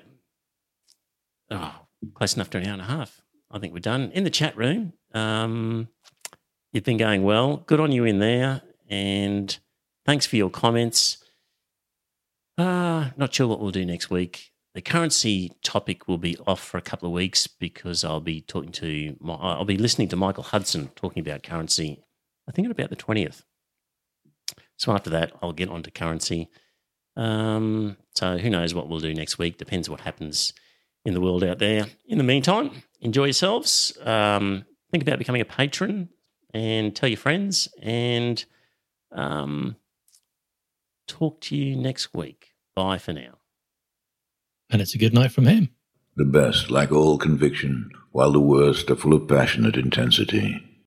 Oh, 1.51 1.73
close 2.13 2.35
enough 2.35 2.49
to 2.51 2.57
an 2.57 2.65
hour 2.65 2.73
and 2.73 2.81
a 2.81 2.85
half. 2.85 3.21
I 3.51 3.59
think 3.59 3.73
we're 3.73 3.79
done. 3.79 4.11
In 4.11 4.23
the 4.23 4.29
chat 4.29 4.57
room, 4.57 4.93
um, 5.13 5.87
you've 6.73 6.83
been 6.83 6.97
going 6.97 7.23
well. 7.23 7.57
Good 7.57 7.79
on 7.79 7.91
you 7.91 8.03
in 8.03 8.19
there. 8.19 8.61
And 8.89 9.57
thanks 10.05 10.25
for 10.25 10.35
your 10.35 10.49
comments. 10.49 11.17
Uh, 12.57 13.09
not 13.15 13.33
sure 13.33 13.47
what 13.47 13.59
we'll 13.59 13.71
do 13.71 13.85
next 13.85 14.09
week. 14.09 14.51
The 14.73 14.81
currency 14.81 15.53
topic 15.63 16.07
will 16.07 16.17
be 16.17 16.37
off 16.45 16.63
for 16.63 16.77
a 16.77 16.81
couple 16.81 17.07
of 17.07 17.13
weeks 17.13 17.47
because 17.47 18.03
I'll 18.03 18.19
be 18.19 18.41
talking 18.41 18.71
to, 18.73 19.15
my, 19.19 19.33
I'll 19.33 19.65
be 19.65 19.77
listening 19.77 20.07
to 20.09 20.15
Michael 20.15 20.43
Hudson 20.43 20.89
talking 20.95 21.21
about 21.21 21.43
currency, 21.43 22.03
I 22.47 22.51
think 22.51 22.65
at 22.65 22.71
about 22.71 22.89
the 22.89 22.95
20th. 22.95 23.43
So 24.77 24.93
after 24.93 25.09
that, 25.09 25.33
I'll 25.41 25.53
get 25.53 25.69
onto 25.69 25.91
currency. 25.91 26.49
Um, 27.15 27.97
so 28.15 28.37
who 28.37 28.49
knows 28.49 28.73
what 28.73 28.87
we'll 28.87 28.99
do 28.99 29.13
next 29.13 29.37
week? 29.37 29.57
Depends 29.57 29.89
what 29.89 30.01
happens 30.01 30.53
in 31.03 31.13
the 31.13 31.21
world 31.21 31.43
out 31.43 31.59
there. 31.59 31.87
In 32.07 32.17
the 32.17 32.23
meantime, 32.23 32.71
enjoy 33.01 33.25
yourselves. 33.25 33.97
Um, 34.03 34.65
think 34.91 35.03
about 35.03 35.17
becoming 35.17 35.41
a 35.41 35.45
patron 35.45 36.09
and 36.53 36.95
tell 36.95 37.09
your 37.09 37.17
friends 37.17 37.67
and 37.81 38.43
um, 39.11 39.75
talk 41.07 41.41
to 41.41 41.55
you 41.55 41.75
next 41.75 42.13
week. 42.13 42.53
Bye 42.75 42.97
for 42.97 43.13
now. 43.13 43.39
And 44.69 44.81
it's 44.81 44.93
a 44.93 44.99
good 44.99 45.13
night 45.13 45.31
from 45.31 45.45
him. 45.45 45.69
The 46.17 46.25
best 46.25 46.69
lack 46.69 46.91
all 46.91 47.17
conviction, 47.17 47.91
while 48.11 48.31
the 48.31 48.39
worst 48.39 48.89
are 48.89 48.95
full 48.95 49.13
of 49.13 49.27
passionate 49.27 49.77
intensity. 49.77 50.66